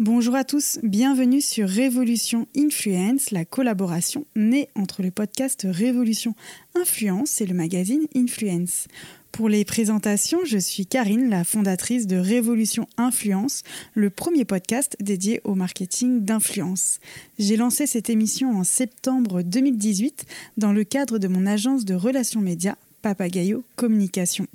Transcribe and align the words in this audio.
Bonjour 0.00 0.36
à 0.36 0.44
tous, 0.44 0.78
bienvenue 0.84 1.40
sur 1.40 1.68
Révolution 1.68 2.46
Influence, 2.56 3.32
la 3.32 3.44
collaboration 3.44 4.26
née 4.36 4.68
entre 4.76 5.02
le 5.02 5.10
podcast 5.10 5.66
Révolution 5.68 6.36
Influence 6.76 7.40
et 7.40 7.46
le 7.46 7.54
magazine 7.54 8.06
Influence. 8.14 8.86
Pour 9.32 9.48
les 9.48 9.64
présentations, 9.64 10.38
je 10.44 10.56
suis 10.56 10.86
Karine, 10.86 11.28
la 11.28 11.42
fondatrice 11.42 12.06
de 12.06 12.16
Révolution 12.16 12.86
Influence, 12.96 13.64
le 13.94 14.08
premier 14.08 14.44
podcast 14.44 14.96
dédié 15.00 15.40
au 15.42 15.56
marketing 15.56 16.24
d'influence. 16.24 17.00
J'ai 17.40 17.56
lancé 17.56 17.88
cette 17.88 18.08
émission 18.08 18.56
en 18.56 18.62
septembre 18.62 19.42
2018 19.42 20.26
dans 20.58 20.72
le 20.72 20.84
cadre 20.84 21.18
de 21.18 21.26
mon 21.26 21.44
agence 21.44 21.84
de 21.84 21.96
relations 21.96 22.40
médias 22.40 22.76
Papagayo 23.02 23.64
Communication. 23.74 24.46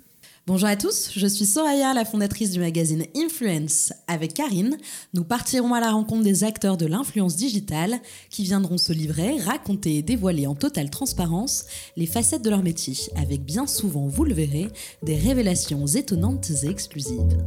Bonjour 0.46 0.68
à 0.68 0.76
tous, 0.76 1.10
je 1.16 1.26
suis 1.26 1.46
Soraya, 1.46 1.94
la 1.94 2.04
fondatrice 2.04 2.52
du 2.52 2.60
magazine 2.60 3.06
Influence. 3.16 3.94
Avec 4.10 4.34
Karine, 4.34 4.78
nous 5.14 5.24
partirons 5.24 5.74
à 5.74 5.80
la 5.80 5.90
rencontre 5.90 6.24
des 6.24 6.44
acteurs 6.44 6.76
de 6.76 6.86
l'influence 6.86 7.38
digitale 7.38 7.98
qui 8.30 8.44
viendront 8.44 8.78
se 8.78 8.92
livrer, 8.92 9.38
raconter 9.40 9.96
et 9.96 10.02
dévoiler 10.02 10.46
en 10.46 10.54
totale 10.54 10.90
transparence 10.90 11.66
les 11.96 12.08
facettes 12.08 12.42
de 12.42 12.50
leur 12.50 12.62
métier, 12.62 12.94
avec 13.16 13.46
bien 13.46 13.68
souvent, 13.68 14.08
vous 14.08 14.26
le 14.26 14.34
verrez, 14.34 14.68
des 15.02 15.16
révélations 15.16 15.88
étonnantes 15.88 16.52
et 16.64 16.68
exclusives. 16.68 17.38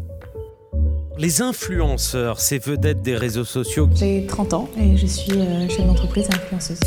Les 1.18 1.42
influenceurs, 1.42 2.40
ces 2.40 2.58
vedettes 2.58 3.02
des 3.02 3.16
réseaux 3.16 3.44
sociaux. 3.44 3.90
J'ai 3.94 4.24
30 4.26 4.54
ans 4.54 4.70
et 4.78 4.96
je 4.96 5.06
suis 5.06 5.32
euh, 5.32 5.68
chef 5.68 5.84
d'entreprise 5.84 6.28
influenceuse. 6.32 6.80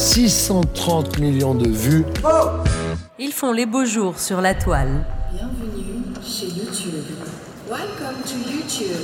630 0.00 1.18
millions 1.18 1.54
de 1.54 1.68
vues. 1.68 2.06
Ils 3.18 3.32
font 3.32 3.52
les 3.52 3.66
beaux 3.66 3.84
jours 3.84 4.18
sur 4.18 4.40
la 4.40 4.54
toile. 4.54 5.04
Bienvenue 5.30 6.02
chez 6.26 6.46
YouTube. 6.46 7.04
Welcome 7.68 8.16
to 8.24 8.50
YouTube. 8.50 8.96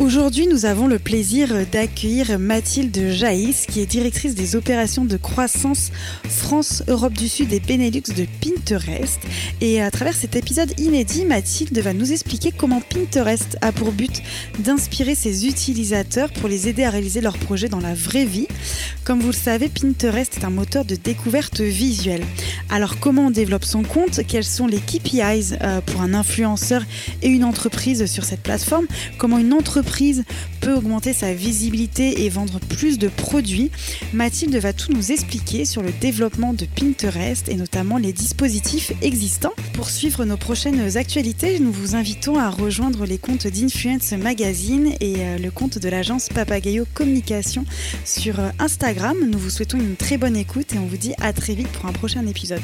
Aujourd'hui, 0.00 0.46
nous 0.46 0.64
avons 0.64 0.86
le 0.86 0.98
plaisir 0.98 1.66
d'accueillir 1.70 2.38
Mathilde 2.38 3.10
Jaïs, 3.10 3.66
qui 3.66 3.80
est 3.80 3.86
directrice 3.86 4.34
des 4.34 4.56
opérations 4.56 5.04
de 5.04 5.18
croissance 5.18 5.90
France, 6.26 6.82
Europe 6.88 7.12
du 7.12 7.28
Sud 7.28 7.52
et 7.52 7.60
Benelux 7.60 8.14
de 8.16 8.26
Pinterest. 8.40 9.20
Et 9.60 9.82
à 9.82 9.90
travers 9.90 10.14
cet 10.14 10.36
épisode 10.36 10.72
inédit, 10.80 11.26
Mathilde 11.26 11.78
va 11.80 11.92
nous 11.92 12.12
expliquer 12.12 12.50
comment 12.50 12.80
Pinterest 12.80 13.58
a 13.60 13.72
pour 13.72 13.92
but 13.92 14.22
d'inspirer 14.58 15.14
ses 15.14 15.46
utilisateurs 15.46 16.32
pour 16.32 16.48
les 16.48 16.66
aider 16.66 16.84
à 16.84 16.90
réaliser 16.90 17.20
leurs 17.20 17.36
projets 17.36 17.68
dans 17.68 17.80
la 17.80 17.92
vraie 17.92 18.24
vie. 18.24 18.48
Comme 19.04 19.20
vous 19.20 19.26
le 19.26 19.32
savez, 19.32 19.68
Pinterest 19.68 20.38
est 20.38 20.44
un 20.44 20.50
moteur 20.50 20.86
de 20.86 20.94
découverte 20.94 21.60
visuelle. 21.60 22.24
Alors 22.70 23.00
comment 23.00 23.26
on 23.26 23.30
développe 23.30 23.64
son 23.64 23.82
compte? 23.82 24.20
Quels 24.26 24.44
sont 24.44 24.66
les 24.66 24.78
KPIs 24.78 25.56
euh, 25.60 25.82
pour 25.82 26.00
un 26.00 26.14
influenceur 26.14 26.84
et 27.20 27.28
une 27.28 27.44
entreprise 27.44 28.06
sur 28.06 28.24
cette 28.24 28.42
plateforme? 28.42 28.86
Comment 29.18 29.38
une 29.38 29.52
peut 30.60 30.74
augmenter 30.74 31.12
sa 31.12 31.32
visibilité 31.34 32.24
et 32.24 32.28
vendre 32.28 32.60
plus 32.60 32.98
de 32.98 33.08
produits, 33.08 33.70
Mathilde 34.12 34.56
va 34.56 34.72
tout 34.72 34.92
nous 34.92 35.12
expliquer 35.12 35.64
sur 35.64 35.82
le 35.82 35.92
développement 36.00 36.52
de 36.52 36.66
Pinterest 36.66 37.48
et 37.48 37.54
notamment 37.54 37.98
les 37.98 38.12
dispositifs 38.12 38.92
existants. 39.02 39.52
Pour 39.74 39.90
suivre 39.90 40.24
nos 40.24 40.36
prochaines 40.36 40.96
actualités, 40.96 41.58
nous 41.58 41.72
vous 41.72 41.94
invitons 41.94 42.38
à 42.38 42.50
rejoindre 42.50 43.04
les 43.04 43.18
comptes 43.18 43.46
d'Influence 43.46 44.12
Magazine 44.12 44.94
et 45.00 45.16
euh, 45.18 45.38
le 45.38 45.50
compte 45.50 45.78
de 45.78 45.88
l'agence 45.88 46.28
Papagayo 46.28 46.84
Communication 46.94 47.64
sur 48.04 48.40
euh, 48.40 48.50
Instagram. 48.58 49.16
Nous 49.30 49.38
vous 49.38 49.50
souhaitons 49.50 49.78
une 49.78 49.96
très 49.96 50.16
bonne 50.16 50.36
écoute 50.36 50.74
et 50.74 50.78
on 50.78 50.86
vous 50.86 50.96
dit 50.96 51.14
à 51.20 51.32
très 51.32 51.54
vite 51.54 51.68
pour 51.68 51.86
un 51.86 51.92
prochain 51.92 52.26
épisode. 52.26 52.62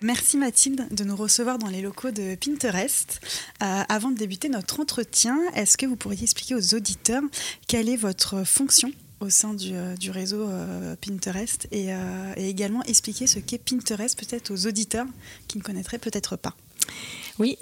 Merci 0.00 0.36
Mathilde 0.36 0.86
de 0.92 1.02
nous 1.02 1.16
recevoir 1.16 1.58
dans 1.58 1.66
les 1.66 1.82
locaux 1.82 2.12
de 2.12 2.36
Pinterest. 2.36 3.20
Euh, 3.62 3.82
avant 3.88 4.12
de 4.12 4.16
débuter 4.16 4.48
notre 4.48 4.78
entretien, 4.78 5.36
est-ce 5.56 5.76
que 5.76 5.86
vous 5.86 5.96
pourriez 5.96 6.22
expliquer 6.22 6.54
aux 6.54 6.74
auditeurs 6.74 7.22
quelle 7.66 7.88
est 7.88 7.96
votre 7.96 8.46
fonction 8.46 8.92
au 9.18 9.28
sein 9.28 9.54
du, 9.54 9.74
euh, 9.74 9.96
réseau 10.10 10.48
euh, 10.48 10.94
Pinterest 11.04 11.66
et, 11.72 11.88
également 12.36 12.84
expliquer 12.84 13.26
ce 13.26 13.40
qu'est 13.40 13.58
Pinterest 13.58 14.16
peut-être 14.16 14.52
aux 14.52 14.68
auditeurs 14.68 15.06
qui 15.48 15.58
ne 15.58 15.64
connaîtraient 15.64 15.98
peut-être 15.98 16.36
pas? 16.36 16.54
Oui, 17.40 17.56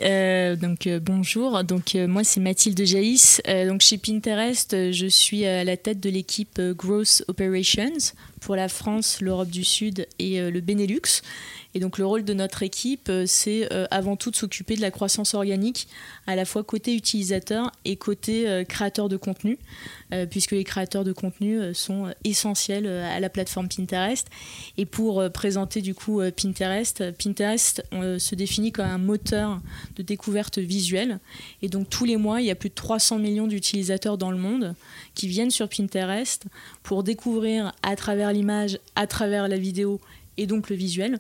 donc 0.61 0.89
bonjour. 1.03 1.65
Donc 1.65 1.95
moi 1.95 2.23
c'est 2.23 2.41
Mathilde 2.41 2.83
Jaïs. 2.85 3.43
donc 3.67 3.81
chez 3.81 3.99
Pinterest, 3.99 4.93
je 4.93 5.07
suis 5.07 5.45
à 5.45 5.65
la 5.65 5.77
tête 5.77 6.01
de 6.01 6.09
l'équipe 6.09 6.61
Growth 6.61 7.25
Operations 7.29 8.15
pour 8.41 8.57
la 8.57 8.69
France, 8.69 9.21
l'Europe 9.21 9.51
du 9.51 9.65
Sud 9.65 10.07
et 10.19 10.41
le 10.51 10.61
Benelux. 10.61 11.23
Et 11.77 11.79
donc 11.79 11.99
le 11.99 12.07
rôle 12.07 12.25
de 12.25 12.33
notre 12.33 12.63
équipe, 12.63 13.11
euh, 13.11 13.25
c'est 13.27 13.71
euh, 13.71 13.85
avant 13.91 14.17
tout 14.17 14.31
de 14.31 14.37
s'occuper 14.37 14.77
de 14.77 14.81
la 14.81 14.91
croissance 14.91 15.35
organique, 15.35 15.89
à 16.27 16.35
la 16.35 16.47
fois 16.47 16.65
côté 16.65 16.95
utilisateur 16.95 17.71
et 17.85 17.97
côté 17.97 18.49
euh, 18.49 18.65
créateur 18.65 19.11
de 19.11 19.19
contenu, 19.19 19.59
puisque 20.31 20.53
les 20.53 20.65
créateurs 20.65 21.05
de 21.05 21.13
contenu 21.13 21.75
sont 21.75 22.15
essentiels 22.23 22.87
à 22.87 23.19
la 23.19 23.29
plateforme 23.29 23.69
Pinterest. 23.69 24.29
Et 24.79 24.87
pour 24.87 25.23
présenter 25.33 25.83
du 25.83 25.95
coup 25.95 26.23
Pinterest, 26.31 27.11
Pinterest 27.19 27.83
se 27.91 28.35
définit 28.37 28.71
comme 28.71 28.87
un 28.87 28.99
moteur 28.99 29.61
de 29.97 30.05
découverte 30.05 30.59
visuelle. 30.59 31.19
Et 31.61 31.69
donc 31.69 31.91
tous 31.91 32.05
les 32.05 32.17
mois, 32.17 32.41
il 32.41 32.47
y 32.47 32.53
a 32.53 32.55
plus 32.55 32.69
de 32.69 32.75
300 32.75 33.19
millions 33.19 33.49
d'utilisateurs 33.49 34.17
dans 34.17 34.31
le 34.31 34.39
monde 34.39 34.77
qui 35.15 35.27
viennent 35.27 35.51
sur 35.51 35.69
Pinterest 35.69 36.45
pour 36.85 37.03
découvrir 37.03 37.73
à 37.83 37.97
travers 37.97 38.33
l'image, 38.33 38.79
à 38.95 39.09
travers 39.09 39.49
la 39.49 39.57
vidéo 39.57 40.01
et 40.37 40.47
donc 40.47 40.71
le 40.71 40.77
visuel, 40.77 41.19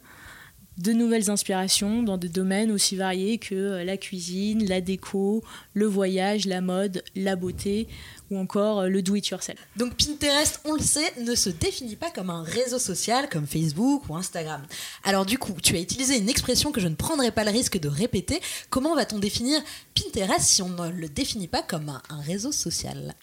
de 0.79 0.93
nouvelles 0.93 1.31
inspirations 1.31 2.03
dans 2.03 2.19
des 2.19 2.29
domaines 2.29 2.71
aussi 2.71 2.97
variés 2.97 3.39
que 3.39 3.55
euh, 3.55 3.85
la 3.85 3.97
cuisine, 3.97 4.67
la 4.69 4.81
déco, 4.81 5.43
le 5.75 5.87
voyage, 5.87 6.45
la 6.45 6.61
mode, 6.61 7.03
la 7.15 7.37
beauté 7.37 7.89
ou 8.31 8.39
encore 8.39 8.81
euh, 8.81 8.89
le 8.89 9.03
do-it-yourself. 9.03 9.59
Donc 9.77 9.95
Pinterest, 9.95 10.61
on 10.65 10.75
le 10.75 10.83
sait, 10.83 11.13
ne 11.21 11.35
se 11.35 11.49
définit 11.49 11.97
pas 11.97 12.11
comme 12.11 12.31
un 12.31 12.43
réseau 12.43 12.79
social 12.79 13.29
comme 13.31 13.47
Facebook 13.47 14.03
ou 14.09 14.17
Instagram. 14.17 14.63
Alors 15.05 15.25
du 15.25 15.39
coup, 15.39 15.55
tu 15.63 15.77
as 15.77 15.81
utilisé 15.81 16.19
une 16.19 16.29
expression 16.29 16.73
que 16.73 16.81
je 16.81 16.89
ne 16.89 16.95
prendrai 16.95 17.31
pas 17.31 17.45
le 17.45 17.51
risque 17.51 17.79
de 17.79 17.89
répéter. 17.89 18.41
Comment 18.69 18.95
va-t-on 18.95 19.19
définir 19.19 19.61
Pinterest 19.95 20.41
si 20.41 20.63
on 20.63 20.69
ne 20.69 20.91
le 20.91 21.09
définit 21.09 21.49
pas 21.49 21.63
comme 21.63 21.89
un, 21.89 22.21
réseau 22.21 22.53
social? 22.53 23.15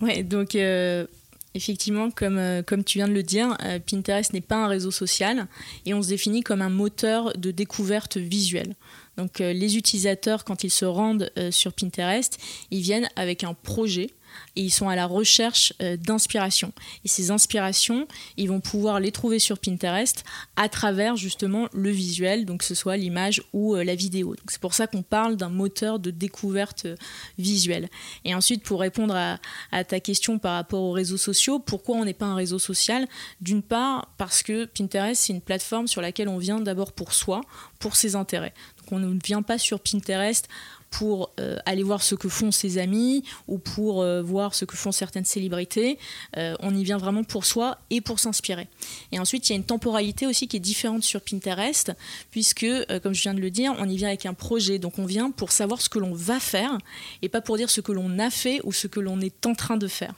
Ouais, 0.00 0.22
donc 0.22 0.54
euh, 0.54 1.06
Effectivement, 1.54 2.10
comme, 2.12 2.38
euh, 2.38 2.62
comme 2.62 2.84
tu 2.84 2.98
viens 2.98 3.08
de 3.08 3.12
le 3.12 3.24
dire, 3.24 3.56
euh, 3.64 3.80
Pinterest 3.80 4.32
n'est 4.32 4.40
pas 4.40 4.56
un 4.56 4.68
réseau 4.68 4.92
social 4.92 5.48
et 5.84 5.94
on 5.94 6.02
se 6.02 6.08
définit 6.08 6.42
comme 6.42 6.62
un 6.62 6.68
moteur 6.68 7.36
de 7.36 7.50
découverte 7.50 8.18
visuelle. 8.18 8.76
Donc 9.16 9.40
euh, 9.40 9.52
les 9.52 9.76
utilisateurs, 9.76 10.44
quand 10.44 10.62
ils 10.62 10.70
se 10.70 10.84
rendent 10.84 11.32
sur 11.50 11.72
Pinterest, 11.72 12.38
ils 12.70 12.82
viennent 12.82 13.08
avec 13.16 13.42
un 13.42 13.54
projet 13.54 14.10
et 14.56 14.62
ils 14.62 14.70
sont 14.70 14.88
à 14.88 14.96
la 14.96 15.06
recherche 15.06 15.72
euh, 15.82 15.96
d'inspiration. 15.96 16.72
Et 17.04 17.08
ces 17.08 17.30
inspirations, 17.30 18.06
ils 18.36 18.48
vont 18.48 18.60
pouvoir 18.60 19.00
les 19.00 19.12
trouver 19.12 19.38
sur 19.38 19.58
Pinterest 19.58 20.24
à 20.56 20.68
travers 20.68 21.16
justement 21.16 21.68
le 21.72 21.90
visuel, 21.90 22.44
donc 22.44 22.60
que 22.60 22.64
ce 22.64 22.74
soit 22.74 22.96
l'image 22.96 23.42
ou 23.52 23.74
euh, 23.74 23.84
la 23.84 23.94
vidéo. 23.94 24.34
C'est 24.48 24.60
pour 24.60 24.74
ça 24.74 24.86
qu'on 24.86 25.02
parle 25.02 25.36
d'un 25.36 25.48
moteur 25.48 25.98
de 25.98 26.10
découverte 26.10 26.86
euh, 26.86 26.96
visuelle. 27.38 27.88
Et 28.24 28.34
ensuite, 28.34 28.62
pour 28.62 28.80
répondre 28.80 29.14
à, 29.14 29.38
à, 29.72 29.84
ta 29.84 30.00
question 30.00 30.38
par 30.38 30.54
rapport 30.54 30.82
aux 30.82 30.92
réseaux 30.92 31.16
sociaux, 31.16 31.58
pourquoi 31.58 31.96
on 31.96 32.04
n'est 32.04 32.14
pas 32.14 32.26
un 32.26 32.34
réseau 32.34 32.58
social? 32.58 33.06
D'une 33.40 33.62
part, 33.62 34.12
parce 34.18 34.42
que 34.42 34.66
Pinterest, 34.66 35.22
c'est 35.22 35.32
une 35.32 35.40
plateforme 35.40 35.86
sur 35.86 36.02
laquelle 36.02 36.28
on 36.28 36.38
vient 36.38 36.60
d'abord 36.60 36.92
pour 36.92 37.12
soi, 37.12 37.40
pour 37.78 37.96
ses 37.96 38.16
intérêts. 38.16 38.54
Donc 38.78 38.92
on 38.92 38.98
ne 38.98 39.18
vient 39.22 39.42
pas 39.42 39.58
sur 39.58 39.80
Pinterest 39.80 40.48
pour 40.90 41.30
euh, 41.38 41.56
aller 41.66 41.82
voir 41.82 42.02
ce 42.02 42.14
que 42.14 42.28
font 42.28 42.50
ses 42.50 42.78
amis 42.78 43.22
ou 43.46 43.58
pour 43.58 44.02
euh, 44.02 44.22
voir 44.22 44.54
ce 44.54 44.64
que 44.64 44.76
font 44.76 44.92
certaines 44.92 45.24
célébrités. 45.24 45.98
Euh, 46.36 46.56
on 46.60 46.74
y 46.74 46.84
vient 46.84 46.98
vraiment 46.98 47.24
pour 47.24 47.44
soi 47.44 47.78
et 47.90 48.00
pour 48.00 48.18
s'inspirer. 48.18 48.68
Et 49.12 49.18
ensuite, 49.18 49.48
il 49.48 49.52
y 49.52 49.54
a 49.54 49.56
une 49.56 49.64
temporalité 49.64 50.26
aussi 50.26 50.48
qui 50.48 50.56
est 50.56 50.60
différente 50.60 51.02
sur 51.02 51.20
Pinterest, 51.20 51.92
puisque, 52.30 52.66
comme 53.02 53.14
je 53.14 53.22
viens 53.22 53.34
de 53.34 53.40
le 53.40 53.50
dire, 53.50 53.74
on 53.78 53.88
y 53.88 53.96
vient 53.96 54.08
avec 54.08 54.26
un 54.26 54.34
projet. 54.34 54.78
Donc 54.78 54.98
on 54.98 55.06
vient 55.06 55.30
pour 55.30 55.52
savoir 55.52 55.80
ce 55.80 55.88
que 55.88 55.98
l'on 55.98 56.12
va 56.12 56.40
faire 56.40 56.76
et 57.22 57.28
pas 57.28 57.40
pour 57.40 57.56
dire 57.56 57.70
ce 57.70 57.80
que 57.80 57.92
l'on 57.92 58.18
a 58.18 58.30
fait 58.30 58.60
ou 58.64 58.72
ce 58.72 58.86
que 58.86 59.00
l'on 59.00 59.20
est 59.20 59.46
en 59.46 59.54
train 59.54 59.76
de 59.76 59.86
faire. 59.86 60.14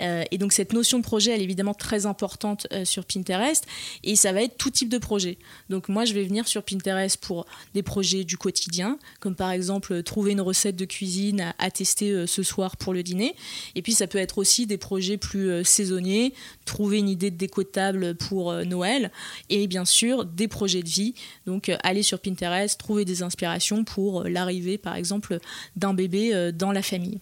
Euh, 0.00 0.24
et 0.30 0.38
donc 0.38 0.52
cette 0.52 0.72
notion 0.72 0.98
de 0.98 1.02
projet, 1.02 1.32
elle 1.32 1.40
est 1.40 1.44
évidemment 1.44 1.74
très 1.74 2.06
importante 2.06 2.66
euh, 2.72 2.84
sur 2.84 3.04
Pinterest 3.04 3.66
et 4.04 4.16
ça 4.16 4.32
va 4.32 4.42
être 4.42 4.56
tout 4.56 4.70
type 4.70 4.88
de 4.88 4.98
projet. 4.98 5.38
Donc 5.70 5.88
moi, 5.88 6.04
je 6.04 6.14
vais 6.14 6.24
venir 6.24 6.46
sur 6.48 6.62
Pinterest 6.62 7.16
pour 7.18 7.46
des 7.74 7.82
projets 7.82 8.24
du 8.24 8.36
quotidien, 8.36 8.98
comme 9.20 9.34
par 9.34 9.50
exemple 9.50 9.92
euh, 9.92 10.02
trouver 10.02 10.32
une 10.32 10.40
recette 10.40 10.76
de 10.76 10.84
cuisine 10.84 11.52
à, 11.58 11.70
tester 11.70 12.26
ce 12.26 12.42
soir 12.42 12.76
pour 12.76 12.94
le 12.94 13.02
dîner. 13.02 13.34
Et 13.74 13.82
puis 13.82 13.92
ça 13.92 14.06
peut 14.06 14.18
être 14.18 14.38
aussi 14.38 14.66
des 14.66 14.78
projets 14.78 15.16
plus 15.16 15.64
saisonniers, 15.64 16.32
trouver 16.64 16.98
une 16.98 17.08
idée 17.08 17.30
de 17.30 17.36
décotable 17.36 18.14
pour 18.14 18.52
Noël 18.64 19.10
et 19.50 19.66
bien 19.66 19.84
sûr 19.84 20.24
des 20.24 20.48
projets 20.48 20.82
de 20.82 20.88
vie. 20.88 21.14
Donc 21.44 21.70
aller 21.82 22.02
sur 22.02 22.18
Pinterest, 22.18 22.78
trouver 22.78 23.04
des 23.04 23.22
inspirations 23.22 23.84
pour 23.84 24.24
l'arrivée 24.24 24.78
par 24.78 24.94
exemple 24.96 25.38
d'un 25.74 25.92
bébé 25.92 26.52
dans 26.54 26.72
la 26.72 26.82
famille. 26.82 27.18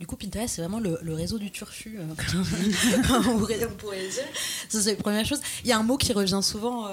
Du 0.00 0.06
coup, 0.06 0.16
Pinterest, 0.16 0.54
c'est 0.54 0.60
vraiment 0.62 0.80
le, 0.80 0.98
le 1.02 1.14
réseau 1.14 1.38
du 1.38 1.50
turfu, 1.50 1.98
euh, 1.98 2.04
on 3.28 3.38
pourrait 3.38 3.64
on 3.64 3.74
pourrait 3.76 4.08
dire. 4.08 4.24
Ça, 4.68 4.80
c'est 4.80 4.90
la 4.96 5.02
première 5.02 5.24
chose. 5.24 5.40
Il 5.62 5.68
y 5.68 5.72
a 5.72 5.78
un 5.78 5.82
mot 5.82 5.96
qui 5.96 6.12
revient 6.12 6.40
souvent 6.42 6.86
euh, 6.86 6.90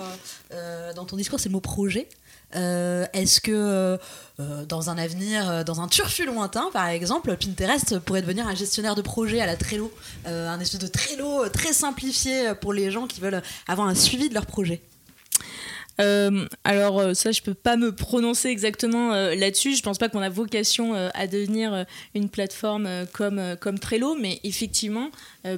euh, 0.53 0.93
dans 0.93 1.05
ton 1.05 1.15
discours, 1.17 1.39
c'est 1.39 1.49
le 1.49 1.53
mot 1.53 1.61
projet. 1.61 2.07
Euh, 2.55 3.05
Est-ce 3.13 3.39
que 3.39 3.51
euh, 4.39 4.65
dans 4.65 4.89
un 4.89 4.97
avenir, 4.97 5.63
dans 5.63 5.79
un 5.81 5.88
turfu 5.88 6.25
lointain, 6.25 6.69
par 6.73 6.88
exemple, 6.88 7.35
Pinterest 7.38 7.99
pourrait 7.99 8.21
devenir 8.21 8.47
un 8.47 8.55
gestionnaire 8.55 8.95
de 8.95 9.01
projet 9.01 9.39
à 9.39 9.45
la 9.45 9.55
Trello, 9.55 9.91
euh, 10.27 10.49
un 10.49 10.59
espèce 10.59 10.81
de 10.81 10.87
Trello 10.87 11.47
très 11.49 11.73
simplifié 11.73 12.53
pour 12.59 12.73
les 12.73 12.91
gens 12.91 13.07
qui 13.07 13.21
veulent 13.21 13.41
avoir 13.67 13.87
un 13.87 13.95
suivi 13.95 14.27
de 14.29 14.33
leur 14.33 14.45
projet 14.45 14.81
Euh, 15.99 16.47
alors 16.63 16.99
euh, 16.99 17.13
ça, 17.13 17.31
je 17.31 17.41
peux 17.41 17.53
pas 17.53 17.75
me 17.75 17.93
prononcer 17.93 18.49
exactement 18.49 19.13
euh, 19.13 19.35
là-dessus. 19.35 19.75
Je 19.75 19.83
pense 19.83 19.97
pas 19.97 20.09
qu'on 20.09 20.21
a 20.21 20.29
vocation 20.29 20.93
à 20.93 21.27
devenir 21.27 21.85
une 22.15 22.29
plateforme 22.29 22.88
comme, 23.13 23.55
comme 23.59 23.79
Trello, 23.79 24.15
mais 24.15 24.39
effectivement, 24.43 25.09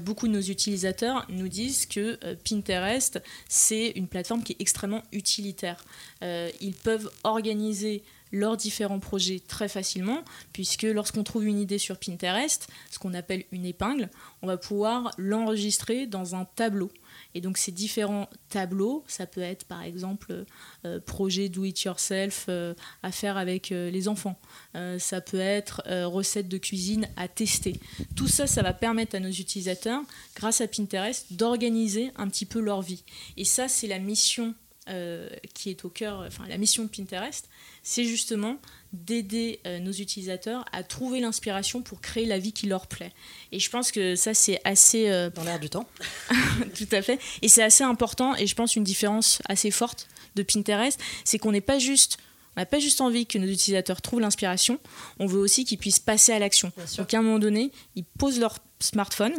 beaucoup 0.01 0.27
de 0.27 0.33
nos 0.33 0.41
utilisateurs 0.41 1.25
nous 1.30 1.47
disent 1.47 1.85
que 1.85 2.18
Pinterest, 2.47 3.21
c'est 3.47 3.91
une 3.95 4.07
plateforme 4.07 4.44
qui 4.44 4.53
est 4.53 4.62
extrêmement 4.62 5.03
utilitaire. 5.12 5.83
Ils 6.21 6.75
peuvent 6.83 7.09
organiser 7.24 8.03
leurs 8.31 8.57
différents 8.57 9.00
projets 9.00 9.39
très 9.47 9.69
facilement, 9.69 10.24
puisque 10.51 10.83
lorsqu'on 10.83 11.24
trouve 11.24 11.45
une 11.45 11.59
idée 11.59 11.77
sur 11.77 11.97
Pinterest, 11.97 12.68
ce 12.89 13.00
qu'on 13.00 13.13
appelle 13.13 13.44
une 13.51 13.65
épingle, 13.65 14.09
on 14.41 14.47
va 14.47 14.57
pouvoir 14.57 15.12
l'enregistrer 15.18 16.07
dans 16.07 16.36
un 16.36 16.45
tableau. 16.45 16.91
Et 17.35 17.41
donc 17.41 17.57
ces 17.57 17.71
différents 17.71 18.30
tableaux, 18.50 19.03
ça 19.07 19.25
peut 19.25 19.41
être 19.41 19.65
par 19.65 19.81
exemple 19.81 20.45
euh, 20.85 21.00
projet 21.00 21.50
do 21.50 21.63
it 21.63 21.81
yourself 21.81 22.45
euh, 22.50 22.74
à 23.01 23.12
faire 23.12 23.38
avec 23.38 23.71
euh, 23.71 23.89
les 23.89 24.07
enfants. 24.07 24.39
Euh, 24.75 25.00
ça 25.00 25.21
peut 25.21 25.39
être 25.39 25.81
euh, 25.88 26.07
recettes 26.07 26.47
de 26.47 26.57
cuisine 26.57 27.07
à 27.18 27.27
tester. 27.27 27.80
Tout 28.15 28.27
ça, 28.27 28.47
ça 28.47 28.62
va 28.62 28.74
permettre 28.74 29.15
à 29.15 29.19
nos 29.19 29.30
utilisateurs, 29.31 30.01
grâce 30.35 30.62
à 30.62 30.68
Pinterest, 30.68 31.33
d'organiser 31.33 32.12
un 32.15 32.27
petit 32.27 32.45
peu 32.45 32.59
leur 32.59 32.81
vie. 32.81 33.03
Et 33.38 33.45
ça, 33.45 33.68
c'est 33.68 33.88
la 33.88 34.00
mission 34.00 34.53
euh, 34.89 35.29
qui 35.53 35.69
est 35.69 35.86
au 35.86 35.89
cœur, 35.89 36.25
enfin 36.27 36.45
la 36.50 36.57
mission 36.57 36.83
de 36.83 36.89
Pinterest, 36.89 37.47
c'est 37.83 38.03
justement 38.03 38.57
d'aider 38.94 39.60
euh, 39.66 39.80
nos 39.80 39.92
utilisateurs 39.92 40.63
à 40.72 40.84
trouver 40.84 41.19
l'inspiration 41.19 41.81
pour 41.81 42.00
créer 42.00 42.25
la 42.25 42.38
vie 42.38 42.54
qui 42.54 42.68
leur 42.68 42.88
plaît. 42.88 43.12
Et 43.51 43.60
je 43.60 43.69
pense 43.69 43.92
que 43.92 44.16
ça, 44.16 44.34
c'est 44.34 44.62
assez... 44.63 45.10
euh, 45.10 45.30
dans 45.31 45.44
l'air 45.44 45.60
du 45.60 45.69
temps. 45.69 45.88
tout 46.78 46.88
à 46.92 47.01
fait. 47.01 47.19
Et 47.42 47.48
c'est 47.48 47.63
assez 47.63 47.84
important, 47.84 48.36
et 48.36 48.48
je 48.48 48.56
pense 48.56 48.75
une 48.75 48.84
différence 48.84 49.42
assez 49.50 49.72
forte 49.72 50.07
de 50.36 50.44
Pinterest, 50.44 51.00
c'est 51.25 51.40
qu'on 51.40 51.51
n'est 51.51 51.62
pas 51.62 51.80
juste... 51.80 52.18
On 52.56 52.62
n'a 52.62 52.68
pas 52.68 52.78
juste 52.78 53.01
envie 53.01 53.25
que 53.25 53.40
nos 53.40 53.48
utilisateurs 53.48 54.00
trouvent 54.00 54.19
l'inspiration, 54.19 54.80
on 55.18 55.25
veut 55.25 55.39
aussi 55.39 55.66
qu'ils 55.66 55.80
puissent 55.80 55.98
passer 55.98 56.34
à 56.34 56.38
l'action. 56.38 56.72
Donc 56.98 57.12
à 57.16 57.18
un 57.18 57.24
moment 57.24 57.39
donné, 57.39 57.72
ils 57.96 58.04
posent 58.04 58.39
leur 58.39 58.60
smartphone, 58.80 59.34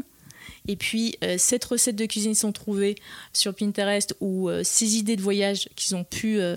et 0.67 0.77
puis 0.77 1.17
euh, 1.23 1.37
cette 1.39 1.65
recette 1.67 1.97
de 1.97 2.07
cuisine 2.07 2.35
sont 2.35 2.53
trouvées 2.53 2.95
sur 3.35 3.55
Pinterest 3.55 4.17
ou 4.21 4.49
euh, 4.49 4.63
ces 4.65 4.97
idées 4.97 5.17
de 5.17 5.21
voyage 5.21 5.69
qu'ils 5.77 5.95
ont 5.95 6.05
pu 6.05 6.39
euh, 6.39 6.57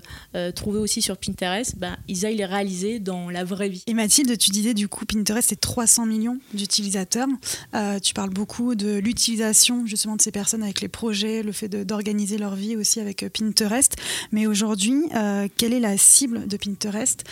trouver 0.56 0.80
aussi 0.80 1.02
sur 1.02 1.18
Pinterest, 1.18 1.76
ben, 1.78 1.98
ils 2.08 2.26
aillent 2.26 2.38
les 2.38 2.46
réaliser 2.46 3.00
dans 3.00 3.30
la 3.30 3.44
vraie 3.44 3.68
vie. 3.68 3.84
Et 3.86 3.94
Mathilde, 3.94 4.38
tu 4.38 4.52
disais 4.52 4.74
du 4.74 4.88
coup 4.88 5.06
Pinterest 5.06 5.50
c'est 5.50 5.60
300 5.60 6.06
millions 6.06 6.40
d'utilisateurs. 6.54 7.28
Tu 8.02 8.14
parles 8.14 8.30
beaucoup 8.30 8.76
de 8.76 8.98
l'utilisation 8.98 9.86
justement 9.86 10.16
de 10.16 10.22
ces 10.22 10.32
personnes 10.32 10.64
avec 10.64 10.82
les 10.82 10.88
projets, 10.88 11.44
le 11.44 11.52
fait 11.52 11.68
d'organiser 11.68 12.38
leur 12.38 12.56
vie 12.56 12.76
aussi 12.76 13.00
avec 13.00 13.26
Pinterest. 13.34 13.96
Mais 14.32 14.48
aujourd'hui, 14.48 15.04
quelle 15.58 15.74
est 15.74 15.80
la 15.80 15.98
cible 15.98 16.48
de 16.48 16.58
Pinterest? 16.58 17.24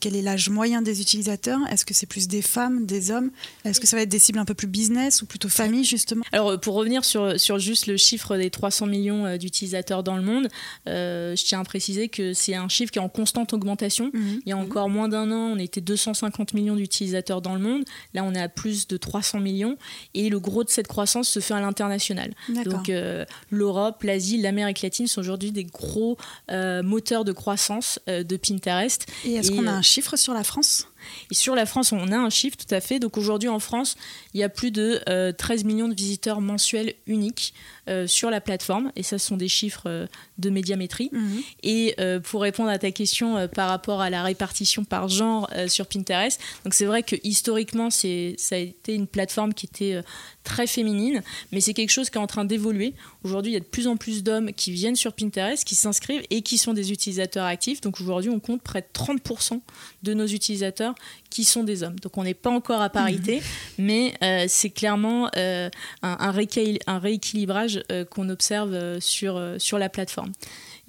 Quel 0.00 0.16
est 0.16 0.22
l'âge 0.22 0.48
moyen 0.50 0.82
des 0.82 1.00
utilisateurs? 1.00 1.60
Est-ce 1.70 1.84
que 1.84 1.94
c'est 1.94 2.06
plus 2.06 2.28
des 2.28 2.42
femmes, 2.42 2.86
des 2.86 3.10
hommes? 3.10 3.30
Est-ce 3.64 3.80
que 3.80 3.86
ça 3.86 3.96
va 3.96 4.02
être 4.02 4.08
des 4.08 4.18
cibles 4.18 4.38
un 4.38 4.44
peu 4.44 4.54
plus 4.54 4.68
business 4.68 5.22
ou 5.22 5.26
plutôt 5.26 5.48
famille 5.48 5.84
justement? 5.84 6.19
Alors, 6.32 6.50
euh, 6.50 6.56
pour 6.56 6.74
revenir 6.74 7.04
sur, 7.04 7.38
sur 7.38 7.58
juste 7.58 7.86
le 7.86 7.96
chiffre 7.96 8.36
des 8.36 8.50
300 8.50 8.86
millions 8.86 9.26
euh, 9.26 9.36
d'utilisateurs 9.36 10.02
dans 10.02 10.16
le 10.16 10.22
monde, 10.22 10.48
euh, 10.88 11.34
je 11.36 11.44
tiens 11.44 11.60
à 11.60 11.64
préciser 11.64 12.08
que 12.08 12.32
c'est 12.32 12.54
un 12.54 12.68
chiffre 12.68 12.92
qui 12.92 12.98
est 12.98 13.02
en 13.02 13.08
constante 13.08 13.52
augmentation. 13.52 14.10
Mhm. 14.12 14.40
Il 14.44 14.48
y 14.48 14.52
a 14.52 14.56
encore 14.56 14.88
moins 14.88 15.08
d'un 15.08 15.30
an, 15.30 15.52
on 15.54 15.58
était 15.58 15.80
250 15.80 16.54
millions 16.54 16.76
d'utilisateurs 16.76 17.42
dans 17.42 17.54
le 17.54 17.60
monde. 17.60 17.84
Là, 18.14 18.24
on 18.24 18.34
est 18.34 18.40
à 18.40 18.48
plus 18.48 18.86
de 18.88 18.96
300 18.96 19.40
millions. 19.40 19.76
Et 20.14 20.28
le 20.28 20.40
gros 20.40 20.64
de 20.64 20.70
cette 20.70 20.88
croissance 20.88 21.28
se 21.28 21.40
fait 21.40 21.54
à 21.54 21.60
l'international. 21.60 22.32
Donc, 22.64 22.88
euh, 22.88 23.24
l'Europe, 23.50 24.02
l'Asie, 24.02 24.38
l'Amérique 24.40 24.82
latine 24.82 25.06
sont 25.06 25.20
aujourd'hui 25.20 25.52
des 25.52 25.64
gros 25.64 26.16
euh, 26.50 26.82
moteurs 26.82 27.24
de 27.24 27.32
croissance 27.32 27.98
de 28.06 28.36
Pinterest. 28.36 29.06
Et 29.24 29.34
est-ce 29.34 29.50
qu'on 29.50 29.66
a 29.66 29.72
un 29.72 29.82
chiffre 29.82 30.16
sur 30.16 30.34
la 30.34 30.44
France? 30.44 30.86
Et 31.30 31.34
sur 31.34 31.54
la 31.54 31.66
France, 31.66 31.92
on 31.92 32.12
a 32.12 32.16
un 32.16 32.30
chiffre 32.30 32.56
tout 32.56 32.74
à 32.74 32.80
fait. 32.80 32.98
Donc 32.98 33.16
aujourd'hui 33.16 33.48
en 33.48 33.58
France, 33.58 33.96
il 34.34 34.40
y 34.40 34.42
a 34.42 34.48
plus 34.48 34.70
de 34.70 35.00
euh, 35.08 35.32
13 35.32 35.64
millions 35.64 35.88
de 35.88 35.94
visiteurs 35.94 36.40
mensuels 36.40 36.94
uniques 37.06 37.54
euh, 37.88 38.06
sur 38.06 38.30
la 38.30 38.40
plateforme. 38.40 38.92
Et 38.96 39.02
ça, 39.02 39.18
ce 39.18 39.26
sont 39.26 39.36
des 39.36 39.48
chiffres 39.48 39.84
euh, 39.86 40.06
de 40.38 40.50
médiamétrie. 40.50 41.10
Mhm. 41.12 41.42
Et 41.62 41.94
euh, 42.00 42.20
pour 42.20 42.42
répondre 42.42 42.70
à 42.70 42.78
ta 42.78 42.90
question 42.90 43.36
euh, 43.36 43.46
par 43.46 43.68
rapport 43.68 44.00
à 44.00 44.10
la 44.10 44.22
répartition 44.22 44.84
par 44.84 45.08
genre 45.08 45.48
euh, 45.54 45.68
sur 45.68 45.86
Pinterest, 45.86 46.40
donc 46.64 46.74
c'est 46.74 46.86
vrai 46.86 47.02
que 47.02 47.16
historiquement, 47.22 47.90
ça 47.90 48.06
a 48.06 48.56
été 48.56 48.94
une 48.94 49.06
plateforme 49.06 49.54
qui 49.54 49.66
était 49.66 49.94
euh, 49.94 50.02
très 50.50 50.66
féminine, 50.66 51.22
mais 51.52 51.60
c'est 51.60 51.74
quelque 51.74 51.90
chose 51.90 52.10
qui 52.10 52.18
est 52.18 52.20
en 52.20 52.26
train 52.26 52.44
d'évoluer. 52.44 52.92
Aujourd'hui, 53.22 53.52
il 53.52 53.54
y 53.54 53.56
a 53.56 53.60
de 53.60 53.64
plus 53.64 53.86
en 53.86 53.96
plus 53.96 54.24
d'hommes 54.24 54.52
qui 54.52 54.72
viennent 54.72 54.96
sur 54.96 55.12
Pinterest, 55.12 55.64
qui 55.64 55.76
s'inscrivent 55.76 56.24
et 56.30 56.42
qui 56.42 56.58
sont 56.58 56.72
des 56.74 56.90
utilisateurs 56.90 57.44
actifs. 57.46 57.80
Donc 57.80 58.00
aujourd'hui, 58.00 58.30
on 58.30 58.40
compte 58.40 58.60
près 58.60 58.80
de 58.80 58.86
30% 58.92 59.60
de 60.02 60.12
nos 60.14 60.26
utilisateurs 60.26 60.94
qui 61.30 61.44
sont 61.44 61.62
des 61.62 61.84
hommes. 61.84 61.98
Donc 62.00 62.18
on 62.18 62.24
n'est 62.24 62.34
pas 62.34 62.50
encore 62.50 62.82
à 62.82 62.90
parité, 62.90 63.40
mais 63.78 64.12
euh, 64.24 64.46
c'est 64.48 64.70
clairement 64.70 65.30
euh, 65.36 65.70
un, 66.02 66.16
un 66.18 66.32
rééquil- 66.32 66.80
un 66.88 66.98
rééquilibrage 66.98 67.80
euh, 67.92 68.04
qu'on 68.04 68.28
observe 68.28 68.98
sur, 68.98 69.40
sur 69.58 69.78
la 69.78 69.88
plateforme. 69.88 70.32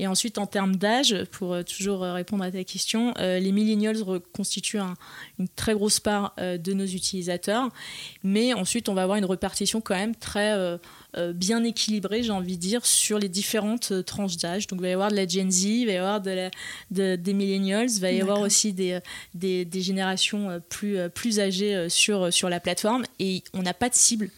Et 0.01 0.07
ensuite, 0.07 0.39
en 0.39 0.47
termes 0.47 0.77
d'âge, 0.77 1.15
pour 1.31 1.53
euh, 1.53 1.61
toujours 1.61 2.03
euh, 2.03 2.13
répondre 2.13 2.43
à 2.43 2.49
ta 2.51 2.63
question, 2.63 3.13
euh, 3.19 3.37
les 3.37 3.51
millennials 3.51 4.03
constituent 4.33 4.79
un- 4.79 4.95
une 5.37 5.47
très 5.47 5.75
grosse 5.75 5.99
part 5.99 6.33
de 6.37 6.73
nos 6.73 6.85
utilisateurs. 6.85 7.69
Mais 8.23 8.53
ensuite, 8.55 8.89
on 8.89 8.95
va 8.95 9.03
avoir 9.03 9.17
une 9.19 9.25
répartition 9.25 9.79
quand 9.79 9.95
même 9.95 10.15
très 10.15 10.79
bien 11.33 11.63
équilibrée, 11.63 12.23
j'ai 12.23 12.31
envie 12.31 12.55
de 12.55 12.61
dire, 12.61 12.85
sur 12.85 13.19
les 13.19 13.29
différentes 13.29 14.05
tranches 14.05 14.37
d'âge. 14.37 14.65
Donc, 14.67 14.79
il 14.79 14.83
va 14.83 14.89
y 14.89 14.93
avoir 14.93 15.11
de 15.11 15.15
la 15.15 15.27
Gen 15.27 15.51
Z, 15.51 15.63
il 15.65 15.85
va 15.85 15.91
y 15.91 15.97
avoir 15.97 16.21
de 16.21 16.31
la- 16.31 16.51
de- 16.89 17.15
des 17.15 17.33
millennials, 17.33 17.89
il 17.91 17.99
va 18.01 18.11
y 18.11 18.21
avoir 18.21 18.39
aussi 18.41 18.73
des, 18.73 18.99
des, 19.35 19.65
des 19.65 19.81
générations 19.81 20.61
plus, 20.69 20.97
plus 21.13 21.39
âgées 21.39 21.89
sur, 21.89 22.31
sur 22.33 22.49
la 22.49 22.59
plateforme. 22.59 23.03
Et 23.19 23.43
on 23.53 23.61
n'a 23.61 23.73
pas 23.73 23.89
de 23.89 23.95
cible 23.95 24.29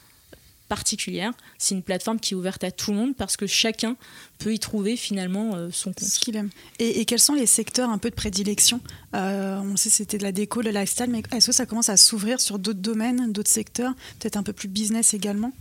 particulière. 0.74 1.34
C'est 1.60 1.76
une 1.76 1.84
plateforme 1.84 2.20
qui 2.20 2.34
est 2.34 2.38
ouverte 2.38 2.64
à 2.64 2.72
tout 2.72 2.90
le 2.92 2.98
monde 2.98 3.14
parce 3.16 3.38
que 3.38 3.46
chacun 3.46 3.96
peut 4.40 4.54
y 4.54 4.60
trouver 4.60 4.98
finalement 4.98 5.52
euh, 5.54 5.70
son 5.72 5.94
compte. 5.94 6.10
ce 6.10 6.20
qu'il 6.20 6.36
aime. 6.36 6.50
Et, 6.80 7.00
et 7.00 7.06
quels 7.06 7.20
sont 7.20 7.36
les 7.36 7.46
secteurs 7.46 7.90
un 7.92 8.00
peu 8.00 8.10
de 8.10 8.16
prédilection? 8.16 8.80
Euh, 9.14 9.60
On 9.64 9.78
sait 9.78 9.90
que 9.90 9.96
c'était 9.96 10.18
de 10.18 10.24
la 10.24 10.32
déco, 10.32 10.62
le 10.64 10.72
lifestyle, 10.72 11.10
mais 11.10 11.22
est-ce 11.32 11.48
que 11.48 11.54
ça 11.54 11.68
commence 11.68 11.90
à 11.90 11.98
s'ouvrir 11.98 12.42
sur 12.42 12.58
d'autres 12.58 12.80
domaines, 12.80 13.32
d'autres 13.32 13.52
secteurs, 13.52 13.94
peut-être 14.20 14.36
un 14.36 14.42
peu 14.42 14.54
plus 14.54 14.68
business 14.68 15.14
également? 15.14 15.52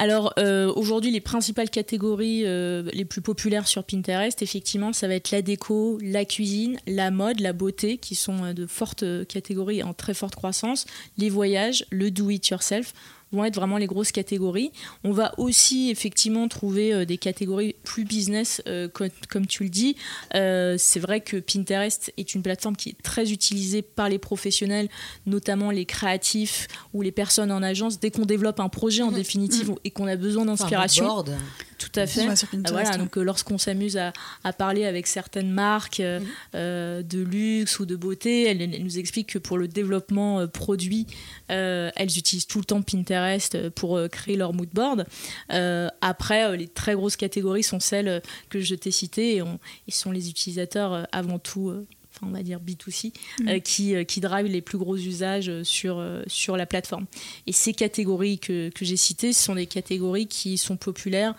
Alors 0.00 0.32
euh, 0.38 0.72
aujourd'hui, 0.76 1.10
les 1.10 1.20
principales 1.20 1.70
catégories 1.70 2.42
euh, 2.46 2.88
les 2.92 3.04
plus 3.04 3.20
populaires 3.20 3.66
sur 3.66 3.82
Pinterest, 3.82 4.40
effectivement, 4.42 4.92
ça 4.92 5.08
va 5.08 5.14
être 5.14 5.32
la 5.32 5.42
déco, 5.42 5.98
la 6.00 6.24
cuisine, 6.24 6.78
la 6.86 7.10
mode, 7.10 7.40
la 7.40 7.52
beauté, 7.52 7.98
qui 7.98 8.14
sont 8.14 8.54
de 8.54 8.66
fortes 8.66 9.04
catégories 9.26 9.82
en 9.82 9.94
très 9.94 10.14
forte 10.14 10.36
croissance, 10.36 10.86
les 11.16 11.30
voyages, 11.30 11.84
le 11.90 12.12
do-it-yourself 12.12 12.94
vont 13.32 13.44
être 13.44 13.54
vraiment 13.56 13.76
les 13.76 13.86
grosses 13.86 14.12
catégories. 14.12 14.70
On 15.04 15.12
va 15.12 15.34
aussi 15.38 15.90
effectivement 15.90 16.48
trouver 16.48 16.92
euh, 16.94 17.04
des 17.04 17.18
catégories 17.18 17.74
plus 17.84 18.04
business, 18.04 18.62
euh, 18.66 18.88
co- 18.88 19.04
comme 19.28 19.46
tu 19.46 19.64
le 19.64 19.68
dis. 19.70 19.96
Euh, 20.34 20.76
c'est 20.78 21.00
vrai 21.00 21.20
que 21.20 21.36
Pinterest 21.36 22.12
est 22.16 22.34
une 22.34 22.42
plateforme 22.42 22.76
qui 22.76 22.90
est 22.90 23.02
très 23.02 23.30
utilisée 23.32 23.82
par 23.82 24.08
les 24.08 24.18
professionnels, 24.18 24.88
notamment 25.26 25.70
les 25.70 25.84
créatifs 25.84 26.68
ou 26.94 27.02
les 27.02 27.12
personnes 27.12 27.52
en 27.52 27.62
agence. 27.62 28.00
Dès 28.00 28.10
qu'on 28.10 28.24
développe 28.24 28.60
un 28.60 28.68
projet 28.68 29.02
en 29.02 29.12
définitive 29.12 29.72
et 29.84 29.90
qu'on 29.90 30.06
a 30.06 30.16
besoin 30.16 30.44
d'inspiration, 30.46 31.04
Enfin. 31.32 31.42
Tout 31.78 31.92
à 31.94 32.06
fait. 32.06 32.26
Ah, 32.28 32.34
Voilà, 32.70 32.96
donc 32.96 33.16
euh, 33.16 33.22
lorsqu'on 33.22 33.56
s'amuse 33.56 33.96
à, 33.96 34.12
à 34.44 34.52
parler 34.52 34.84
avec 34.84 35.06
certaines 35.06 35.50
marques 35.50 36.00
euh, 36.00 36.20
euh, 36.54 37.02
de 37.02 37.20
luxe 37.20 37.78
ou 37.78 37.86
de 37.86 37.94
beauté, 37.94 38.44
elles, 38.44 38.60
elles 38.60 38.82
nous 38.82 38.98
expliquent 38.98 39.30
que 39.30 39.38
pour 39.38 39.56
le 39.58 39.68
développement 39.68 40.46
produit, 40.48 41.06
elles 41.48 42.18
utilisent 42.18 42.46
tout 42.46 42.58
le 42.58 42.64
temps 42.64 42.82
Pinterest 42.82 43.70
pour 43.70 44.00
créer 44.10 44.36
leur 44.36 44.52
mood 44.52 44.68
board. 44.72 45.06
Après, 45.48 46.56
les 46.56 46.68
très 46.68 46.94
grosses 46.94 47.16
catégories 47.16 47.62
sont 47.62 47.80
celles 47.80 48.22
que 48.50 48.60
je 48.60 48.74
t'ai 48.74 48.90
citées 48.90 49.36
et, 49.36 49.42
on, 49.42 49.58
et 49.86 49.92
sont 49.92 50.10
les 50.10 50.28
utilisateurs 50.28 51.06
avant 51.12 51.38
tout. 51.38 51.86
Enfin, 52.14 52.26
on 52.30 52.34
va 52.34 52.42
dire 52.42 52.60
B2C, 52.60 53.12
euh, 53.46 53.60
qui, 53.60 53.94
euh, 53.94 54.04
qui 54.04 54.20
drive 54.20 54.46
les 54.46 54.62
plus 54.62 54.78
gros 54.78 54.96
usages 54.96 55.62
sur, 55.62 55.98
euh, 55.98 56.22
sur 56.26 56.56
la 56.56 56.66
plateforme. 56.66 57.06
Et 57.46 57.52
ces 57.52 57.72
catégories 57.74 58.38
que, 58.38 58.70
que 58.70 58.84
j'ai 58.84 58.96
citées, 58.96 59.32
ce 59.32 59.42
sont 59.42 59.54
des 59.54 59.66
catégories 59.66 60.26
qui 60.26 60.58
sont 60.58 60.76
populaires 60.76 61.34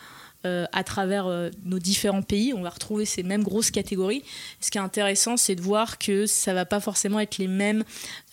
euh, 0.46 0.66
à 0.72 0.84
travers 0.84 1.28
euh, 1.28 1.50
nos 1.66 1.80
différents 1.80 2.22
pays. 2.22 2.54
On 2.54 2.62
va 2.62 2.70
retrouver 2.70 3.06
ces 3.06 3.24
mêmes 3.24 3.44
grosses 3.44 3.72
catégories. 3.72 4.24
Ce 4.62 4.72
qui 4.72 4.78
est 4.78 4.82
intéressant, 4.82 5.36
c'est 5.38 5.56
de 5.56 5.62
voir 5.62 5.98
que 5.98 6.26
ça 6.26 6.54
va 6.54 6.66
pas 6.66 6.80
forcément 6.80 7.20
être 7.20 7.38
les 7.40 7.48
mêmes, 7.48 7.84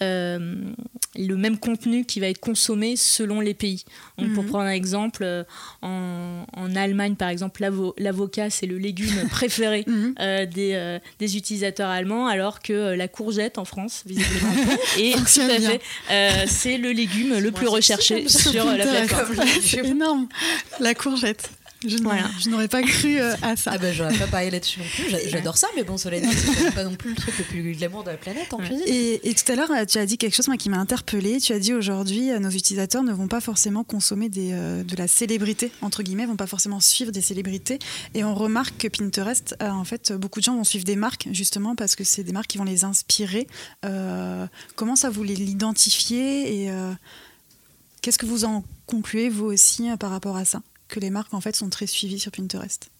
euh, 0.02 0.54
le 1.16 1.34
même 1.36 1.58
contenu 1.58 2.04
qui 2.04 2.20
va 2.20 2.28
être 2.28 2.38
consommé 2.38 2.94
selon 2.96 3.40
les 3.40 3.54
pays. 3.54 3.84
Donc, 4.18 4.32
Pour 4.34 4.44
Mhm. 4.44 4.48
prendre 4.50 4.64
un 4.66 4.70
exemple, 4.72 5.44
en, 5.82 6.44
en 6.52 6.76
Allemagne, 6.76 7.16
par 7.16 7.28
exemple, 7.28 7.60
l'avo- 7.62 7.94
l'avocat, 7.98 8.50
c'est 8.50 8.66
le 8.66 8.78
légume 8.78 9.28
préféré 9.30 9.84
Mhm. 9.86 10.14
des, 10.46 10.98
des 11.18 11.36
utilisateurs 11.36 11.88
allemands, 11.90 12.26
alors 12.28 12.60
que 12.62 12.94
la 12.94 13.08
courgette 13.08 13.58
en 13.58 13.64
France, 13.64 14.02
visiblement, 14.06 14.52
et 14.98 15.12
tout 15.12 15.18
Fonctionne 15.18 15.50
à 15.50 15.58
bien. 15.58 15.70
fait, 16.08 16.46
c'est 16.46 16.78
le 16.78 16.92
légume 16.92 17.38
le 17.38 17.50
plus 17.50 17.66
recherché 17.68 18.28
Sur 18.28 18.64
la 18.64 18.86
plateforme. 18.86 19.34
C'est 19.62 19.84
énorme. 19.84 20.28
La 20.80 20.94
courgette. 20.94 21.50
Je, 21.86 21.96
n- 21.96 22.02
Voilà. 22.04 22.30
je 22.40 22.48
n'aurais 22.48 22.68
pas 22.68 22.82
cru 22.82 23.20
euh, 23.20 23.34
à 23.42 23.54
ça. 23.56 23.72
Ah 23.74 23.78
ben 23.78 23.92
j'aurais 23.94 24.16
pas 24.16 24.26
parié 24.26 24.50
là-dessus 24.50 24.80
non 24.80 24.86
plus. 24.94 25.10
J'a- 25.10 25.28
J'adore 25.28 25.56
ça, 25.58 25.68
mais 25.76 25.82
bon, 25.84 25.94
dit, 25.96 26.00
c'est 26.00 26.74
pas 26.74 26.84
non 26.84 26.94
plus 26.96 27.10
le 27.10 27.16
truc 27.16 27.36
le 27.38 27.44
plus 27.44 27.72
glamour 27.72 28.02
de 28.02 28.10
la 28.10 28.16
planète 28.16 28.52
en 28.54 28.58
cuisine. 28.58 28.80
Et, 28.86 29.28
et 29.28 29.34
tout 29.34 29.50
à 29.52 29.56
l'heure, 29.56 29.70
euh, 29.70 29.84
tu 29.84 29.98
as 29.98 30.06
dit 30.06 30.16
quelque 30.18 30.34
chose 30.34 30.48
moi, 30.48 30.56
qui 30.56 30.70
m'a 30.70 30.78
interpellée. 30.78 31.38
Tu 31.40 31.52
as 31.52 31.58
dit 31.58 31.74
aujourd'hui, 31.74 32.30
euh, 32.30 32.38
nos 32.38 32.50
utilisateurs 32.50 33.02
ne 33.02 33.12
vont 33.12 33.28
pas 33.28 33.40
forcément 33.40 33.84
consommer 33.84 34.28
des, 34.28 34.50
euh, 34.52 34.82
de 34.84 34.96
la 34.96 35.06
célébrité, 35.06 35.70
entre 35.82 36.02
guillemets, 36.02 36.26
vont 36.26 36.36
pas 36.36 36.46
forcément 36.46 36.80
suivre 36.80 37.12
des 37.12 37.20
célébrités. 37.20 37.78
Et 38.14 38.24
on 38.24 38.34
remarque 38.34 38.78
que 38.78 38.88
Pinterest, 38.88 39.54
euh, 39.62 39.68
en 39.68 39.84
fait, 39.84 40.12
beaucoup 40.12 40.40
de 40.40 40.44
gens 40.44 40.56
vont 40.56 40.64
suivre 40.64 40.84
des 40.84 40.96
marques, 40.96 41.28
justement, 41.32 41.74
parce 41.76 41.94
que 41.94 42.04
c'est 42.04 42.24
des 42.24 42.32
marques 42.32 42.48
qui 42.48 42.58
vont 42.58 42.64
les 42.64 42.84
inspirer. 42.84 43.46
Comment 44.76 44.96
ça, 44.96 45.10
vous 45.10 45.22
l'identifiez 45.24 46.64
et 46.64 46.70
qu'est-ce 48.02 48.18
que 48.18 48.26
vous 48.26 48.44
en 48.44 48.64
concluez, 48.86 49.28
vous 49.28 49.46
aussi, 49.46 49.88
par 50.00 50.10
rapport 50.10 50.36
à 50.36 50.44
ça? 50.44 50.62
Que 50.88 51.00
les 51.00 51.10
marques, 51.10 51.34
en 51.34 51.40
fait, 51.40 51.56
sont 51.56 51.68
très 51.68 51.86
suivies 51.86 52.18
sur 52.20 52.30
Pinterest. 52.32 52.90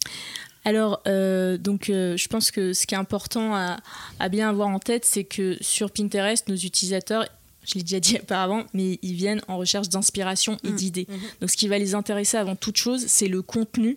Alors, 0.65 1.01
euh, 1.07 1.57
donc, 1.59 1.89
euh, 1.91 2.17
je 2.17 2.27
pense 2.29 2.51
que 2.51 2.73
ce 2.73 2.87
qui 2.87 2.95
est 2.95 2.99
important 2.99 3.55
à, 3.55 3.79
à 4.19 4.29
bien 4.29 4.49
avoir 4.49 4.69
en 4.69 4.81
tête, 4.81 5.05
c'est 5.05 5.23
que 5.25 5.57
sur 5.61 5.91
Pinterest, 5.93 6.49
nos 6.49 6.57
utilisateurs, 6.57 7.27
je 7.65 7.75
l'ai 7.75 7.83
déjà 7.83 8.01
dit 8.01 8.19
auparavant, 8.23 8.65
mais 8.75 8.99
ils 9.03 9.15
viennent 9.15 9.43
en 9.47 9.59
recherche 9.59 9.89
d'inspiration 9.89 10.57
et 10.65 10.71
Mhm. 10.71 10.77
d'idées. 10.77 11.07
Mhm. 11.09 11.19
Donc, 11.41 11.51
ce 11.51 11.57
qui 11.57 11.69
va 11.69 11.79
les 11.79 11.95
intéresser 11.95 12.37
avant 12.37 12.57
toute 12.57 12.77
chose, 12.77 13.05
c'est 13.07 13.29
le 13.29 13.43
contenu, 13.43 13.97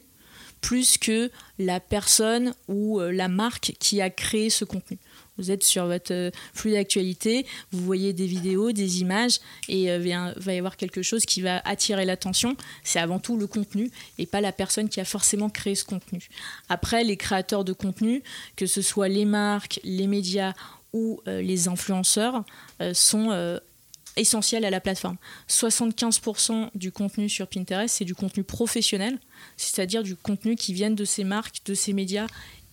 plus 0.61 0.97
que 0.97 1.31
la 1.57 1.79
personne 1.79 2.53
ou 2.67 2.99
euh, 2.99 3.11
la 3.11 3.29
marque 3.29 3.73
qui 3.79 4.01
a 4.01 4.09
créé 4.09 4.49
ce 4.49 4.65
contenu. 4.65 4.97
Vous 5.39 5.51
êtes 5.51 5.63
sur 5.63 5.85
votre 5.85 6.13
euh, 6.13 6.31
flux 6.53 6.73
d'actualité, 6.73 7.45
vous 7.71 7.83
voyez 7.83 8.13
des 8.13 8.27
vidéos, 8.27 8.71
des 8.71 9.01
images, 9.01 9.39
et 9.67 9.89
euh, 9.89 9.97
va 9.97 10.33
va 10.35 10.53
y 10.53 10.57
avoir 10.57 10.77
quelque 10.77 11.01
chose 11.01 11.25
qui 11.25 11.41
va 11.41 11.61
attirer 11.65 12.05
l'attention. 12.05 12.55
C'est 12.83 12.99
avant 12.99 13.19
tout 13.19 13.37
le 13.37 13.47
contenu 13.47 13.89
et 14.17 14.25
pas 14.25 14.41
la 14.41 14.51
personne 14.51 14.89
qui 14.89 14.99
a 14.99 15.05
forcément 15.05 15.49
créé 15.49 15.75
ce 15.75 15.85
contenu. 15.85 16.29
Après, 16.67 17.03
les 17.03 17.17
créateurs 17.17 17.63
de 17.63 17.73
contenu, 17.73 18.21
que 18.55 18.65
ce 18.65 18.81
soit 18.81 19.07
les 19.07 19.25
marques, 19.25 19.79
les 19.83 20.07
médias 20.07 20.53
ou 20.93 21.21
euh, 21.27 21.41
les 21.41 21.67
influenceurs, 21.67 22.43
sont 22.93 23.59
essentiels 24.19 24.65
à 24.65 24.69
la 24.69 24.79
plateforme. 24.79 25.17
75% 25.47 26.69
du 26.75 26.91
contenu 26.91 27.29
sur 27.29 27.47
Pinterest, 27.47 27.95
c'est 27.95 28.05
du 28.05 28.15
contenu 28.15 28.43
professionnel, 28.43 29.19
c'est-à-dire 29.57 30.03
du 30.03 30.15
contenu 30.15 30.55
qui 30.55 30.73
vient 30.73 30.91
de 30.91 31.05
ces 31.05 31.23
marques, 31.23 31.61
de 31.65 31.73
ces 31.73 31.93
médias 31.93 32.27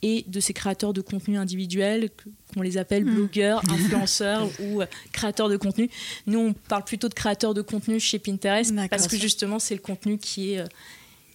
et 0.09 0.25
de 0.29 0.39
ces 0.39 0.53
créateurs 0.53 0.93
de 0.93 1.01
contenu 1.01 1.37
individuels, 1.37 2.11
qu'on 2.55 2.63
les 2.63 2.79
appelle 2.79 3.05
Mm. 3.05 3.15
blogueurs, 3.15 3.63
influenceurs 3.71 4.49
ou 4.61 4.81
euh, 4.81 4.87
créateurs 5.13 5.49
de 5.49 5.57
contenu. 5.57 5.91
Nous, 6.29 6.39
on 6.39 6.53
parle 6.53 6.85
plutôt 6.85 7.09
de 7.09 7.15
créateurs 7.15 7.55
de 7.55 7.63
contenu 7.63 7.99
chez 7.99 8.21
Pinterest 8.21 8.73
parce 8.89 9.09
que 9.09 9.17
justement, 9.19 9.59
c'est 9.59 9.75
le 9.75 9.81
contenu 9.81 10.17
qui 10.17 10.53
est, 10.53 10.61
euh, 10.61 10.67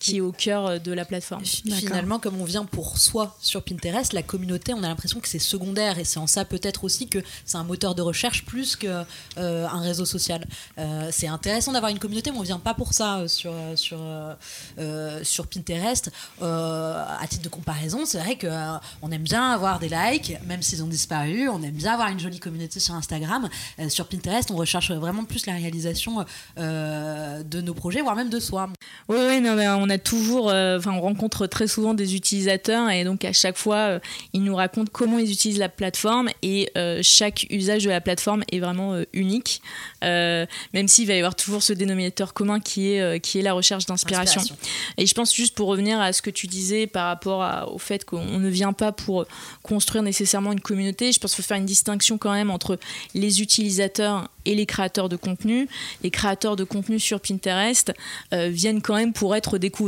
qui 0.02 0.18
est 0.18 0.22
au 0.22 0.32
cœur 0.32 0.66
euh, 0.66 0.80
de 0.80 0.92
la 0.92 1.06
plateforme. 1.06 1.46
Finalement, 1.46 2.20
comme 2.20 2.42
on 2.42 2.44
vient 2.44 2.66
pour 2.66 2.98
soi 2.98 3.38
sur 3.40 3.64
Pinterest, 3.64 4.14
la 4.14 4.24
communauté, 4.24 4.74
on 4.74 4.84
a 4.84 4.88
l'impression 4.88 5.20
que 5.20 5.28
c'est 5.28 5.40
secondaire 5.40 6.00
et 6.00 6.04
c'est 6.04 6.18
en 6.18 6.28
ça 6.28 6.44
peut-être 6.44 6.84
aussi 6.84 7.08
que 7.08 7.20
c'est 7.46 7.58
un 7.58 7.64
moteur 7.64 7.94
de 7.94 8.02
recherche 8.02 8.44
plus 8.46 8.76
qu'un 8.76 9.06
réseau 9.38 10.06
social. 10.06 10.46
Euh, 10.80 11.10
c'est 11.12 11.28
intéressant 11.28 11.72
d'avoir 11.72 11.92
une 11.92 12.00
communauté, 12.00 12.32
mais 12.32 12.38
on 12.40 12.42
vient 12.42 12.60
pas 12.60 12.74
pour 12.74 12.94
ça 12.94 13.20
euh, 13.20 13.28
sur, 13.28 13.52
euh, 13.54 13.76
sur, 13.76 14.00
euh, 14.02 14.34
euh, 14.80 15.24
sur 15.24 15.46
Pinterest. 15.48 16.12
Euh, 16.42 17.06
à 17.20 17.28
titre 17.28 17.44
de 17.44 17.50
comparaison, 17.50 18.06
c'est 18.06 18.18
vrai 18.20 18.38
qu'on 18.38 19.12
aime 19.12 19.24
bien 19.24 19.52
avoir 19.52 19.78
des 19.78 19.90
likes, 19.90 20.34
même 20.48 20.64
s'ils 20.64 20.84
ont 20.84 20.88
disparu. 20.88 21.48
On 21.48 21.62
aime 21.62 21.76
bien 21.76 21.94
avoir 21.94 22.10
une 22.10 22.20
jolie 22.20 22.40
communauté 22.40 22.80
sur 22.80 22.96
Instagram. 22.96 23.50
Euh, 23.80 23.90
sur 23.90 24.08
Pinterest, 24.08 24.50
on 24.50 24.56
recherche 24.56 24.92
vraiment 24.92 25.26
plus 25.26 25.46
la 25.46 25.54
réalisation 25.54 26.26
euh, 26.58 27.44
de 27.44 27.62
nos 27.62 27.76
projets, 27.76 28.02
voire 28.02 28.16
même 28.16 28.30
de 28.32 28.40
soi. 28.40 28.68
Oui, 29.08 29.18
oui, 29.28 29.42
non, 29.42 29.56
mais 29.56 29.68
on 29.68 29.91
a 29.92 30.00
toujours, 30.00 30.50
euh, 30.50 30.78
enfin, 30.80 30.92
on 30.94 31.02
rencontre 31.02 31.46
très 31.46 31.68
souvent 31.68 31.94
des 31.94 32.16
utilisateurs 32.16 32.90
et 32.90 33.04
donc 33.04 33.24
à 33.26 33.34
chaque 33.34 33.58
fois, 33.58 33.76
euh, 33.76 34.00
ils 34.34 34.44
nous 34.44 34.56
racontent 34.56 34.90
comment 34.92 35.20
ils 35.20 35.32
utilisent 35.32 35.60
la 35.60 35.70
plateforme 35.70 36.30
et 36.42 36.72
euh, 36.78 37.00
chaque 37.04 37.46
usage 37.52 37.84
de 37.84 37.90
la 37.90 38.02
plateforme 38.02 38.44
est 38.52 38.60
vraiment 38.60 39.00
unique, 39.14 39.62
même 40.02 40.88
s'il 40.88 41.08
va 41.08 41.14
y 41.14 41.18
avoir 41.18 41.36
toujours 41.36 41.62
ce 41.64 41.74
dénominateur 41.74 42.34
commun 42.34 42.60
qui 42.60 42.94
est, 42.94 43.20
qui 43.20 43.40
est 43.40 43.42
la 43.44 43.54
recherche 43.54 43.86
d'inspiration. 43.86 44.42
Inspiration. 44.42 44.56
Et 44.98 45.06
je 45.06 45.14
pense 45.14 45.34
juste 45.36 45.56
pour 45.56 45.68
revenir 45.68 46.00
à 46.00 46.14
ce 46.14 46.22
que 46.22 46.30
tu 46.30 46.48
disais 46.48 46.88
par 46.88 47.08
rapport 47.08 47.44
à- 47.44 47.70
au 47.70 47.78
fait 47.78 48.06
qu'on 48.06 48.40
ne 48.40 48.50
vient 48.50 48.74
pas 48.74 48.92
pour 48.92 49.26
construire 49.64 50.04
nécessairement 50.04 50.52
une 50.52 50.60
communauté, 50.62 51.12
je 51.12 51.20
pense 51.20 51.36
qu'il 51.36 51.44
faut 51.44 51.48
faire 51.48 51.58
une 51.58 51.66
distinction 51.66 52.18
quand 52.18 52.32
même 52.34 52.50
entre 52.52 52.80
les 53.14 53.42
utilisateurs 53.42 54.30
et 54.46 54.56
les 54.56 54.66
créateurs 54.66 55.08
de 55.10 55.16
contenu. 55.16 55.68
Les 56.04 56.10
créateurs 56.10 56.56
de 56.56 56.64
contenu 56.64 57.00
sur 57.00 57.20
Pinterest 57.20 57.94
euh, 58.34 58.48
viennent 58.50 58.82
quand 58.82 58.96
même 58.96 59.14
pour 59.14 59.36
être 59.36 59.58
découverts. 59.58 59.81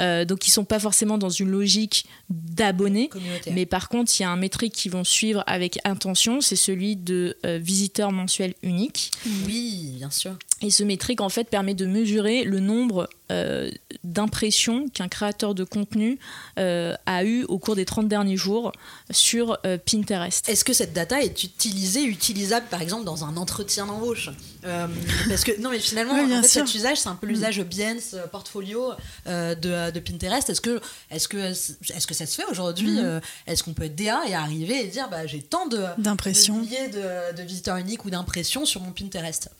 Euh, 0.00 0.24
donc 0.24 0.46
ils 0.46 0.50
sont 0.50 0.64
pas 0.64 0.78
forcément 0.78 1.18
dans 1.18 1.28
une 1.28 1.50
logique 1.50 2.06
d'abonnés. 2.30 3.10
Mais 3.50 3.66
par 3.66 3.88
contre, 3.88 4.12
il 4.18 4.22
y 4.22 4.24
a 4.24 4.30
un 4.30 4.36
métrique 4.36 4.72
qu'ils 4.72 4.92
vont 4.92 5.04
suivre 5.04 5.42
avec 5.46 5.78
intention, 5.84 6.40
c'est 6.40 6.56
celui 6.56 6.96
de 6.96 7.36
euh, 7.44 7.58
visiteurs 7.58 8.12
mensuels 8.12 8.54
uniques. 8.62 9.10
Oui, 9.46 9.92
bien 9.96 10.10
sûr. 10.10 10.36
Et 10.62 10.70
ce 10.70 10.82
métrique, 10.82 11.20
en 11.20 11.28
fait, 11.28 11.48
permet 11.48 11.74
de 11.74 11.86
mesurer 11.86 12.44
le 12.44 12.60
nombre 12.60 13.08
euh, 13.32 13.70
d'impressions 14.04 14.88
qu'un 14.88 15.08
créateur 15.08 15.54
de 15.54 15.64
contenu 15.64 16.18
euh, 16.58 16.94
a 17.06 17.24
eu 17.24 17.44
au 17.44 17.58
cours 17.58 17.76
des 17.76 17.84
30 17.84 18.08
derniers 18.08 18.36
jours 18.36 18.72
sur 19.10 19.58
euh, 19.66 19.78
Pinterest. 19.78 20.48
Est-ce 20.48 20.64
que 20.64 20.72
cette 20.72 20.92
data 20.92 21.20
est 21.22 21.42
utilisée, 21.44 22.04
utilisable 22.04 22.66
par 22.70 22.82
exemple 22.82 23.04
dans 23.04 23.24
un 23.24 23.36
entretien 23.36 23.86
d'embauche? 23.86 24.30
Euh, 24.64 24.86
Parce 25.28 25.44
que 25.44 25.60
non, 25.60 25.70
mais 25.70 25.78
finalement, 25.78 26.14
Oui, 26.14 26.34
en 26.36 26.42
fait, 26.42 26.48
cet 26.48 26.74
usage, 26.74 26.98
c'est 26.98 27.08
un 27.08 27.14
peu 27.14 27.26
l'usage 27.26 27.60
Behance 27.62 28.16
portfolio 28.32 28.92
euh, 29.26 29.54
de, 29.54 29.90
de 29.90 30.00
Pinterest. 30.00 30.48
Est-ce 30.50 30.60
que, 30.60 30.80
est-ce 31.10 31.28
que, 31.28 31.36
est-ce 31.36 32.06
que 32.06 32.14
ça 32.14 32.26
se 32.26 32.34
fait 32.40 32.46
aujourd'hui. 32.50 32.98
Euh, 32.98 33.20
Est-ce 33.46 33.62
qu'on 33.62 33.74
peut 33.74 33.84
être 33.84 33.96
DA 33.96 34.20
et 34.28 34.34
arriver 34.34 34.80
et 34.84 34.86
dire, 34.88 35.08
bah, 35.10 35.26
j'ai 35.26 35.42
tant 35.42 35.66
de 35.66 35.84
D'impression. 35.98 36.56
de 36.56 36.60
milliers 36.60 36.88
de, 36.88 37.36
de 37.36 37.42
visiteurs 37.42 37.76
uniques 37.76 38.04
ou 38.04 38.10
d'impressions 38.10 38.64
sur 38.64 38.80
mon 38.80 38.92
Pinterest? 38.92 39.50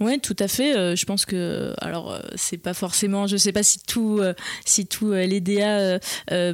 Oui, 0.00 0.18
tout 0.20 0.36
à 0.38 0.48
fait. 0.48 0.76
Euh, 0.76 0.96
je 0.96 1.04
pense 1.06 1.24
que, 1.26 1.72
alors, 1.78 2.12
euh, 2.12 2.20
c'est 2.34 2.56
pas 2.58 2.74
forcément, 2.74 3.26
je 3.26 3.36
sais 3.36 3.52
pas 3.52 3.62
si 3.62 3.78
tout, 3.80 4.18
euh, 4.20 4.34
si 4.64 4.86
tous 4.86 5.12
euh, 5.12 5.24
les 5.26 5.40
DA 5.40 5.98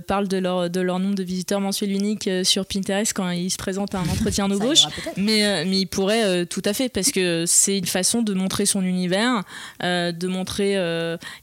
parlent 0.06 0.28
de 0.28 0.36
leur, 0.38 0.70
de 0.70 0.80
leur 0.80 0.98
nombre 0.98 1.14
de 1.14 1.22
visiteurs 1.22 1.60
mensuels 1.60 1.92
uniques 1.92 2.28
sur 2.44 2.66
Pinterest 2.66 3.12
quand 3.14 3.30
ils 3.30 3.50
se 3.50 3.56
présentent 3.56 3.94
à 3.94 3.98
un 3.98 4.08
entretien 4.08 4.48
d'embauche. 4.48 4.84
Mais, 5.16 5.64
mais 5.64 5.80
il 5.80 5.86
pourrait 5.86 6.24
euh, 6.24 6.44
tout 6.44 6.62
à 6.64 6.72
fait, 6.72 6.88
parce 6.88 7.10
que 7.10 7.44
c'est 7.46 7.78
une 7.78 7.86
façon 7.86 8.22
de 8.22 8.34
montrer 8.34 8.66
son 8.66 8.82
univers, 8.82 9.42
de 9.82 10.26
montrer 10.26 10.76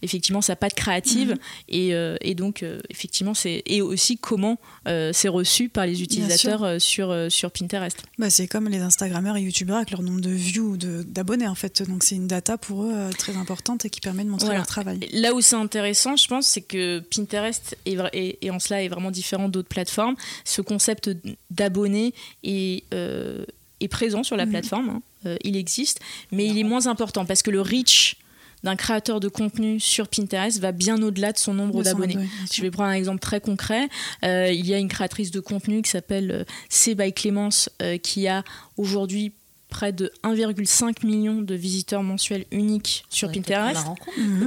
effectivement 0.02 0.42
sa 0.42 0.56
patte 0.56 0.74
créative, 0.74 1.36
et, 1.68 1.94
euh, 1.94 2.16
et 2.22 2.36
donc 2.36 2.64
effectivement, 2.90 3.34
c'est 3.34 3.64
et 3.66 3.82
aussi 3.82 4.18
comment 4.18 4.58
c'est 4.86 5.28
reçu 5.28 5.70
par 5.70 5.86
les 5.86 6.02
utilisateurs 6.02 6.82
sur, 6.82 7.16
sur 7.30 7.52
Pinterest. 7.52 7.98
Bah, 8.18 8.30
c'est 8.30 8.48
comme 8.48 8.68
les 8.70 8.80
Instagrammeurs 8.80 9.38
et 9.38 9.42
YouTubeurs 9.42 9.78
avec 9.78 9.92
leur 9.92 10.02
nombre 10.02 10.22
de 10.22 10.30
views 10.32 10.72
ou 10.72 10.78
de- 10.78 11.04
d'abonnés 11.04 11.48
en 11.48 11.56
fait. 11.60 11.84
Donc 11.84 12.04
c'est 12.04 12.16
une 12.16 12.28
data 12.28 12.58
pour 12.58 12.84
eux 12.84 12.92
euh, 12.94 13.12
très 13.12 13.36
importante 13.38 13.86
et 13.86 13.90
qui 13.90 14.02
permet 14.02 14.24
de 14.24 14.30
montrer 14.30 14.46
Voilà. 14.48 14.60
leur 14.60 14.68
travail. 14.68 15.00
Là 15.14 15.34
où 15.34 15.42
c'est 15.42 15.56
intéressant, 15.56 16.16
je 16.16 16.28
pense, 16.28 16.48
c'est 16.48 16.62
que 16.62 17.00
Pinterest 17.00 17.78
est, 17.86 18.38
et 18.42 18.50
en 18.52 18.60
cela 18.60 18.82
est 18.84 18.88
vraiment 18.88 19.12
différent 19.12 19.50
d'autres 19.50 19.68
plateformes. 19.70 20.16
Ce 20.46 20.62
concept 20.62 21.10
d'abonné 21.52 22.14
est, 22.44 22.84
euh, 22.94 23.46
est 23.82 23.88
présent 23.88 24.24
sur 24.24 24.36
la 24.38 24.46
Mhm. 24.46 24.52
plateforme, 24.52 24.90
hein. 24.90 25.02
Euh, 25.26 25.36
il 25.44 25.58
existe, 25.58 26.00
mais 26.32 26.46
il 26.48 26.58
est 26.58 26.64
moins 26.64 26.88
important 26.88 27.26
parce 27.26 27.44
que 27.44 27.52
le 27.52 27.60
reach 27.62 28.16
d'un 28.64 28.76
créateur 28.76 29.20
de 29.22 29.28
contenu 29.30 29.80
sur 29.80 30.08
Pinterest 30.10 30.60
va 30.60 30.72
bien 30.74 31.02
au-delà 31.02 31.32
de 31.34 31.38
son 31.38 31.54
nombre 31.54 31.82
d'abonnés. 31.84 32.18
Je 32.54 32.62
vais 32.62 32.72
prendre 32.72 32.90
un 32.90 32.94
exemple 32.94 33.20
très 33.20 33.40
concret. 33.42 33.88
Euh, 34.24 34.52
il 34.52 34.66
y 34.66 34.74
a 34.74 34.78
une 34.78 34.90
créatrice 34.90 35.32
de 35.32 35.40
contenu 35.40 35.82
qui 35.82 35.90
s'appelle 35.90 36.46
C 36.70 36.94
by 36.96 37.14
Clémence 37.14 37.70
euh, 37.82 37.98
qui 37.98 38.28
a 38.28 38.44
aujourd'hui 38.78 39.32
près 39.70 39.92
de 39.94 40.12
1,5 40.24 41.06
million 41.06 41.42
de 41.42 41.56
visiteurs 41.56 42.04
mensuels 42.04 42.46
uniques 42.52 43.06
sur 43.10 43.32
Pinterest. 43.32 43.86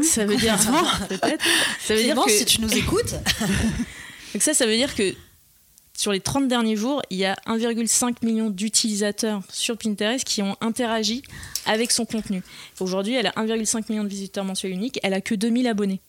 Ça 0.02 0.24
veut 0.24 0.36
dire 0.36 0.56
peut-être. 1.08 1.44
Ça 1.80 1.94
veut 1.94 2.02
dire 2.02 2.14
Clémence, 2.14 2.26
que 2.26 2.32
si 2.32 2.44
tu 2.44 2.60
nous 2.60 2.72
écoutes, 2.76 3.12
donc 4.34 4.42
ça, 4.42 4.52
ça 4.54 4.66
veut 4.66 4.76
dire 4.76 4.94
que 4.94 5.14
sur 5.96 6.12
les 6.12 6.20
30 6.20 6.48
derniers 6.48 6.76
jours, 6.76 7.02
il 7.10 7.18
y 7.18 7.24
a 7.24 7.36
1,5 7.46 8.24
million 8.24 8.50
d'utilisateurs 8.50 9.42
sur 9.50 9.76
Pinterest 9.78 10.24
qui 10.24 10.42
ont 10.42 10.56
interagi 10.60 11.22
avec 11.66 11.92
son 11.92 12.04
contenu. 12.04 12.42
Aujourd'hui, 12.80 13.14
elle 13.14 13.28
a 13.28 13.32
1,5 13.32 13.84
million 13.88 14.02
de 14.02 14.08
visiteurs 14.08 14.44
mensuels 14.44 14.72
uniques, 14.72 14.98
elle 15.02 15.14
a 15.14 15.20
que 15.20 15.34
2000 15.34 15.66
abonnés. 15.68 16.00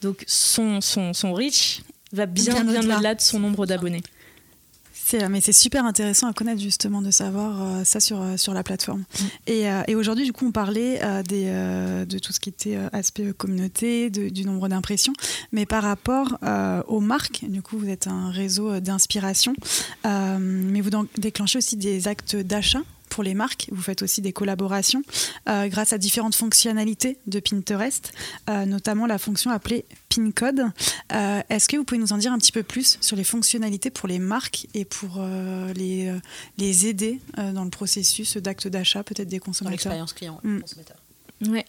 Donc 0.00 0.24
son, 0.26 0.80
son, 0.80 1.12
son 1.12 1.32
reach 1.34 1.82
va 2.12 2.26
bien, 2.26 2.62
Bien 2.62 2.80
au-delà 2.80 3.14
de 3.14 3.20
son 3.20 3.40
nombre 3.40 3.66
d'abonnés. 3.66 4.02
C'est, 5.14 5.28
mais 5.28 5.40
c'est 5.40 5.52
super 5.52 5.84
intéressant 5.84 6.26
à 6.28 6.32
connaître 6.32 6.60
justement 6.60 7.00
de 7.00 7.12
savoir 7.12 7.62
euh, 7.62 7.84
ça 7.84 8.00
sur, 8.00 8.20
euh, 8.20 8.36
sur 8.36 8.52
la 8.52 8.64
plateforme. 8.64 9.04
Et, 9.46 9.70
euh, 9.70 9.82
et 9.86 9.94
aujourd'hui, 9.94 10.24
du 10.24 10.32
coup, 10.32 10.44
on 10.46 10.50
parlait 10.50 10.98
euh, 11.04 11.22
des, 11.22 11.44
de 12.06 12.18
tout 12.18 12.32
ce 12.32 12.40
qui 12.40 12.48
était 12.48 12.76
aspect 12.92 13.32
communauté, 13.32 14.10
de- 14.10 14.28
du 14.28 14.44
nombre 14.44 14.68
d'impressions. 14.68 15.12
Mais 15.52 15.66
par 15.66 15.84
rapport 15.84 16.38
aux 16.88 17.00
marques, 17.00 17.44
du 17.48 17.62
coup, 17.62 17.78
vous 17.78 17.88
êtes 17.88 18.06
un 18.08 18.30
réseau 18.30 18.80
d'inspiration, 18.80 19.54
mais 20.04 20.80
vous 20.80 20.90
déclenchez 21.18 21.58
aussi 21.58 21.76
des 21.76 22.08
actes 22.08 22.36
d'achat 22.36 22.80
pour 23.14 23.22
les 23.22 23.34
marques. 23.34 23.68
Vous 23.70 23.80
faites 23.80 24.02
aussi 24.02 24.20
des 24.22 24.32
collaborations 24.32 25.02
euh, 25.48 25.68
grâce 25.68 25.92
à 25.92 25.98
différentes 25.98 26.34
fonctionnalités 26.34 27.16
de 27.28 27.38
Pinterest, 27.38 28.12
euh, 28.50 28.64
notamment 28.66 29.06
la 29.06 29.18
fonction 29.18 29.52
appelée 29.52 29.84
PinCode. 30.08 30.64
Euh, 31.12 31.40
Est-ce 31.48 31.68
que 31.68 31.76
vous 31.76 31.84
pouvez 31.84 32.00
nous 32.00 32.12
en 32.12 32.18
dire 32.18 32.32
un 32.32 32.38
petit 32.38 32.50
peu 32.50 32.64
plus 32.64 32.98
sur 33.00 33.16
les 33.16 33.22
fonctionnalités 33.22 33.90
pour 33.90 34.08
les 34.08 34.18
marques 34.18 34.66
et 34.74 34.84
pour 34.84 35.18
euh, 35.18 35.72
les, 35.74 36.08
euh, 36.08 36.18
les 36.58 36.88
aider 36.88 37.20
euh, 37.38 37.52
dans 37.52 37.62
le 37.62 37.70
processus 37.70 38.36
d'acte 38.36 38.66
d'achat, 38.66 39.04
peut-être 39.04 39.28
des 39.28 39.38
consommateurs? 39.38 39.70
l'expérience 39.74 40.12
client, 40.12 40.40
Mm. 40.42 40.60
consommateur. 40.62 40.96
Ouais. 41.48 41.64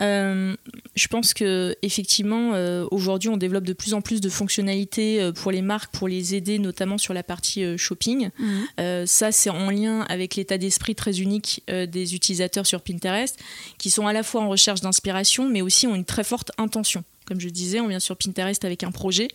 Euh, 0.00 0.56
je 0.94 1.08
pense 1.08 1.32
que 1.32 1.74
effectivement, 1.82 2.52
euh, 2.54 2.86
aujourd'hui, 2.90 3.30
on 3.30 3.36
développe 3.36 3.64
de 3.64 3.72
plus 3.72 3.94
en 3.94 4.02
plus 4.02 4.20
de 4.20 4.28
fonctionnalités 4.28 5.22
euh, 5.22 5.32
pour 5.32 5.50
les 5.50 5.62
marques, 5.62 5.90
pour 5.92 6.06
les 6.06 6.34
aider, 6.34 6.58
notamment 6.58 6.98
sur 6.98 7.14
la 7.14 7.22
partie 7.22 7.64
euh, 7.64 7.76
shopping. 7.78 8.28
Mhm. 8.38 8.66
Euh, 8.80 9.06
ça, 9.06 9.32
c'est 9.32 9.50
en 9.50 9.70
lien 9.70 10.02
avec 10.02 10.36
l'état 10.36 10.58
d'esprit 10.58 10.94
très 10.94 11.20
unique 11.20 11.62
des 11.68 12.14
utilisateurs 12.14 12.66
sur 12.66 12.82
Pinterest, 12.82 13.38
qui 13.78 13.90
sont 13.90 14.06
à 14.06 14.12
la 14.12 14.22
fois 14.22 14.42
en 14.42 14.48
recherche 14.48 14.80
d'inspiration, 14.80 15.48
mais 15.48 15.62
aussi 15.62 15.86
ont 15.86 15.94
une 15.94 16.04
très 16.04 16.24
forte 16.24 16.50
intention. 16.58 17.04
Comme 17.24 17.40
je 17.40 17.48
disais, 17.48 17.80
on 17.80 17.88
vient 17.88 18.00
sur 18.00 18.16
Pinterest 18.16 18.64
avec 18.64 18.82
un 18.82 18.90
projet, 18.90 19.28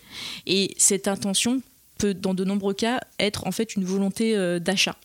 et 0.45 0.73
cette 0.77 1.07
intention 1.07 1.61
peut, 1.97 2.13
dans 2.13 2.33
de 2.33 2.43
nombreux 2.43 2.73
cas, 2.73 3.01
être 3.19 3.47
en 3.47 3.51
fait 3.51 3.75
une 3.75 3.85
volonté 3.85 4.35
euh, 4.35 4.59
d'achat. 4.59 4.95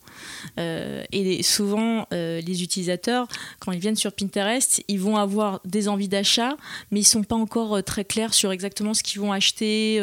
Euh, 0.59 1.03
et 1.11 1.43
souvent, 1.43 2.07
euh, 2.13 2.41
les 2.41 2.63
utilisateurs, 2.63 3.27
quand 3.61 3.73
ils 3.73 3.81
viennent 3.81 3.97
sur 3.97 4.13
Pinterest, 4.13 4.83
ils 4.89 5.01
vont 5.01 5.17
avoir 5.17 5.61
des 5.65 5.89
envies 5.89 6.09
d'achat, 6.09 6.57
mais 6.91 7.01
ils 7.01 7.05
sont 7.05 7.25
pas 7.25 7.37
encore 7.37 7.83
très 7.83 8.05
clairs 8.05 8.35
sur 8.35 8.53
exactement 8.53 8.95
ce 8.95 9.03
qu'ils 9.03 9.21
vont 9.21 9.33
acheter. 9.33 10.01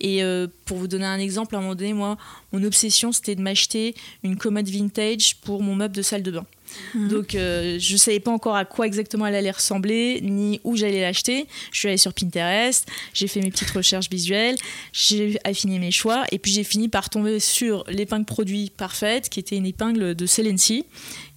et 0.00 0.22
pour 0.64 0.78
vous 0.78 0.88
donner 0.88 1.06
un 1.06 1.18
exemple, 1.18 1.54
à 1.54 1.58
un 1.58 1.62
moment 1.62 1.74
donné, 1.74 1.92
moi, 1.92 2.16
mon 2.52 2.62
obsession, 2.62 3.12
c'était 3.12 3.34
de 3.34 3.42
m'acheter 3.42 3.94
une 4.22 4.36
commode 4.36 4.68
vintage 4.68 5.36
pour 5.40 5.62
mon 5.62 5.74
meuble 5.74 5.94
de 5.94 6.02
salle 6.02 6.22
de 6.22 6.30
bain. 6.30 6.46
Donc, 6.94 7.34
euh, 7.34 7.78
je 7.78 7.96
savais 7.96 8.20
pas 8.20 8.30
encore 8.30 8.56
à 8.56 8.64
quoi 8.64 8.86
exactement 8.86 9.26
elle 9.26 9.34
allait 9.34 9.50
ressembler, 9.50 10.20
ni 10.22 10.60
où 10.64 10.76
j'allais 10.76 11.00
l'acheter. 11.00 11.46
Je 11.72 11.78
suis 11.78 11.88
allée 11.88 11.96
sur 11.96 12.12
Pinterest, 12.12 12.86
j'ai 13.14 13.28
fait 13.28 13.40
mes 13.40 13.50
petites 13.50 13.70
recherches 13.70 14.10
visuelles, 14.10 14.56
j'ai 14.92 15.38
affiné 15.44 15.78
mes 15.78 15.90
choix, 15.90 16.24
et 16.32 16.38
puis 16.38 16.52
j'ai 16.52 16.64
fini 16.64 16.88
par 16.88 17.10
tomber 17.10 17.40
sur 17.40 17.84
l'épingle 17.88 18.24
produit 18.24 18.70
parfaite, 18.76 19.28
qui 19.28 19.40
était 19.40 19.56
une 19.56 19.66
épingle 19.66 20.14
de 20.14 20.26
Celency. 20.26 20.84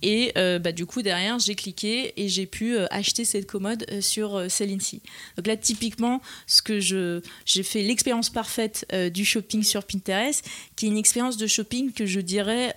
Et 0.01 0.31
euh, 0.37 0.59
bah, 0.59 0.71
du 0.71 0.85
coup, 0.85 1.01
derrière, 1.01 1.37
j'ai 1.39 1.55
cliqué 1.55 2.13
et 2.17 2.27
j'ai 2.27 2.45
pu 2.45 2.75
euh, 2.75 2.87
acheter 2.89 3.25
cette 3.25 3.47
commode 3.47 3.85
euh, 3.91 4.01
sur 4.01 4.35
euh, 4.35 4.49
Celency. 4.49 5.01
Donc 5.37 5.47
là, 5.47 5.57
typiquement, 5.57 6.21
ce 6.47 6.61
que 6.61 6.79
je, 6.79 7.21
j'ai 7.45 7.63
fait 7.63 7.83
l'expérience 7.83 8.29
parfaite 8.29 8.85
du 9.13 9.25
shopping 9.25 9.63
sur 9.63 9.83
Pinterest, 9.83 10.45
qui 10.75 10.85
est 10.85 10.89
une 10.89 10.97
expérience 10.97 11.37
de 11.37 11.47
shopping 11.47 11.91
que 11.91 12.05
je 12.05 12.19
dirais 12.19 12.75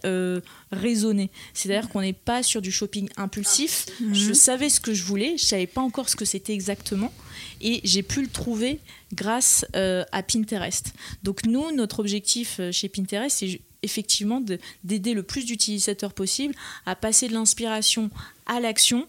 raisonnée. 0.71 1.31
C'est-à-dire 1.55 1.89
qu'on 1.89 2.01
n'est 2.01 2.13
pas 2.13 2.43
sur 2.43 2.61
du 2.63 2.71
shopping 2.71 3.09
impulsif. 3.17 3.87
Je 4.13 4.33
savais 4.33 4.69
ce 4.69 4.81
que 4.81 4.95
je 4.95 5.05
voulais, 5.05 5.37
je 5.39 5.45
savais 5.45 5.67
pas 5.67 5.81
encore 5.81 6.09
ce 6.09 6.17
que 6.17 6.25
c'était 6.25 6.53
exactement, 6.53 7.13
et 7.61 7.81
j'ai 7.85 8.03
pu 8.03 8.23
le 8.23 8.29
trouver 8.29 8.81
grâce 9.13 9.65
à 9.75 10.23
Pinterest. 10.23 10.93
Donc 11.23 11.45
nous, 11.47 11.73
notre 11.73 12.01
objectif 12.01 12.61
chez 12.71 12.89
Pinterest, 12.89 13.39
c'est 13.39 13.61
effectivement 13.85 14.41
de- 14.41 14.59
d'aider 14.83 15.15
le 15.15 15.23
plus 15.23 15.45
d'utilisateurs 15.45 16.13
possible 16.13 16.55
à 16.87 16.97
passer 16.97 17.29
de 17.29 17.35
l'inspiration 17.35 18.11
à 18.47 18.59
l'action. 18.61 19.07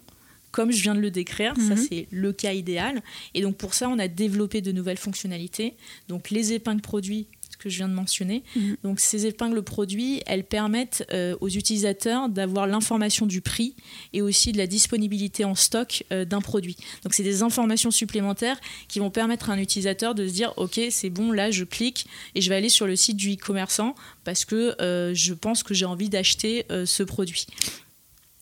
Comme 0.52 0.72
je 0.72 0.82
viens 0.84 0.96
de 0.96 1.02
le 1.02 1.12
décrire, 1.12 1.54
ça 1.58 1.76
Mhm. 1.76 1.86
c'est 1.90 2.08
le 2.12 2.32
cas 2.32 2.54
idéal. 2.54 3.02
Et 3.34 3.42
donc 3.42 3.58
pour 3.58 3.74
ça, 3.74 3.90
on 3.90 4.00
a 4.00 4.08
développé 4.08 4.62
de 4.62 4.72
nouvelles 4.72 4.98
fonctionnalités. 4.98 5.74
Donc 6.08 6.30
les 6.30 6.54
épingles 6.54 6.82
produits 6.82 7.28
que 7.58 7.70
je 7.70 7.78
viens 7.78 7.88
de 7.88 7.94
mentionner. 7.94 8.44
Mhm. 8.56 8.78
Donc 8.84 9.00
ces 9.00 9.26
épingles 9.26 9.62
produits, 9.64 10.22
elles 10.26 10.44
permettent 10.44 11.06
euh, 11.12 11.36
aux 11.42 11.50
utilisateurs 11.50 12.30
d'avoir 12.30 12.68
l'information 12.68 13.26
du 13.26 13.42
prix 13.42 13.76
et 14.14 14.22
aussi 14.22 14.52
de 14.52 14.58
la 14.58 14.68
disponibilité 14.68 15.46
en 15.46 15.56
stock 15.56 16.04
euh, 16.12 16.26
d'un 16.26 16.42
produit. 16.42 16.78
Donc 17.04 17.14
c'est 17.14 17.24
des 17.24 17.44
informations 17.44 17.92
supplémentaires 17.92 18.60
qui 18.88 19.00
vont 19.00 19.10
permettre 19.10 19.50
à 19.50 19.54
un 19.54 19.60
utilisateur 19.60 20.16
de 20.16 20.28
se 20.28 20.34
dire 20.34 20.54
ok 20.58 20.80
c'est 20.90 21.10
bon 21.10 21.32
là 21.32 21.52
je 21.52 21.64
clique 21.64 22.08
et 22.36 22.42
je 22.42 22.50
vais 22.50 22.56
aller 22.56 22.70
sur 22.70 22.88
le 22.88 22.96
site 22.96 23.18
du 23.18 23.34
e-commerçant 23.34 23.96
parce 24.24 24.46
que 24.46 24.76
euh, 24.82 25.14
je 25.14 25.34
pense 25.34 25.64
que 25.64 25.74
j'ai 25.74 25.86
envie 25.86 26.10
d'acheter 26.10 26.66
ce 26.86 27.04
produit. 27.04 27.48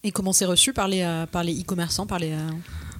Et 0.03 0.11
comment 0.11 0.33
c'est 0.33 0.45
reçu 0.45 0.73
par 0.73 0.87
les, 0.87 1.25
par 1.31 1.43
les 1.43 1.61
e-commerçants 1.61 2.05
par 2.05 2.19
les, 2.19 2.35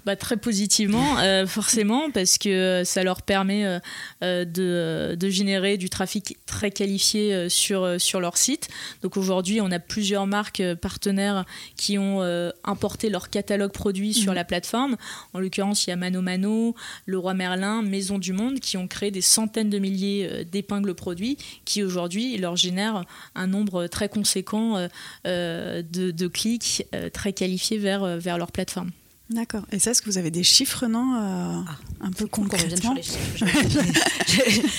Bah, 0.06 0.18
très 0.18 0.36
positivement, 0.36 1.18
euh, 1.20 1.48
forcément, 1.48 2.12
parce 2.12 2.38
que 2.38 2.50
euh, 2.50 2.84
ça 2.84 3.04
leur 3.04 3.22
permet 3.22 3.80
euh, 4.22 4.44
de, 4.44 5.16
de 5.16 5.30
générer 5.30 5.78
du 5.78 5.89
trafic 5.89 6.38
très 6.46 6.72
qualifié 6.72 7.48
sur, 7.50 8.02
sur 8.02 8.20
leur 8.20 8.36
site. 8.36 8.68
Donc 9.02 9.16
aujourd'hui, 9.16 9.62
on 9.62 9.72
a 9.72 9.80
plusieurs 9.80 10.28
marques 10.28 10.62
partenaires 10.82 11.46
qui 11.78 11.98
ont 11.98 12.22
importé 12.63 13.10
leur 13.10 13.30
catalogue 13.30 13.72
produit 13.72 14.13
sur 14.13 14.34
la 14.34 14.44
plateforme. 14.44 14.98
En 15.34 15.39
l'occurrence, 15.39 15.86
il 15.86 15.92
y 15.92 15.94
a 15.94 15.96
Mano 15.96 16.22
Mano, 16.22 16.76
Leroy 17.06 17.34
Merlin, 17.34 17.82
Maison 17.82 18.18
du 18.18 18.34
Monde, 18.34 18.60
qui 18.60 18.78
ont 18.78 18.88
créé 18.88 19.12
des 19.12 19.22
centaines 19.22 19.70
de 19.70 19.80
milliers 19.80 20.46
d'épingles 20.46 20.94
produits 20.94 21.38
qui 21.66 21.84
aujourd'hui 21.84 22.38
leur 22.38 22.56
génèrent 22.56 23.04
un 23.36 23.48
nombre 23.48 23.88
très 23.88 24.10
conséquent 24.10 24.88
de, 25.26 25.82
de 26.12 26.28
clics 26.28 26.86
très 27.13 27.34
qualifiés 27.34 27.78
vers, 27.78 28.18
vers 28.18 28.38
leur 28.38 28.52
plateforme. 28.52 28.92
D'accord. 29.30 29.64
Et 29.72 29.80
ça, 29.80 29.92
est-ce 29.92 30.02
que 30.02 30.10
vous 30.10 30.18
avez 30.18 30.32
des 30.32 30.44
chiffres, 30.44 30.86
non 30.86 31.16
euh, 31.16 31.62
Un 32.02 32.12
peu 32.12 32.28
concrètement. 32.28 32.94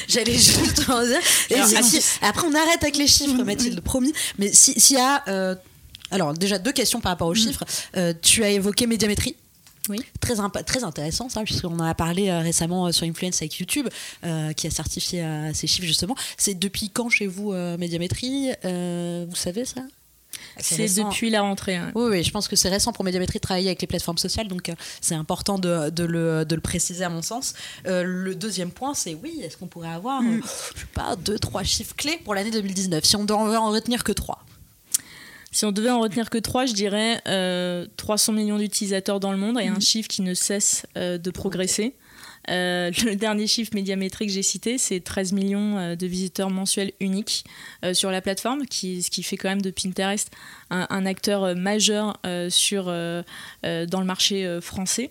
J'allais- 0.09 0.35
juste 0.35 0.89
en 0.89 1.03
dire. 1.05 1.19
Alors, 1.51 1.69
ah, 1.77 1.83
si- 1.83 2.01
après, 2.23 2.47
on 2.47 2.55
arrête 2.55 2.83
avec 2.83 2.97
les 2.97 3.07
chiffres, 3.07 3.43
Mathilde, 3.43 3.81
promis. 3.81 4.13
Mais 4.39 4.53
si- 4.53 4.79
s'il 4.79 4.97
y 4.97 5.01
a. 5.01 5.23
euh, 5.29 5.55
alors, 6.11 6.35
déjà, 6.35 6.59
deux 6.59 6.73
questions 6.73 7.01
par 7.01 7.11
rapport 7.13 7.29
aux 7.29 7.35
chiffres. 7.35 7.65
Euh, 7.97 8.13
tu 8.23 8.45
as 8.45 8.51
évoqué 8.51 8.87
médiamétrie. 8.87 9.35
Oui. 9.89 9.99
Très, 10.21 10.35
très 10.65 10.83
intéressant 10.85 11.29
ça, 11.29 11.43
puisqu'on 11.43 11.75
en 11.79 11.85
a 11.85 11.95
parlé 11.95 12.29
euh, 12.31 12.41
récemment 12.41 12.87
euh, 12.87 12.93
sur 12.93 13.07
Influence 13.07 13.43
avec 13.43 13.59
YouTube, 13.59 13.87
euh, 14.25 14.53
qui 14.53 14.67
a 14.67 14.71
certifié 14.71 15.27
ces 15.53 15.67
chiffres 15.67 15.87
justement. 15.87 16.17
C'est 16.39 16.55
depuis 16.55 16.91
quand 16.91 17.09
chez 17.11 17.27
vous 17.27 17.53
médiamétrie? 17.79 18.51
Vous 18.63 19.35
savez 19.37 19.65
ça? 19.65 19.81
C'est 20.59 20.87
depuis 20.95 21.31
la 21.31 21.43
rentrée. 21.43 21.77
hein. 21.77 21.93
Oui, 21.95 22.09
oui, 22.11 22.23
je 22.23 22.31
pense 22.31 22.49
que 22.49 22.57
c'est 22.57 22.69
récent 22.69 22.93
pour 22.93 23.05
Médiamétrie 23.05 23.39
de 23.39 23.43
travailler 23.43 23.69
avec 23.69 23.81
les 23.81 23.87
plateformes 23.87 24.19
sociales, 24.19 24.49
donc 24.49 24.69
euh, 24.69 24.75
c'est 25.01 25.15
important 25.15 25.59
de, 25.59 25.91
de 25.91 26.05
le, 26.05 26.45
de 26.45 26.55
le 26.55 26.61
préciser 26.61 27.05
à 27.05 27.09
mon 27.09 27.23
sens. 27.23 27.55
Euh, 27.87 28.03
le 28.05 28.35
deuxième 28.35 28.71
point, 28.71 28.95
c'est 28.95 29.15
oui, 29.15 29.41
est-ce 29.43 29.57
qu'on 29.57 29.67
pourrait 29.67 29.89
avoir, 29.93 30.23
euh, 30.23 30.41
je 30.75 30.81
sais 30.81 30.87
pas, 30.95 31.17
deux, 31.17 31.39
trois 31.39 31.63
chiffres 31.63 31.95
clés 31.97 32.19
pour 32.25 32.35
l'année 32.35 32.51
2019, 32.51 33.05
si 33.05 33.17
on 33.17 33.25
doit 33.25 33.39
en 33.61 33.71
retenir 33.71 34.05
que 34.05 34.13
trois? 34.13 34.45
Si 35.51 35.65
on 35.65 35.71
devait 35.71 35.91
en 35.91 36.01
retenir 36.01 36.31
que 36.31 36.39
trois, 36.39 36.67
je 36.67 36.73
dirais 36.73 37.21
euh, 37.29 37.87
300 37.97 38.33
millions 38.33 38.59
d'utilisateurs 38.59 39.21
dans 39.21 39.31
le 39.31 39.39
monde 39.39 39.57
et 39.61 39.69
un 39.69 39.79
chiffre 39.79 40.09
qui 40.09 40.21
ne 40.23 40.35
cesse 40.35 40.85
euh, 40.97 41.17
de 41.17 41.31
progresser. 41.31 41.95
Euh, 42.51 42.91
le 43.05 43.15
dernier 43.15 43.47
chiffre 43.47 43.75
médiamétrique 43.75 44.29
que 44.29 44.35
j'ai 44.35 44.43
cité, 44.43 44.79
c'est 44.79 45.01
13 45.01 45.33
millions 45.33 45.79
euh, 45.79 45.97
de 45.97 46.07
visiteurs 46.07 46.51
mensuels 46.51 46.93
uniques 47.01 47.45
euh, 47.85 47.95
sur 47.95 48.11
la 48.11 48.21
plateforme, 48.21 48.67
qui, 48.67 49.03
ce 49.03 49.11
qui 49.11 49.23
fait 49.23 49.37
quand 49.37 49.49
même 49.49 49.63
de 49.63 49.71
Pinterest 49.71 50.31
un, 50.71 50.87
un 50.91 51.07
acteur 51.07 51.55
majeur 51.57 52.19
euh, 52.27 52.51
sur, 52.51 52.85
dans 52.85 54.01
le 54.01 54.05
marché 54.05 54.59
français. 54.61 55.11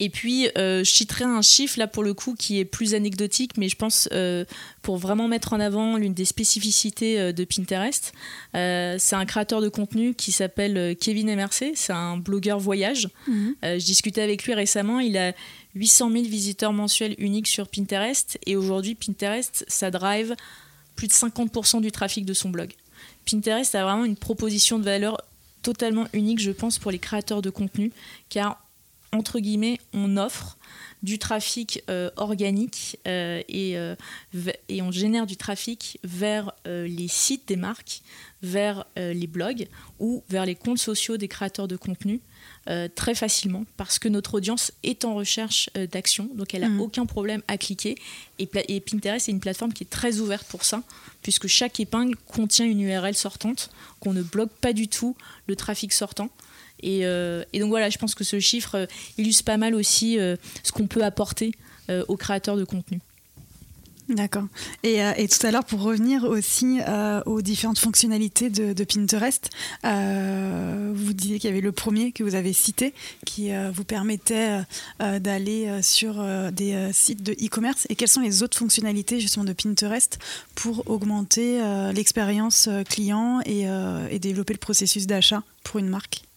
Et 0.00 0.10
puis, 0.10 0.48
euh, 0.56 0.84
je 0.84 0.90
citerai 0.90 1.24
un 1.24 1.42
chiffre 1.42 1.78
là 1.78 1.86
pour 1.88 2.04
le 2.04 2.14
coup 2.14 2.34
qui 2.38 2.58
est 2.58 2.64
plus 2.64 2.94
anecdotique, 2.94 3.56
mais 3.56 3.68
je 3.68 3.76
pense 3.76 4.08
euh, 4.12 4.44
pour 4.82 4.96
vraiment 4.96 5.26
mettre 5.26 5.52
en 5.52 5.60
avant 5.60 5.96
l'une 5.96 6.14
des 6.14 6.24
spécificités 6.24 7.18
euh, 7.18 7.32
de 7.32 7.44
Pinterest. 7.44 8.12
C'est 8.54 9.16
un 9.16 9.26
créateur 9.26 9.60
de 9.60 9.68
contenu 9.68 10.14
qui 10.14 10.32
s'appelle 10.32 10.96
Kevin 11.00 11.34
MRC, 11.34 11.72
c'est 11.74 11.92
un 11.92 12.16
blogueur 12.16 12.58
voyage. 12.58 13.08
Euh, 13.28 13.78
je 13.78 13.84
discutais 13.84 14.22
avec 14.22 14.44
lui 14.44 14.54
récemment, 14.54 15.00
il 15.00 15.16
a 15.16 15.32
800 15.78 16.10
000 16.10 16.24
visiteurs 16.24 16.72
mensuels 16.72 17.14
uniques 17.18 17.46
sur 17.46 17.68
Pinterest 17.68 18.36
et 18.46 18.56
aujourd'hui 18.56 18.96
Pinterest, 18.96 19.64
ça 19.68 19.92
drive 19.92 20.34
plus 20.96 21.06
de 21.06 21.12
50% 21.12 21.80
du 21.80 21.92
trafic 21.92 22.26
de 22.26 22.34
son 22.34 22.50
blog. 22.50 22.72
Pinterest 23.30 23.76
a 23.76 23.84
vraiment 23.84 24.04
une 24.04 24.16
proposition 24.16 24.80
de 24.80 24.84
valeur 24.84 25.20
totalement 25.62 26.08
unique, 26.12 26.40
je 26.40 26.50
pense, 26.50 26.80
pour 26.80 26.90
les 26.90 26.98
créateurs 26.98 27.42
de 27.42 27.50
contenu, 27.50 27.92
car 28.28 28.60
entre 29.12 29.38
guillemets, 29.40 29.78
on 29.92 30.16
offre 30.16 30.58
du 31.02 31.18
trafic 31.18 31.82
euh, 31.88 32.10
organique 32.16 32.98
euh, 33.06 33.42
et, 33.48 33.78
euh, 33.78 33.94
et, 34.68 34.82
on 34.82 34.90
génère 34.90 35.26
du 35.26 35.36
trafic 35.36 35.98
vers 36.02 36.52
les 36.66 37.08
sites 37.08 37.46
des 37.48 37.56
marques, 37.56 38.02
vers 38.42 38.86
les 38.96 39.26
blogs 39.26 39.68
ou 39.98 40.22
vers 40.28 40.46
les 40.46 40.54
comptes 40.54 40.78
sociaux 40.78 41.16
des 41.16 41.28
créateurs 41.28 41.68
de 41.68 41.76
contenu. 41.76 42.20
très 42.94 43.14
facilement 43.14 43.64
parce 43.76 43.98
que 43.98 44.08
notre 44.08 44.34
audience 44.34 44.72
est 44.82 45.04
en 45.04 45.14
recherche 45.14 45.70
d'action, 45.90 46.28
donc 46.34 46.54
elle 46.54 46.60
n'a 46.62 46.68
mmh. 46.68 46.80
aucun 46.80 47.06
problème 47.06 47.42
à 47.48 47.56
cliquer. 47.58 47.96
Et, 48.38 48.48
et 48.68 48.80
Pinterest 48.80 49.28
est 49.28 49.32
une 49.32 49.40
plateforme 49.40 49.72
qui 49.72 49.84
est 49.84 49.90
très 49.90 50.18
ouverte 50.18 50.46
pour 50.48 50.64
ça, 50.64 50.82
puisque 51.22 51.46
chaque 51.46 51.80
épingle 51.80 52.16
contient 52.26 52.66
une 52.66 52.80
URL 52.80 53.14
sortante, 53.14 53.70
qu'on 54.00 54.12
ne 54.12 54.22
bloque 54.22 54.52
pas 54.60 54.72
du 54.72 54.88
tout 54.88 55.16
le 55.46 55.56
trafic 55.56 55.92
sortant. 55.92 56.30
Euh, 56.84 57.44
et, 57.52 57.60
donc 57.60 57.68
voilà, 57.70 57.90
je 57.90 57.98
pense 57.98 58.14
que 58.14 58.24
ce 58.24 58.40
chiffre 58.40 58.74
euh, 58.76 58.86
illustre 59.16 59.44
pas 59.44 59.56
mal 59.56 59.74
aussi 59.74 60.18
euh, 60.18 60.36
ce 60.62 60.72
qu'on 60.72 60.86
peut 60.86 61.04
apporter 61.04 61.52
aux 62.08 62.18
créateurs 62.18 62.58
de 62.58 62.64
contenu. 62.64 63.00
D'accord. 64.10 64.44
Et, 64.82 64.98
tout 65.26 65.46
à 65.46 65.50
l'heure, 65.50 65.64
pour 65.64 65.80
revenir 65.80 66.24
aussi 66.24 66.80
aux 67.24 67.40
différentes 67.40 67.78
fonctionnalités 67.78 68.50
de, 68.50 68.84
Pinterest, 68.84 69.48
vous 69.82 71.12
disiez 71.14 71.38
qu'il 71.38 71.48
y 71.48 71.50
avait 71.50 71.62
le 71.62 71.72
premier 71.72 72.12
que 72.12 72.22
vous 72.22 72.34
avez 72.34 72.52
cité, 72.52 72.92
qui 73.24 73.52
vous 73.72 73.84
permettait 73.84 74.58
d'aller 75.00 75.80
sur 75.80 76.22
des 76.52 76.90
sites 76.92 77.22
de 77.22 77.32
e-commerce. 77.32 77.86
Et 77.88 77.96
quelles 77.96 78.08
sont 78.08 78.20
les 78.20 78.42
autres 78.42 78.58
fonctionnalités 78.58 79.18
justement 79.18 79.46
de 79.46 79.54
Pinterest 79.54 80.18
pour 80.54 80.90
augmenter 80.90 81.58
l'expérience 81.94 82.68
client 82.90 83.40
et 83.46 84.18
développer 84.18 84.52
le 84.52 84.58
processus 84.58 85.06
d'achat 85.06 85.42
pour 85.64 85.78
une 85.78 85.88
marque? 85.88 86.27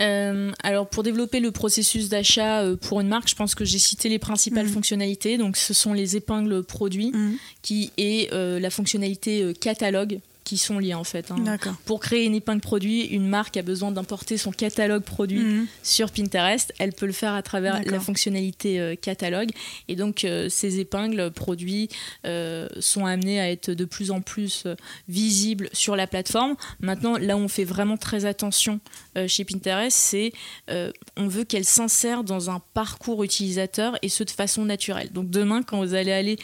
Euh, 0.00 0.52
alors 0.62 0.86
pour 0.88 1.02
développer 1.02 1.40
le 1.40 1.50
processus 1.50 2.08
d'achat 2.08 2.62
euh, 2.62 2.76
pour 2.76 3.00
une 3.00 3.08
marque, 3.08 3.28
je 3.28 3.34
pense 3.34 3.54
que 3.54 3.64
j'ai 3.64 3.78
cité 3.78 4.08
les 4.08 4.18
principales 4.18 4.66
mhm. 4.66 4.72
fonctionnalités. 4.72 5.38
Donc 5.38 5.56
ce 5.56 5.74
sont 5.74 5.92
les 5.92 6.16
épingles 6.16 6.62
produits 6.62 7.12
mhm. 7.12 7.36
qui 7.62 7.92
est 7.98 8.32
euh, 8.32 8.58
la 8.58 8.70
fonctionnalité 8.70 9.52
catalogue 9.60 10.20
qui 10.44 10.58
sont 10.58 10.78
liés 10.78 10.94
en 10.94 11.04
fait. 11.04 11.30
Hein. 11.30 11.58
Pour 11.84 12.00
créer 12.00 12.24
une 12.24 12.34
épingle 12.34 12.60
produit, 12.60 13.04
une 13.06 13.28
marque 13.28 13.56
a 13.56 13.62
besoin 13.62 13.90
d'importer 13.92 14.36
son 14.36 14.50
catalogue 14.50 15.02
produit 15.02 15.40
mhm. 15.40 15.66
sur 15.82 16.10
Pinterest. 16.10 16.72
Elle 16.78 16.92
peut 16.92 17.06
le 17.06 17.12
faire 17.12 17.34
à 17.34 17.42
travers 17.42 17.82
la 17.84 18.00
fonctionnalité 18.00 18.80
euh, 18.80 18.94
catalogue. 18.96 19.50
Et 19.88 19.96
donc 19.96 20.24
euh, 20.24 20.48
ces 20.48 20.80
épingles 20.80 21.30
produits 21.30 21.88
euh, 22.26 22.68
sont 22.80 23.06
amenées 23.06 23.40
à 23.40 23.50
être 23.50 23.70
de 23.70 23.84
plus 23.84 24.10
en 24.10 24.20
plus 24.20 24.64
visibles 25.08 25.68
sur 25.72 25.96
la 25.96 26.06
plateforme. 26.06 26.56
Maintenant, 26.80 27.16
là 27.16 27.36
où 27.36 27.40
on 27.40 27.48
fait 27.48 27.64
vraiment 27.64 27.96
très 27.96 28.24
attention 28.24 28.80
chez 29.26 29.44
Pinterest, 29.44 29.96
c'est 29.96 30.32
on 30.68 31.28
veut 31.28 31.44
qu'elles 31.44 31.64
s'insèrent 31.64 32.24
dans 32.24 32.50
un 32.50 32.60
parcours 32.74 33.24
utilisateur 33.24 33.96
et 34.02 34.08
ce 34.08 34.24
de 34.24 34.30
façon 34.30 34.64
naturelle. 34.64 35.10
Donc 35.12 35.30
demain, 35.30 35.62
quand 35.62 35.78
vous 35.78 35.94
allez 35.94 36.12
aller 36.12 36.38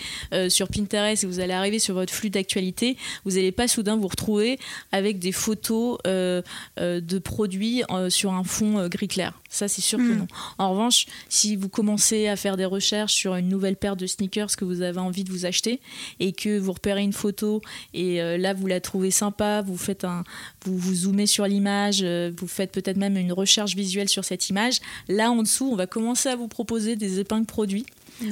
sur 0.49 0.69
Pinterest 0.69 1.25
et 1.25 1.27
vous 1.27 1.41
allez 1.41 1.53
arriver 1.53 1.79
sur 1.79 1.95
votre 1.95 2.13
flux 2.13 2.31
d'actualité, 2.31 2.97
vous 3.25 3.33
n'allez 3.33 3.53
pas 3.53 3.69
soudain 3.69 3.88
vous 3.97 4.09
retrouver 4.09 4.59
avec 4.93 5.19
des 5.19 5.33
photos 5.33 5.99
euh, 6.07 6.43
euh, 6.79 7.01
de 7.01 7.19
produits 7.19 7.83
euh, 7.91 8.11
sur 8.11 8.33
un 8.33 8.45
fond 8.45 8.89
gris 8.89 9.09
clair. 9.09 9.33
Ça, 9.51 9.69
c'est 9.69 9.81
sûr 9.81 9.99
que 9.99 10.03
hmm. 10.03 10.19
non. 10.19 10.27
En 10.59 10.73
revanche, 10.73 11.07
si 11.29 11.57
vous 11.57 11.69
commencez 11.69 12.29
à 12.29 12.37
faire 12.37 12.57
des 12.57 12.65
recherches 12.65 13.15
sur 13.15 13.35
une 13.35 13.49
nouvelle 13.49 13.77
paire 13.77 13.97
de 13.97 14.07
sneakers 14.07 14.57
que 14.57 14.65
vous 14.65 14.83
avez 14.83 14.99
envie 14.99 15.25
de 15.25 15.31
vous 15.31 15.47
acheter 15.47 15.81
et 16.21 16.33
que 16.33 16.59
vous 16.59 16.73
repérez 16.73 17.03
une 17.03 17.13
photo 17.13 17.63
et 17.95 18.19
là 18.39 18.53
vous 18.53 18.67
la 18.67 18.81
trouvez 18.81 19.11
sympa, 19.11 19.63
vous 19.63 19.77
faites 19.77 20.05
un, 20.05 20.25
vous 20.65 20.77
vous 20.77 20.95
zoomez 20.95 21.27
sur 21.27 21.47
l'image, 21.47 22.05
vous 22.05 22.47
faites 22.47 22.73
peut-être 22.73 22.97
même 22.97 23.17
une 23.17 23.33
recherche 23.33 23.75
visuelle 23.75 24.09
sur 24.09 24.25
cette 24.25 24.49
image. 24.51 24.81
Là 25.09 25.31
en 25.31 25.43
dessous, 25.43 25.71
on 25.73 25.77
va 25.77 25.87
commencer 25.87 26.29
à 26.29 26.37
vous 26.37 26.49
proposer 26.49 26.97
des 26.97 27.21
épingles 27.21 27.47
produits 27.47 27.87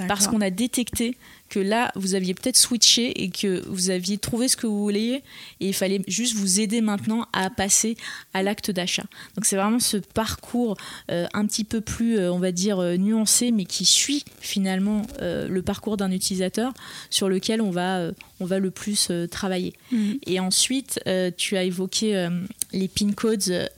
parce 0.08 0.26
qu'on 0.26 0.40
a 0.40 0.50
détecté 0.50 1.16
que 1.48 1.58
là, 1.58 1.92
vous 1.94 2.14
aviez 2.14 2.34
peut-être 2.34 2.56
switché 2.56 3.22
et 3.22 3.30
que 3.30 3.62
vous 3.68 3.90
aviez 3.90 4.18
trouvé 4.18 4.48
ce 4.48 4.56
que 4.56 4.66
vous 4.66 4.82
vouliez 4.82 5.22
et 5.60 5.68
il 5.68 5.74
fallait 5.74 6.02
juste 6.06 6.34
vous 6.34 6.60
aider 6.60 6.80
maintenant 6.80 7.26
à 7.32 7.50
passer 7.50 7.96
à 8.34 8.42
l'acte 8.42 8.70
d'achat. 8.70 9.04
Donc 9.34 9.44
c'est 9.44 9.56
vraiment 9.56 9.78
ce 9.78 9.96
parcours 9.96 10.76
euh, 11.10 11.26
un 11.34 11.46
petit 11.46 11.64
peu 11.64 11.80
plus, 11.80 12.18
euh, 12.18 12.32
on 12.32 12.38
va 12.38 12.52
dire, 12.52 12.78
euh, 12.78 12.96
nuancé, 12.96 13.52
mais 13.52 13.64
qui 13.64 13.84
suit 13.84 14.24
finalement 14.40 15.02
le 15.20 15.60
parcours 15.62 15.96
d'un 15.96 16.10
utilisateur 16.10 16.72
sur 17.10 17.28
lequel 17.28 17.60
on 17.60 17.70
va, 17.70 18.10
on 18.40 18.44
va 18.44 18.58
le 18.58 18.70
plus 18.70 19.10
travailler. 19.30 19.74
Mhm. 19.92 20.18
Et 20.26 20.40
ensuite, 20.40 21.00
tu 21.36 21.56
as 21.56 21.64
évoqué 21.64 22.28
les 22.72 22.88
pin 22.88 23.12
codes. 23.12 23.70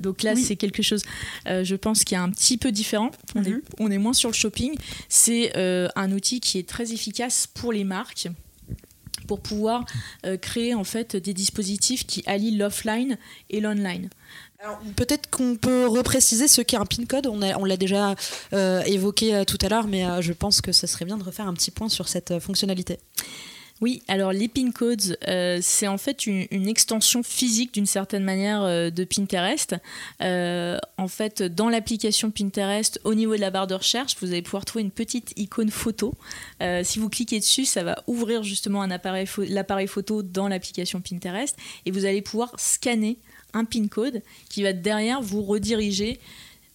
donc 0.00 0.22
là, 0.22 0.36
c'est 0.36 0.56
quelque 0.56 0.82
chose, 0.82 1.02
je 1.46 1.74
pense, 1.74 2.04
qui 2.04 2.14
est 2.14 2.18
un 2.18 2.30
petit 2.30 2.58
peu 2.58 2.72
différent. 2.72 3.10
On, 3.34 3.44
est, 3.44 3.50
mhm. 3.50 3.62
on 3.78 3.90
est 3.90 3.98
moins 3.98 4.12
sur 4.12 4.30
le 4.30 4.34
shopping. 4.34 4.74
C'est 5.08 5.56
un 5.56 6.12
outil 6.12 6.40
qui 6.40 6.58
est 6.58 6.68
très 6.68 6.92
efficace 6.92 7.46
pour 7.46 7.72
les 7.72 7.84
marques 7.84 8.28
pour 9.26 9.40
pouvoir 9.40 9.84
euh, 10.26 10.36
créer 10.36 10.74
en 10.74 10.84
fait 10.84 11.16
des 11.16 11.34
dispositifs 11.34 12.06
qui 12.06 12.22
allient 12.26 12.56
l'offline 12.56 13.18
et 13.50 13.60
l'online. 13.60 14.08
Peut-être 14.96 15.28
qu'on 15.28 15.56
peut 15.56 15.86
repréciser 15.86 16.48
ce 16.48 16.62
qu'est 16.62 16.78
un 16.78 16.86
PIN 16.86 17.04
code. 17.04 17.26
On, 17.26 17.64
l'a 17.64 17.76
déjà 17.76 18.14
euh, 18.54 18.80
évoqué 18.84 19.34
euh, 19.34 19.44
tout 19.44 19.58
à 19.60 19.68
l'heure, 19.68 19.86
mais 19.86 20.04
je 20.22 20.32
pense 20.32 20.62
que 20.62 20.72
ça 20.72 20.86
serait 20.86 21.04
bien 21.04 21.18
de 21.18 21.22
refaire 21.22 21.46
un 21.46 21.52
petit 21.52 21.70
point 21.70 21.90
sur 21.90 22.08
cette 22.08 22.38
fonctionnalité. 22.38 22.98
Oui, 23.84 24.02
alors 24.08 24.32
les 24.32 24.48
pin 24.48 24.70
codes, 24.70 25.18
euh, 25.28 25.58
c'est 25.60 25.88
en 25.88 25.98
fait 25.98 26.26
une, 26.26 26.68
extension 26.68 27.22
physique 27.22 27.74
d'une 27.74 27.84
certaine 27.84 28.24
manière 28.24 28.62
euh, 28.62 28.88
de 28.88 29.04
Pinterest. 29.04 29.74
Euh, 30.22 30.78
en 30.96 31.06
fait, 31.06 31.42
dans 31.42 31.68
l'application 31.68 32.30
Pinterest, 32.30 32.98
au 33.04 33.12
niveau 33.12 33.36
de 33.36 33.42
la 33.42 33.50
barre 33.50 33.66
de 33.66 33.74
recherche, 33.74 34.16
vous 34.22 34.28
allez 34.28 34.40
pouvoir 34.40 34.64
trouver 34.64 34.84
une 34.84 34.90
petite 34.90 35.34
icône 35.36 35.68
photo. 35.68 36.14
si 36.82 36.98
vous 36.98 37.10
cliquez 37.10 37.40
dessus, 37.40 37.66
ça 37.66 37.84
va 37.84 38.02
ouvrir 38.06 38.42
justement 38.42 38.86
l'appareil 38.86 39.86
photo 39.86 40.22
dans 40.22 40.48
l'application 40.48 41.02
Pinterest 41.02 41.54
et 41.84 41.90
vous 41.90 42.06
allez 42.06 42.22
pouvoir 42.22 42.54
scanner 42.56 43.18
un 43.52 43.66
pin 43.66 43.86
code 43.88 44.22
qui 44.48 44.62
va 44.62 44.72
derrière 44.72 45.20
vous 45.20 45.42
rediriger 45.42 46.18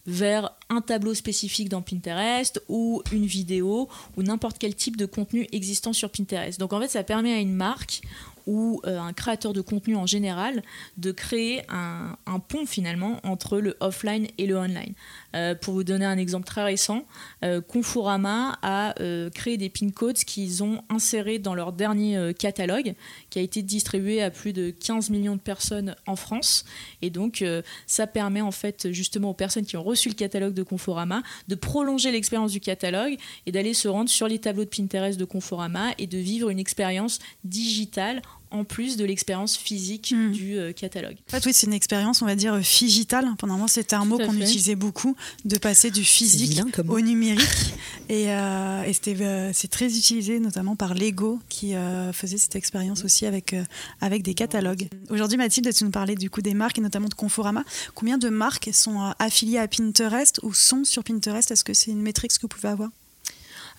vers 0.09 0.51
un 0.69 0.81
tableau 0.81 1.13
spécifique 1.13 1.69
dans 1.69 1.81
Pinterest 1.81 2.61
ou 2.67 3.03
une 3.11 3.25
vidéo 3.25 3.87
ou 4.17 4.23
n'importe 4.23 4.57
quel 4.57 4.75
type 4.75 4.97
de 4.97 5.05
contenu 5.05 5.47
existant 5.51 5.93
sur 5.93 6.09
Pinterest. 6.09 6.59
Donc 6.59 6.73
en 6.73 6.81
fait, 6.81 6.87
ça 6.87 7.03
permet 7.03 7.33
à 7.33 7.39
une 7.39 7.53
marque 7.53 8.01
ou 8.47 8.81
euh, 8.85 8.99
un 8.99 9.13
créateur 9.13 9.53
de 9.53 9.61
contenu 9.61 9.95
en 9.95 10.07
général 10.07 10.63
de 10.97 11.11
créer 11.11 11.61
un, 11.69 12.17
pont 12.47 12.65
finalement 12.65 13.19
entre 13.23 13.59
le 13.59 13.77
offline 13.79 14.27
et 14.39 14.47
le 14.47 14.57
online. 14.57 14.93
Euh, 15.35 15.55
pour 15.55 15.73
vous 15.73 15.83
donner 15.83 16.05
un 16.05 16.17
exemple 16.17 16.45
très 16.45 16.63
récent, 16.63 17.05
euh, 17.43 17.61
Conforama 17.61 18.57
a 18.61 18.93
créé 19.33 19.57
des 19.57 19.69
pin 19.69 19.89
codes 19.89 20.17
qu'ils 20.17 20.63
ont 20.63 20.81
insérés 20.89 21.39
dans 21.39 21.55
leur 21.55 21.73
dernier 21.73 22.33
catalogue 22.37 22.93
qui 23.29 23.39
a 23.39 23.41
été 23.41 23.61
distribué 23.61 24.21
à 24.21 24.31
plus 24.31 24.53
de 24.53 24.71
15 24.71 25.09
millions 25.09 25.35
de 25.35 25.41
personnes 25.41 25.95
en 26.07 26.15
France. 26.15 26.65
Et 27.01 27.09
donc 27.09 27.43
ça 27.87 28.07
permet 28.07 28.41
en 28.41 28.51
fait 28.51 28.91
justement 28.91 29.31
aux 29.31 29.33
personnes 29.33 29.65
qui 29.65 29.77
ont 29.77 29.83
reçu 29.83 30.09
le 30.09 30.15
catalogue 30.15 30.53
de 30.53 30.63
Conforama 30.63 31.23
de 31.47 31.55
prolonger 31.55 32.11
l'expérience 32.11 32.51
du 32.51 32.59
catalogue 32.59 33.17
et 33.45 33.51
d'aller 33.51 33.73
se 33.73 33.87
rendre 33.87 34.09
sur 34.09 34.27
les 34.27 34.39
tableaux 34.39 34.65
de 34.65 34.69
Pinterest 34.69 35.19
de 35.19 35.25
Conforama 35.25 35.93
et 35.97 36.07
de 36.07 36.17
vivre 36.17 36.49
une 36.49 36.59
expérience 36.59 37.19
digitale 37.43 38.21
en 38.51 38.63
plus 38.63 38.97
de 38.97 39.05
l'expérience 39.05 39.57
physique 39.57 40.13
hmm. 40.15 40.31
du 40.31 40.57
euh, 40.57 40.71
catalogue. 40.73 41.17
En 41.27 41.31
fait, 41.31 41.45
oui, 41.45 41.53
c'est 41.53 41.67
une 41.67 41.73
expérience, 41.73 42.21
on 42.21 42.25
va 42.25 42.35
dire, 42.35 42.59
figitale. 42.61 43.25
Pendant 43.37 43.53
un 43.53 43.57
moment, 43.57 43.67
c'était 43.67 43.95
un 43.95 44.05
mot 44.05 44.17
qu'on 44.17 44.35
utilisait 44.35 44.75
beaucoup, 44.75 45.15
de 45.45 45.57
passer 45.57 45.91
du 45.91 46.03
physique 46.03 46.61
au 46.87 46.99
numérique. 46.99 47.73
et, 48.09 48.31
euh, 48.31 48.83
euh, 49.07 49.51
c'est 49.53 49.67
très 49.69 49.97
utilisé, 49.97 50.39
notamment 50.39 50.75
par 50.75 50.93
Lego, 50.93 51.39
qui 51.49 51.73
faisait 52.13 52.37
cette 52.37 52.55
expérience 52.55 53.03
aussi 53.03 53.25
avec, 53.25 53.55
avec 54.01 54.23
des 54.23 54.33
catalogues. 54.33 54.87
Aujourd'hui, 55.09 55.37
Mathilde, 55.37 55.71
tu 55.73 55.83
nous 55.83 55.91
parlais 55.91 56.15
du 56.15 56.29
coup 56.29 56.41
des 56.41 56.53
marques, 56.53 56.77
et 56.77 56.81
notamment 56.81 57.07
de 57.07 57.13
Conforama. 57.13 57.63
Combien 57.93 58.17
de 58.17 58.29
marques 58.29 58.69
sont 58.73 59.13
affiliées 59.19 59.59
à 59.59 59.67
Pinterest 59.67 60.39
ou 60.43 60.53
sont 60.53 60.83
sur 60.83 61.03
Pinterest? 61.03 61.51
Est-ce 61.51 61.63
que 61.63 61.73
c'est 61.73 61.91
une 61.91 62.01
métrique 62.01 62.31
que 62.31 62.41
vous 62.41 62.47
pouvez 62.47 62.69
avoir? 62.69 62.89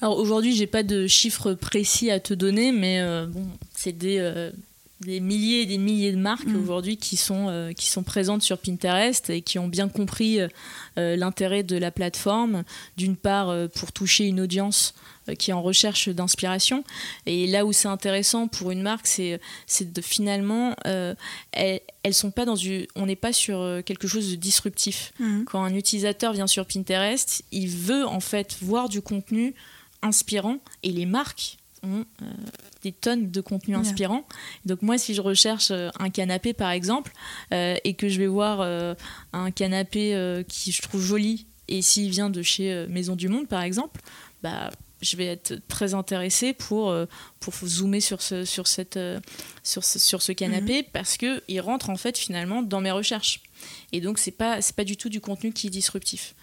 Alors 0.03 0.19
aujourd'hui, 0.19 0.55
j'ai 0.55 0.67
pas 0.67 0.83
de 0.83 1.07
chiffres 1.07 1.53
précis 1.53 2.11
à 2.11 2.21
te 2.21 2.33
donner, 2.33 2.73
mais 2.73 3.01
euh, 3.01 3.27
bon, 3.27 3.47
c'est 3.75 3.93
des, 3.93 4.19
euh, 4.19 4.51
des, 5.03 5.21
milliers 5.21 5.63
et 5.63 5.67
des 5.67 5.77
milliers 5.77 6.13
de 6.13 6.17
marques 6.17 6.47
mm. 6.47 6.63
aujourd'hui 6.63 6.97
qui 6.97 7.17
sont 7.17 7.49
euh, 7.49 7.73
qui 7.73 7.87
sont 7.87 8.03
présentes 8.03 8.41
sur 8.41 8.57
Pinterest 8.57 9.29
et 9.29 9.43
qui 9.43 9.59
ont 9.59 9.69
bien 9.69 9.89
compris 9.89 10.39
l'intérêt 10.97 11.63
de 11.63 11.77
la 11.77 11.91
plateforme. 11.91 12.65
D'une 12.97 13.17
part, 13.17 13.55
pour 13.75 13.93
toucher 13.93 14.27
une 14.27 14.41
audience 14.41 14.95
qui 15.39 15.51
est 15.51 15.55
en 15.55 15.63
recherche 15.63 16.09
d'inspiration. 16.09 16.83
Et 17.27 17.47
là 17.47 17.65
où 17.65 17.73
c'est 17.73 17.89
intéressant 17.89 18.49
pour 18.49 18.71
une 18.71 18.83
marque, 18.83 19.07
c'est 19.07 19.39
de 19.81 20.01
finalement, 20.01 20.75
elles, 20.85 21.81
elles, 22.03 22.15
sont 22.15 22.31
pas 22.31 22.45
dans 22.45 22.57
du, 22.57 22.89
on 22.97 23.07
n'est 23.07 23.17
pas 23.17 23.33
sur 23.33 23.83
quelque 23.85 24.09
chose 24.09 24.31
de 24.31 24.37
disruptif. 24.37 25.13
Mm. 25.21 25.45
Quand 25.45 25.63
un 25.63 25.75
utilisateur 25.75 26.33
vient 26.33 26.47
sur 26.47 26.67
Pinterest, 26.67 27.43
il 27.53 27.69
veut 27.69 28.07
en 28.07 28.21
fait 28.21 28.57
voir 28.61 28.89
du 28.89 29.03
contenu 29.03 29.55
inspirant 30.03 30.59
et 30.83 30.91
les 30.91 31.07
marques 31.07 31.59
ont 31.83 32.05
euh, 32.23 32.27
des 32.83 32.93
tonnes 32.93 33.31
de 33.31 33.41
contenu 33.41 33.75
inspirant. 33.75 34.27
Donc 34.65 34.83
moi, 34.83 34.99
si 34.99 35.15
je 35.15 35.21
recherche 35.21 35.71
euh, 35.71 35.89
un 35.99 36.11
canapé, 36.11 36.53
par 36.53 36.71
exemple, 36.71 37.13
euh, 37.53 37.77
et 37.85 37.95
que 37.95 38.09
je 38.09 38.19
vais 38.19 38.27
voir 38.27 38.61
un 39.33 39.51
canapé 39.51 40.45
qui 40.49 40.73
je 40.73 40.83
trouve 40.83 41.03
joli 41.03 41.47
et 41.69 41.83
s'il 41.83 42.11
vient 42.11 42.31
de 42.31 42.43
chez 42.43 42.87
Maison 42.89 43.17
du 43.17 43.29
Monde, 43.29 43.49
par 43.49 43.63
exemple, 43.63 44.01
bah, 44.43 44.71
je 45.01 45.17
vais 45.17 45.27
être 45.27 45.55
très 45.69 45.95
intéressée 45.95 46.53
pour, 46.53 46.95
pour 47.41 47.55
zoomer 47.55 48.01
sur 48.01 48.23
ce, 48.23 48.45
sur 48.45 48.67
cette, 48.67 48.99
sur 49.63 49.85
ce, 49.85 49.99
sur 49.99 50.23
ce 50.23 50.33
canapé 50.33 50.83
parce 50.83 51.17
qu'il 51.17 51.61
rentre 51.61 51.91
en 51.91 51.97
fait 51.97 52.19
finalement 52.19 52.63
dans 52.63 52.81
mes 52.81 52.91
recherches. 52.91 53.43
Et 53.93 54.01
donc, 54.01 54.19
ce 54.19 54.31
n'est 54.31 54.37
pas, 54.37 54.61
pas 54.77 54.85
du 54.85 54.97
tout 54.97 55.09
du 55.09 55.21
contenu 55.21 55.53
qui 55.53 55.67
est 55.67 55.71
disruptif. 55.71 56.35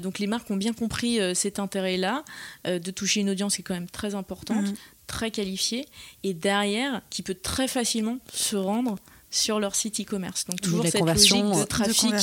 donc, 0.00 0.18
les 0.18 0.26
marques 0.26 0.50
ont 0.50 0.56
bien 0.56 0.72
compris 0.72 1.18
cet 1.34 1.58
intérêt-là 1.58 2.24
de 2.64 2.90
toucher 2.90 3.20
une 3.20 3.30
audience 3.30 3.56
qui 3.56 3.62
est 3.62 3.64
quand 3.64 3.74
même 3.74 3.90
très 3.90 4.14
importante, 4.14 4.66
mhm. 4.66 4.76
très 5.06 5.30
qualifiée, 5.30 5.86
et 6.22 6.34
derrière, 6.34 7.02
qui 7.10 7.22
peut 7.22 7.34
très 7.34 7.68
facilement 7.68 8.18
se 8.32 8.56
rendre 8.56 8.96
sur 9.32 9.58
leur 9.58 9.74
site 9.74 10.00
e-commerce. 10.00 10.44
Donc 10.46 10.60
toujours 10.60 10.86
cette 10.86 11.00
logique 11.00 11.42
de 11.42 11.64
trafic, 11.64 12.14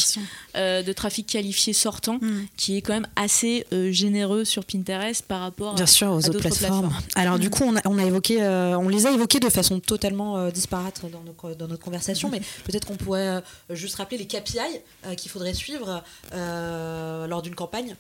euh, 0.56 0.84
de, 0.84 0.94
trafic 0.94 1.28
qualifié 1.28 1.74
sortant, 1.74 2.20
mm. 2.22 2.46
qui 2.56 2.78
est 2.78 2.82
quand 2.82 2.94
même 2.94 3.08
assez 3.16 3.66
euh, 3.74 3.92
généreux 3.92 4.46
sur 4.46 4.64
Pinterest 4.64 5.26
par 5.26 5.42
rapport 5.42 5.76
Bien 5.76 5.88
sûr, 5.88 6.12
aux 6.12 6.30
autres 6.30 6.40
plateformes. 6.40 6.94
Alors 7.16 7.40
du 7.40 7.48
mm. 7.48 7.52
coup, 7.52 7.64
on, 7.64 7.98
a, 7.98 8.06
évoqué, 8.06 8.42
euh, 8.42 8.78
on 8.78 8.88
les 8.88 9.08
a 9.08 9.12
évoqués 9.12 9.40
de 9.40 9.50
façon 9.50 9.80
totalement 9.80 10.50
disparate 10.50 11.02
dans, 11.12 11.56
dans, 11.56 11.68
notre 11.68 11.84
conversation, 11.84 12.30
mm. 12.30 12.32
mais 12.32 12.42
peut-être 12.66 12.88
qu'on 12.88 12.96
pourrait 12.96 13.44
juste 13.72 13.96
rappeler 13.96 14.18
les 14.18 14.28
KPI 14.28 15.16
qu'il 15.18 15.32
faudrait 15.32 15.54
suivre 15.54 16.04
lors 16.32 17.42
d'une 17.42 17.56
campagne. 17.56 17.96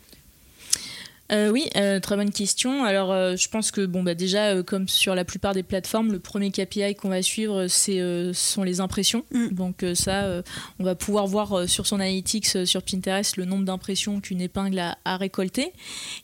Euh, 1.32 1.50
oui, 1.50 1.70
euh, 1.76 2.00
très 2.00 2.16
bonne 2.16 2.32
question. 2.32 2.84
Alors, 2.84 3.12
euh, 3.12 3.36
je 3.36 3.48
pense 3.50 3.72
que 3.72 3.86
bon, 3.86 4.02
bah, 4.02 4.16
déjà, 4.16 4.64
comme 4.64 4.88
sur 4.88 5.14
la 5.14 5.26
plupart 5.26 5.54
des 5.54 5.64
plateformes, 5.64 6.12
le 6.12 6.20
premier 6.20 6.52
KPI 6.52 6.96
qu'on 6.96 7.10
va 7.10 7.22
suivre, 7.22 7.68
c'est 7.68 8.00
sont 8.34 8.64
les 8.64 8.80
impressions. 8.80 9.26
Mm. 9.32 9.50
Donc 9.50 9.86
ça, 9.94 10.42
on 10.80 10.84
va 10.84 10.96
pouvoir 10.96 11.28
voir 11.28 11.68
sur 11.68 11.86
son 11.86 11.98
analytics 11.98 12.66
sur 12.66 12.82
Pinterest 12.82 13.38
le 13.38 13.46
nombre 13.46 13.66
d'impressions 13.66 14.22
qu'une 14.22 14.42
épingle 14.42 14.80
a, 14.80 14.98
a, 15.06 15.18
récolté. 15.18 15.74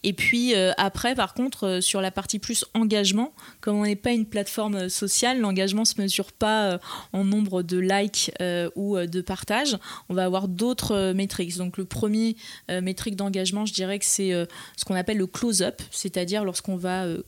Et 0.03 0.13
puis 0.13 0.53
après, 0.77 1.15
par 1.15 1.33
contre, 1.33 1.79
sur 1.81 2.01
la 2.01 2.11
partie 2.11 2.39
plus 2.39 2.65
engagement, 2.73 3.33
comme 3.61 3.77
on 3.77 3.83
n'est 3.83 3.95
pas 3.95 4.11
une 4.11 4.25
plateforme 4.25 4.89
sociale, 4.89 5.39
l'engagement 5.39 5.85
se 5.85 5.99
mesure 6.01 6.31
pas 6.31 6.79
en 7.13 7.23
nombre 7.23 7.61
de 7.61 7.77
likes 7.77 8.31
ou 8.75 8.97
de 8.97 9.21
partages. 9.21 9.77
On 10.09 10.13
va 10.13 10.25
avoir 10.25 10.47
d'autres 10.47 11.13
métriques. 11.13 11.57
Donc 11.57 11.77
le 11.77 11.85
premier 11.85 12.35
métrique 12.69 13.15
d'engagement, 13.15 13.65
je 13.65 13.73
dirais 13.73 13.99
que 13.99 14.05
c'est 14.05 14.31
ce 14.77 14.85
qu'on 14.85 14.94
appelle 14.95 15.17
le 15.17 15.27
close-up, 15.27 15.81
c'est-à-dire 15.91 16.43
lorsqu'on 16.43 16.75
va 16.75 17.05
euh, 17.05 17.21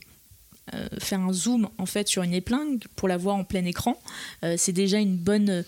euh, 0.74 0.88
faire 1.00 1.22
un 1.22 1.32
zoom 1.32 1.70
en 1.78 1.86
fait 1.86 2.10
sur 2.10 2.24
une 2.24 2.34
épingle 2.34 2.88
pour 2.98 3.08
la 3.08 3.16
voir 3.16 3.38
en 3.38 3.46
plein 3.46 3.64
écran. 3.64 3.98
Euh, 4.44 4.56
c'est 4.58 4.74
déjà 4.74 5.00
une 5.00 5.16
bonne, 5.16 5.64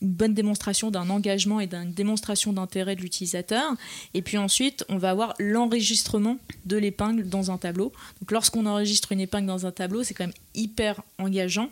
démonstration 0.00 0.90
d'un 0.90 1.08
engagement 1.08 1.60
et 1.60 1.68
d'une 1.68 1.92
démonstration 1.92 2.52
d'intérêt 2.52 2.96
de 2.96 3.02
l'utilisateur. 3.02 3.74
Et 4.12 4.22
puis 4.22 4.38
ensuite, 4.38 4.84
on 4.88 4.98
va 4.98 5.10
avoir 5.10 5.34
l'enregistrement 5.38 6.38
de 6.64 6.76
l'épingle 6.76 7.28
dans 7.28 7.52
un 7.52 7.58
tableau. 7.58 7.92
Lorsqu'on 8.28 8.66
enregistre 8.66 9.12
une 9.12 9.20
épingle 9.20 9.46
dans 9.46 9.66
un 9.66 9.72
tableau, 9.72 10.02
c'est 10.02 10.14
quand 10.14 10.24
même 10.24 10.34
hyper 10.56 11.02
engageant. 11.18 11.70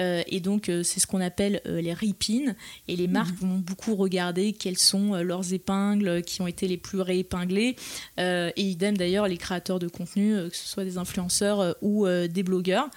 Euh, 0.00 0.22
et 0.26 0.40
donc 0.40 0.68
euh, 0.68 0.82
c'est 0.82 1.00
ce 1.00 1.06
qu'on 1.06 1.20
appelle 1.20 1.60
euh, 1.66 1.80
les 1.80 1.92
ripins. 1.92 2.54
Et 2.88 2.96
les 2.96 3.08
marques 3.08 3.40
mhm. 3.42 3.48
vont 3.48 3.58
beaucoup 3.58 3.96
regarder 3.96 4.52
quelles 4.52 4.78
sont 4.78 5.14
leurs 5.16 5.52
épingles 5.52 6.22
qui 6.22 6.42
ont 6.42 6.46
été 6.46 6.68
les 6.68 6.76
plus 6.76 7.00
réépinglées. 7.00 7.76
et 8.18 8.52
idem 8.56 8.96
d'ailleurs 8.96 9.28
les 9.28 9.36
créateurs 9.36 9.78
de 9.78 9.88
contenu, 9.88 10.34
que 10.50 10.56
ce 10.56 10.68
soit 10.68 10.84
des 10.84 10.98
influenceurs 10.98 11.76
ou 11.82 12.06
des 12.06 12.42
blogueurs. 12.42 12.88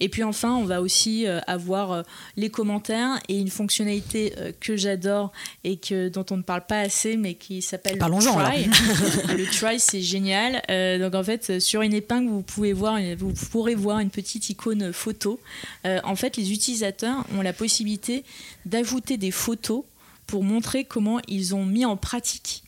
Et 0.00 0.08
puis 0.08 0.22
enfin, 0.22 0.54
on 0.54 0.64
va 0.64 0.82
aussi 0.82 1.26
avoir 1.26 2.04
les 2.36 2.50
commentaires 2.50 3.18
et 3.28 3.38
une 3.38 3.50
fonctionnalité 3.50 4.34
euh, 4.38 4.52
que 4.58 4.76
j'adore 4.76 5.32
et 5.64 5.76
que, 5.76 6.08
dont 6.08 6.24
on 6.30 6.36
ne 6.36 6.42
parle 6.42 6.66
pas 6.66 6.80
assez, 6.80 7.16
mais 7.16 7.34
qui 7.34 7.62
s'appelle 7.62 7.98
le 7.98 8.00
Try. 8.00 8.64
le 9.36 9.44
Try, 9.46 9.78
c'est 9.78 10.00
génial. 10.00 10.62
Euh, 10.70 10.98
donc 10.98 11.14
en 11.14 11.22
fait, 11.22 11.60
sur 11.60 11.82
une 11.82 11.94
épingle, 11.94 12.28
vous, 12.28 12.42
pouvez 12.42 12.72
voir, 12.72 12.98
vous 13.16 13.32
pourrez 13.50 13.74
voir 13.74 14.00
une 14.00 14.10
petite 14.10 14.50
icône 14.50 14.87
photo. 14.92 15.40
Euh, 15.86 16.00
en 16.04 16.16
fait, 16.16 16.36
les 16.36 16.52
utilisateurs 16.52 17.24
ont 17.36 17.42
la 17.42 17.52
possibilité 17.52 18.24
d'ajouter 18.66 19.16
des 19.16 19.30
photos 19.30 19.84
pour 20.26 20.44
montrer 20.44 20.84
comment 20.84 21.20
ils 21.28 21.54
ont 21.54 21.64
mis 21.64 21.84
en 21.84 21.96
pratique 21.96 22.64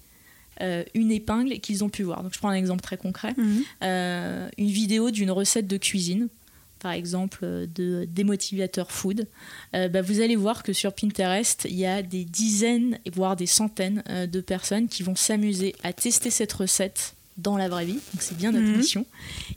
une 0.94 1.10
épingle 1.10 1.58
qu'ils 1.60 1.84
ont 1.84 1.88
pu 1.88 2.02
voir. 2.02 2.22
Donc 2.22 2.34
je 2.34 2.38
prends 2.38 2.50
un 2.50 2.54
exemple 2.54 2.82
très 2.82 2.98
concret. 2.98 3.34
Mhm. 3.38 3.64
une 4.58 4.68
vidéo 4.68 5.10
d'une 5.10 5.30
recette 5.30 5.66
de 5.66 5.78
cuisine 5.78 6.28
par 6.80 6.92
exemple 6.92 7.40
euh, 7.44 7.66
de 7.72 8.06
démotivateur 8.10 8.90
food, 8.90 9.28
euh, 9.74 9.88
bah, 9.88 10.02
vous 10.02 10.20
allez 10.20 10.36
voir 10.36 10.62
que 10.64 10.72
sur 10.72 10.92
Pinterest, 10.92 11.66
il 11.68 11.76
y 11.76 11.86
a 11.86 12.02
des 12.02 12.24
dizaines, 12.24 12.98
voire 13.12 13.36
des 13.36 13.46
centaines 13.46 14.02
euh, 14.08 14.26
de 14.26 14.40
personnes 14.40 14.88
qui 14.88 15.02
vont 15.04 15.14
s'amuser 15.14 15.76
à 15.84 15.92
tester 15.92 16.30
cette 16.30 16.52
recette 16.52 17.14
dans 17.42 17.56
la 17.56 17.68
vraie 17.68 17.84
vie, 17.84 17.94
donc 18.12 18.20
c'est 18.20 18.36
bien 18.36 18.52
notre 18.52 18.66
mhm. 18.66 18.76
mission. 18.76 19.06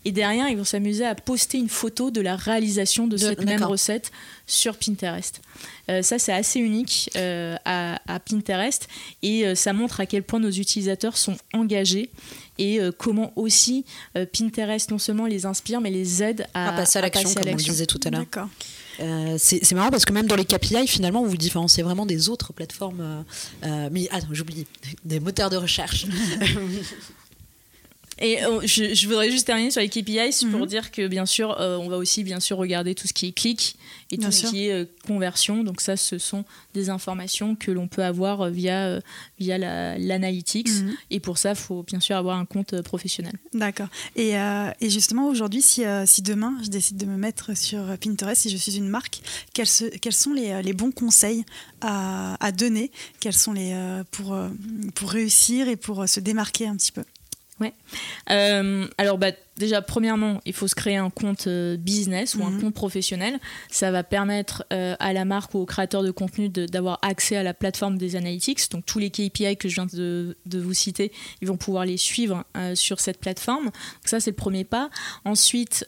Et 0.05 0.11
derrière, 0.11 0.49
ils 0.49 0.57
vont 0.57 0.63
s'amuser 0.63 1.05
à 1.05 1.15
poster 1.15 1.57
une 1.57 1.69
photo 1.69 2.11
de 2.11 2.21
la 2.21 2.35
réalisation 2.35 3.07
de, 3.07 3.17
cette 3.17 3.43
même 3.43 3.63
recette 3.63 4.11
sur 4.47 4.77
Pinterest. 4.77 5.41
ça, 5.87 6.19
c'est 6.19 6.33
assez 6.33 6.59
unique 6.59 7.09
à, 7.15 8.19
Pinterest 8.25 8.87
et 9.21 9.55
ça 9.55 9.73
montre 9.73 9.99
à 10.01 10.05
quel 10.05 10.23
point 10.23 10.39
nos 10.39 10.51
utilisateurs 10.51 11.17
sont 11.17 11.37
engagés 11.53 12.09
et 12.57 12.79
euh, 12.79 12.91
comment 12.95 13.33
aussi 13.35 13.85
euh, 14.17 14.25
Pinterest 14.25 14.91
non 14.91 14.97
seulement 14.97 15.25
les 15.25 15.45
inspire 15.45 15.81
mais 15.81 15.89
les 15.89 16.23
aide 16.23 16.47
à, 16.53 16.71
passer 16.73 16.99
à 16.99 17.01
l'action, 17.01 17.33
comme 17.33 17.43
on 17.47 17.51
le 17.51 17.55
disait 17.55 17.85
tout 17.85 17.99
à 18.05 18.09
l'heure. 18.09 18.25
Euh, 18.99 19.37
c'est 19.39 19.71
marrant 19.73 19.89
parce 19.89 20.05
que 20.05 20.13
même 20.13 20.27
dans 20.27 20.35
les 20.35 20.45
KPI, 20.45 20.87
finalement, 20.87 21.23
vous 21.23 21.31
vous 21.31 21.37
différencez 21.37 21.81
vraiment 21.81 22.05
des 22.05 22.29
autres 22.29 22.53
plateformes. 22.53 23.25
mais 23.91 24.07
attends, 24.11 24.27
j'oublie, 24.31 24.67
des 25.03 25.19
moteurs 25.19 25.49
de 25.49 25.57
recherche. 25.57 26.05
Et 28.23 28.39
je, 28.63 29.07
voudrais 29.07 29.29
juste 29.29 29.45
terminer 29.45 29.69
sur 29.69 29.81
les 29.81 29.89
KPIs 29.89 30.47
pour 30.49 30.61
mhm. 30.61 30.65
dire 30.65 30.91
que 30.91 31.07
bien 31.07 31.25
sûr, 31.25 31.55
on 31.59 31.89
va 31.89 31.97
aussi 31.97 32.23
bien 32.23 32.39
sûr 32.39 32.57
regarder 32.57 32.95
tout 32.95 33.07
ce 33.07 33.13
qui 33.13 33.27
est 33.27 33.31
clic 33.33 33.75
et 34.11 34.17
tout 34.17 34.31
ce 34.31 34.47
qui 34.47 34.67
est 34.67 34.87
conversion. 35.05 35.63
Donc 35.63 35.81
ça, 35.81 35.97
ce 35.97 36.17
sont 36.17 36.45
des 36.73 36.89
informations 36.89 37.55
que 37.55 37.71
l'on 37.71 37.87
peut 37.87 38.03
avoir 38.03 38.41
euh, 38.41 38.49
via, 38.49 38.85
euh, 38.85 39.01
via 39.39 39.57
l'analytics. 39.57 40.69
Mhm. 40.69 40.95
Et 41.11 41.19
pour 41.19 41.37
ça, 41.37 41.51
il 41.51 41.55
faut 41.55 41.83
bien 41.83 41.99
sûr 41.99 42.15
avoir 42.15 42.37
un 42.37 42.45
compte 42.45 42.73
euh, 42.73 42.81
professionnel. 42.81 43.33
D'accord. 43.53 43.87
Et, 44.15 44.33
et, 44.81 44.89
justement, 44.89 45.27
aujourd'hui, 45.27 45.61
si, 45.61 45.83
si, 46.05 46.21
demain, 46.21 46.57
je 46.63 46.69
décide 46.69 46.97
de 46.97 47.05
me 47.05 47.17
mettre 47.17 47.55
sur 47.57 47.97
Pinterest, 47.99 48.41
si 48.41 48.49
je 48.49 48.57
suis 48.57 48.77
une 48.77 48.87
marque, 48.87 49.21
quels, 49.53 49.67
quels 50.01 50.13
sont 50.13 50.33
les, 50.33 50.61
les, 50.63 50.73
bons 50.73 50.91
conseils 50.91 51.45
à, 51.81 52.35
à 52.43 52.51
donner? 52.51 52.91
Quels 53.19 53.33
sont 53.33 53.53
les, 53.53 53.75
pour, 54.11 54.35
pour 54.95 55.11
réussir 55.11 55.67
et 55.67 55.75
pour 55.75 56.07
se 56.07 56.19
démarquer 56.19 56.67
un 56.67 56.75
petit 56.75 56.91
peu? 56.91 57.03
Ouais. 57.59 57.73
Euh, 58.31 58.87
alors, 58.97 59.17
bah, 59.17 59.31
déjà, 59.57 59.81
premièrement, 59.81 60.41
il 60.45 60.53
faut 60.53 60.67
se 60.67 60.75
créer 60.75 60.97
un 60.97 61.09
compte 61.09 61.47
euh, 61.47 61.77
business 61.77 62.35
ou 62.35 62.43
un 62.43 62.49
mhm. 62.49 62.61
compte 62.61 62.73
professionnel. 62.73 63.39
Ça 63.69 63.91
va 63.91 64.03
permettre 64.03 64.65
euh, 64.73 64.95
à 64.99 65.13
la 65.13 65.23
marque 65.23 65.53
ou 65.53 65.59
au 65.59 65.65
créateur 65.65 66.03
de 66.03 66.11
contenu 66.11 66.49
d'avoir 66.49 66.99
accès 67.01 67.35
à 67.35 67.43
la 67.43 67.53
plateforme 67.53 67.97
des 67.97 68.15
analytics. 68.15 68.71
Donc, 68.71 68.85
tous 68.85 68.99
les 68.99 69.11
KPI 69.11 69.57
que 69.57 69.69
je 69.69 69.75
viens 69.75 69.85
de, 69.85 70.35
de 70.45 70.59
vous 70.59 70.73
citer, 70.73 71.11
ils 71.41 71.47
vont 71.47 71.57
pouvoir 71.57 71.85
les 71.85 71.97
suivre 71.97 72.43
sur 72.73 72.99
cette 72.99 73.19
plateforme. 73.19 73.65
Donc, 73.65 73.73
ça, 74.05 74.19
c'est 74.19 74.31
le 74.31 74.35
premier 74.35 74.63
pas. 74.63 74.89
Ensuite, 75.25 75.87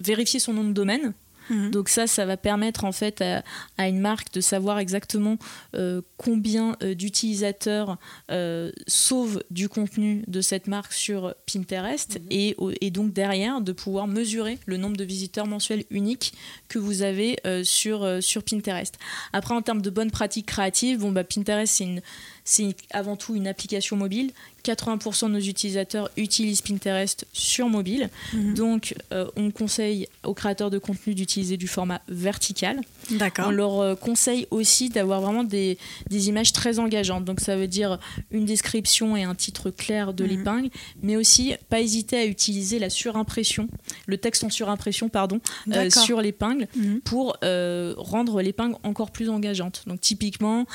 vérifier 0.00 0.40
son 0.40 0.52
nom 0.52 0.64
de 0.64 0.72
domaine. 0.72 1.14
Mhm. 1.52 1.70
Donc 1.70 1.88
ça, 1.88 2.06
ça 2.06 2.24
va 2.24 2.36
permettre 2.36 2.84
en 2.84 2.92
fait 2.92 3.22
à, 3.22 3.88
une 3.88 4.00
marque 4.00 4.32
de 4.32 4.40
savoir 4.40 4.78
exactement 4.78 5.36
euh, 5.74 6.00
combien 6.16 6.76
euh, 6.82 6.94
d'utilisateurs 6.94 7.98
euh, 8.30 8.72
sauvent 8.86 9.42
du 9.50 9.68
contenu 9.68 10.24
de 10.26 10.40
cette 10.40 10.66
marque 10.66 10.92
sur 10.92 11.34
Pinterest 11.52 12.18
mhm. 12.18 12.26
et, 12.30 12.56
et, 12.80 12.90
donc 12.90 13.12
derrière 13.12 13.60
de 13.60 13.72
pouvoir 13.72 14.06
mesurer 14.06 14.58
le 14.66 14.76
nombre 14.76 14.96
de 14.96 15.04
visiteurs 15.04 15.46
mensuels 15.46 15.84
uniques 15.90 16.32
que 16.68 16.78
vous 16.78 17.02
avez 17.02 17.38
sur, 17.64 18.22
sur 18.22 18.42
Pinterest. 18.42 18.98
Après, 19.32 19.54
en 19.54 19.62
termes 19.62 19.82
de 19.82 19.90
bonnes 19.90 20.10
pratiques 20.10 20.46
créatives, 20.46 20.98
bon, 20.98 21.12
bah, 21.12 21.24
Pinterest, 21.24 21.74
c'est 21.74 21.84
une 21.84 22.02
c'est 22.44 22.74
avant 22.90 23.16
tout 23.16 23.34
une 23.34 23.46
application 23.46 23.96
mobile. 23.96 24.32
80% 24.64 25.26
de 25.26 25.32
nos 25.32 25.40
utilisateurs 25.40 26.10
utilisent 26.16 26.60
Pinterest 26.60 27.26
sur 27.32 27.68
mobile. 27.68 28.10
Mhm. 28.32 28.54
Donc, 28.54 28.94
euh, 29.12 29.26
on 29.36 29.50
conseille 29.50 30.08
aux 30.22 30.34
créateurs 30.34 30.70
de 30.70 30.78
contenu 30.78 31.14
d'utiliser 31.14 31.56
du 31.56 31.66
format 31.66 32.00
vertical. 32.08 32.80
D'accord. 33.10 33.48
On 33.48 33.50
leur 33.50 33.80
euh, 33.80 33.94
conseille 33.94 34.46
aussi 34.50 34.88
d'avoir 34.88 35.20
vraiment 35.20 35.44
des, 35.44 35.78
des, 36.08 36.28
images 36.28 36.52
très 36.52 36.78
engageantes. 36.78 37.24
Donc, 37.24 37.40
ça 37.40 37.56
veut 37.56 37.66
dire 37.66 37.98
une 38.30 38.44
description 38.44 39.16
et 39.16 39.24
un 39.24 39.34
titre 39.34 39.70
clair 39.70 40.14
de 40.14 40.24
mhm. 40.24 40.30
l'épingle, 40.30 40.70
mais 41.02 41.16
aussi 41.16 41.54
pas 41.68 41.80
hésiter 41.80 42.16
à 42.16 42.26
utiliser 42.26 42.78
la 42.78 42.90
surimpression, 42.90 43.68
le 44.06 44.16
texte 44.18 44.44
en 44.44 44.50
surimpression, 44.50 45.08
pardon, 45.08 45.40
euh, 45.72 45.90
sur 45.90 46.20
l'épingle 46.20 46.68
mhm. 46.76 47.00
pour 47.00 47.36
rendre 47.42 48.42
l'épingle 48.42 48.76
encore 48.84 49.10
plus 49.10 49.28
engageante. 49.28 49.82
Donc, 49.86 50.00
typiquement, 50.00 50.66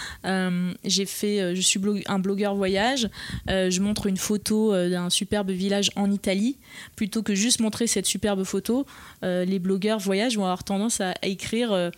j'ai 0.83 1.05
fait 1.05 1.55
je 1.61 1.67
suis 1.67 1.79
un 2.07 2.19
blogueur 2.19 2.55
voyage, 2.55 3.09
je 3.47 3.79
montre 3.81 4.07
une 4.07 4.17
photo 4.17 4.73
d'un 4.73 5.09
superbe 5.09 5.51
village 5.51 5.91
en 5.95 6.11
Italie, 6.11 6.57
plutôt 6.95 7.23
que 7.23 7.35
juste 7.35 7.59
montrer 7.59 7.87
cette 7.87 8.05
superbe 8.05 8.43
photo, 8.43 8.85
les 9.21 9.59
blogueurs 9.59 9.99
voyage 9.99 10.37
vont 10.37 10.43
avoir 10.43 10.63
tendance 10.63 11.01
à, 11.01 11.13
écrire 11.23 11.91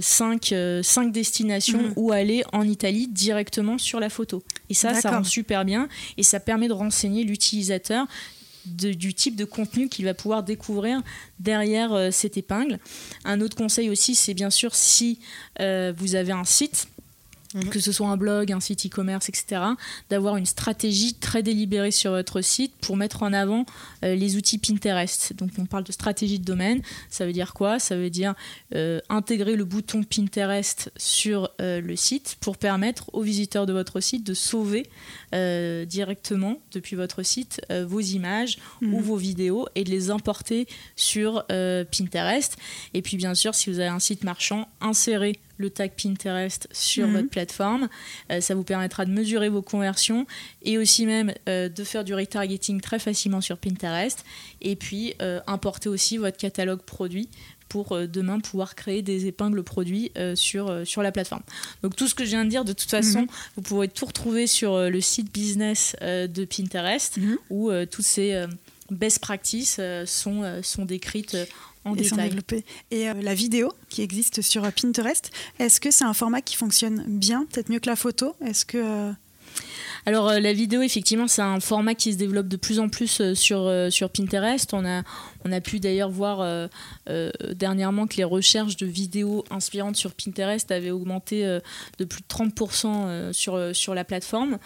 cinq, 0.00 0.54
cinq, 0.82 1.12
destinations 1.12 1.82
mhm. 1.82 1.92
où 1.96 2.12
aller 2.12 2.44
en 2.52 2.62
Italie 2.62 3.08
directement 3.08 3.78
sur 3.78 4.00
la 4.00 4.08
photo. 4.08 4.42
Et 4.68 4.74
ça, 4.74 4.94
ça 4.94 5.10
rend 5.10 5.24
super 5.24 5.64
bien 5.64 5.88
et 6.16 6.22
ça 6.22 6.40
permet 6.40 6.68
de 6.68 6.72
renseigner 6.72 7.24
l'utilisateur 7.24 8.06
du 8.66 9.14
type 9.14 9.36
de 9.36 9.44
contenu 9.44 9.88
qu'il 9.88 10.04
va 10.04 10.14
pouvoir 10.14 10.42
découvrir 10.42 11.02
derrière 11.40 11.92
euh, 11.92 12.10
cette 12.10 12.36
épingle. 12.36 12.78
Un 13.24 13.40
autre 13.40 13.56
conseil 13.56 13.90
aussi, 13.90 14.14
c'est 14.14 14.34
bien 14.34 14.50
sûr 14.50 14.74
si 14.74 15.18
euh, 15.60 15.92
vous 15.96 16.14
avez 16.14 16.32
un 16.32 16.44
site, 16.44 16.88
Mhm. 17.54 17.68
que 17.68 17.80
ce 17.80 17.92
soit 17.92 18.08
un 18.08 18.16
blog, 18.16 18.52
un 18.52 18.60
site 18.60 18.86
e-commerce, 18.86 19.28
etc., 19.28 19.62
d'avoir 20.10 20.36
une 20.36 20.46
stratégie 20.46 21.14
très 21.14 21.42
délibérée 21.42 21.90
sur 21.90 22.12
votre 22.12 22.40
site 22.40 22.72
pour 22.80 22.96
mettre 22.96 23.22
en 23.22 23.32
avant 23.32 23.66
euh, 24.04 24.14
les 24.14 24.36
outils 24.36 24.58
Pinterest. 24.58 25.34
Donc 25.34 25.50
on 25.58 25.66
parle 25.66 25.84
de 25.84 25.92
stratégie 25.92 26.38
de 26.38 26.44
domaine, 26.44 26.82
ça 27.10 27.26
veut 27.26 27.32
dire 27.32 27.52
quoi? 27.52 27.78
Ça 27.78 27.96
veut 27.96 28.10
dire 28.10 28.34
euh, 28.74 29.00
intégrer 29.08 29.56
le 29.56 29.64
bouton 29.64 30.02
Pinterest 30.02 30.90
sur 30.96 31.50
euh, 31.60 31.80
le 31.80 31.96
site 31.96 32.36
pour 32.40 32.56
permettre 32.56 33.10
aux 33.12 33.22
visiteurs 33.22 33.66
de 33.66 33.72
votre 33.72 34.00
site 34.00 34.26
de 34.26 34.34
sauver 34.34 34.88
directement 35.32 36.58
depuis 36.72 36.94
votre 36.94 37.22
site 37.22 37.62
vos 37.86 38.00
images 38.00 38.58
ou 38.82 38.98
mhm. 38.98 39.00
vos 39.00 39.16
vidéos 39.16 39.66
et 39.74 39.82
de 39.82 39.90
les 39.90 40.10
importer 40.10 40.68
sur 40.94 41.46
Pinterest. 41.46 42.56
Et 42.92 43.00
puis 43.00 43.16
bien 43.16 43.34
sûr, 43.34 43.54
si 43.54 43.70
vous 43.70 43.78
avez 43.78 43.88
un 43.88 43.98
site 43.98 44.24
marchand, 44.24 44.68
insérer 44.82 45.40
le 45.58 45.70
tag 45.70 45.92
Pinterest 46.00 46.68
sur 46.72 47.06
mhm. 47.06 47.14
votre 47.14 47.28
plateforme. 47.28 47.88
Euh, 48.30 48.40
ça 48.40 48.54
vous 48.54 48.64
permettra 48.64 49.04
de 49.04 49.10
mesurer 49.10 49.48
vos 49.48 49.62
conversions 49.62 50.26
et 50.62 50.78
aussi 50.78 51.06
même 51.06 51.32
euh, 51.48 51.68
de 51.68 51.84
faire 51.84 52.04
du 52.04 52.14
retargeting 52.14 52.80
très 52.80 52.98
facilement 52.98 53.40
sur 53.40 53.58
Pinterest. 53.58 54.24
Et 54.60 54.76
puis 54.76 55.14
euh, 55.22 55.40
importer 55.46 55.88
aussi 55.88 56.16
votre 56.16 56.36
catalogue 56.36 56.82
produit 56.82 57.28
pour 57.68 57.98
demain 58.06 58.38
pouvoir 58.38 58.74
créer 58.74 59.00
des 59.00 59.24
épingles 59.24 59.62
produits 59.62 60.12
sur, 60.34 60.86
sur 60.86 61.02
la 61.02 61.10
plateforme. 61.10 61.40
Donc 61.82 61.96
tout 61.96 62.06
ce 62.06 62.14
que 62.14 62.22
je 62.22 62.28
viens 62.28 62.44
de 62.44 62.50
dire, 62.50 62.66
de 62.66 62.74
toute 62.74 62.90
façon, 62.90 63.22
mhm. 63.22 63.28
vous 63.56 63.62
pourrez 63.62 63.88
tout 63.88 64.04
retrouver 64.04 64.46
sur 64.46 64.78
le 64.78 65.00
site 65.00 65.32
business 65.32 65.96
de 66.02 66.44
Pinterest 66.44 67.16
mhm. 67.16 67.38
où 67.48 67.70
toutes 67.90 68.04
ces 68.04 68.44
best 68.90 69.20
practices 69.20 69.80
sont, 70.04 70.60
sont 70.62 70.84
décrites 70.84 71.34
et 71.84 72.04
Et 72.90 73.08
euh, 73.08 73.14
la 73.20 73.34
vidéo 73.34 73.72
qui 73.88 74.02
existe 74.02 74.42
sur 74.42 74.62
Pinterest, 74.72 75.30
est-ce 75.58 75.80
que 75.80 75.90
c'est 75.90 76.04
un 76.04 76.14
format 76.14 76.40
qui 76.40 76.56
fonctionne 76.56 77.04
bien, 77.06 77.46
peut-être 77.50 77.70
mieux 77.70 77.80
que 77.80 77.90
la 77.90 77.96
photo? 77.96 78.34
Est-ce 78.40 78.64
que 78.64 78.78
euh, 78.78 79.12
alors 80.04 80.28
euh, 80.28 80.40
la 80.40 80.52
vidéo, 80.52 80.82
effectivement, 80.82 81.28
c'est 81.28 81.42
un 81.42 81.60
format 81.60 81.94
qui 81.94 82.12
se 82.12 82.18
développe 82.18 82.48
de 82.48 82.56
plus 82.56 82.80
en 82.80 82.88
plus 82.88 83.20
euh, 83.20 83.34
sur, 83.34 83.60
euh, 83.60 83.90
sur 83.90 84.10
Pinterest. 84.10 84.74
On 84.74 84.84
a, 84.84 85.02
on 85.44 85.52
a 85.52 85.60
pu 85.60 85.80
d'ailleurs 85.80 86.10
voir 86.10 86.68
dernièrement 87.54 88.06
que 88.06 88.16
les 88.16 88.24
recherches 88.24 88.76
de 88.76 88.86
vidéos 88.86 89.44
inspirantes 89.50 89.96
sur 89.96 90.12
Pinterest 90.12 90.70
avaient 90.70 90.90
augmenté 90.90 91.44
de 91.98 92.04
plus 92.04 92.20
de 92.20 92.26
30% 92.26 93.32
sur, 93.32 93.74
sur 93.74 93.94
la 93.94 94.04
plateforme. 94.04 94.58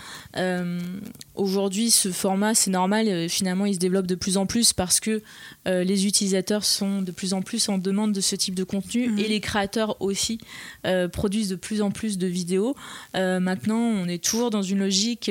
Aujourd'hui, 1.35 1.91
ce 1.91 2.11
format, 2.11 2.55
c'est 2.55 2.71
normal, 2.71 3.29
finalement, 3.29 3.67
il 3.67 3.75
se 3.75 3.79
développe 3.79 4.07
de 4.07 4.15
plus 4.15 4.37
en 4.37 4.47
plus 4.47 4.73
parce 4.73 5.01
que 5.01 5.23
les 5.67 6.07
utilisateurs 6.07 6.65
sont 6.65 7.03
de 7.03 7.12
plus 7.12 7.35
en 7.35 7.43
plus 7.43 7.69
en 7.69 7.79
demande 7.79 8.12
de 8.12 8.21
ce 8.21 8.37
type 8.37 8.55
de 8.55 8.65
contenu 8.65 9.09
mmh. 9.09 9.19
et 9.19 9.29
les 9.29 9.41
créateurs 9.41 10.01
aussi 10.01 10.39
produisent 11.12 11.49
de 11.49 11.57
plus 11.57 11.83
en 11.83 11.91
plus 11.91 12.19
de 12.19 12.27
vidéos. 12.27 12.75
maintenant, 13.15 13.79
on 13.79 14.09
est 14.09 14.23
toujours 14.23 14.51
dans 14.51 14.62
une 14.62 14.81
logique 14.81 15.31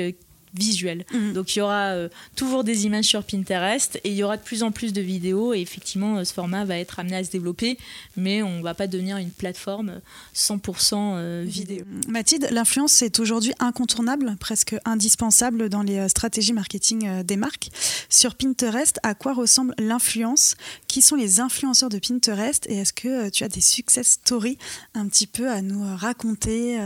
visuel. 0.58 1.06
Mhm. 1.14 1.34
Donc 1.34 1.56
il 1.56 1.60
y 1.60 1.62
aura 1.62 1.92
euh, 1.94 2.10
toujours 2.36 2.64
des 2.64 2.86
images 2.86 3.06
sur 3.06 3.24
Pinterest 3.24 4.00
et 4.04 4.10
il 4.10 4.16
y 4.16 4.24
aura 4.24 4.38
de 4.38 4.42
plus 4.42 4.64
en 4.64 4.72
plus 4.72 4.94
de 4.94 5.02
vidéos 5.02 5.54
et 5.54 5.60
effectivement 5.60 6.18
euh, 6.18 6.24
ce 6.24 6.34
format 6.34 6.66
va 6.66 6.78
être 6.78 7.00
amené 7.00 7.18
à 7.18 7.24
se 7.24 7.32
développer 7.32 7.78
mais 8.16 8.42
on 8.42 8.58
ne 8.58 8.64
va 8.64 8.74
pas 8.74 8.88
devenir 8.88 9.18
une 9.18 9.30
plateforme 9.30 10.00
100% 10.36 10.94
euh, 10.96 11.44
vidéo. 11.46 11.84
Mathilde, 12.08 12.48
l'influence 12.52 13.02
est 13.02 13.20
aujourd'hui 13.20 13.54
incontournable, 13.60 14.36
presque 14.40 14.76
indispensable 14.86 15.70
dans 15.70 15.82
les 15.82 16.08
stratégies 16.10 16.54
marketing 16.54 17.24
des 17.24 17.36
marques. 17.36 17.70
Sur 18.10 18.36
Pinterest, 18.36 19.00
à 19.04 19.14
quoi 19.14 19.34
ressemble 19.34 19.74
l'influence? 19.78 20.56
Qui 20.88 21.02
sont 21.02 21.16
les 21.16 21.40
influenceurs 21.40 21.90
de 21.90 22.00
Pinterest? 22.00 22.66
Et 22.68 22.78
est-ce 22.78 22.94
que 22.94 23.30
tu 23.30 23.44
as 23.44 23.48
des 23.48 23.62
success 23.62 24.08
stories 24.08 24.58
un 24.94 25.08
petit 25.08 25.28
peu 25.28 25.50
à 25.50 25.62
nous 25.62 25.84
raconter 25.96 26.80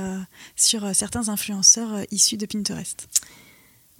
sur 0.56 0.96
certains 0.96 1.30
influenceurs 1.30 2.02
issus 2.12 2.38
de 2.38 2.46
Pinterest? 2.46 3.08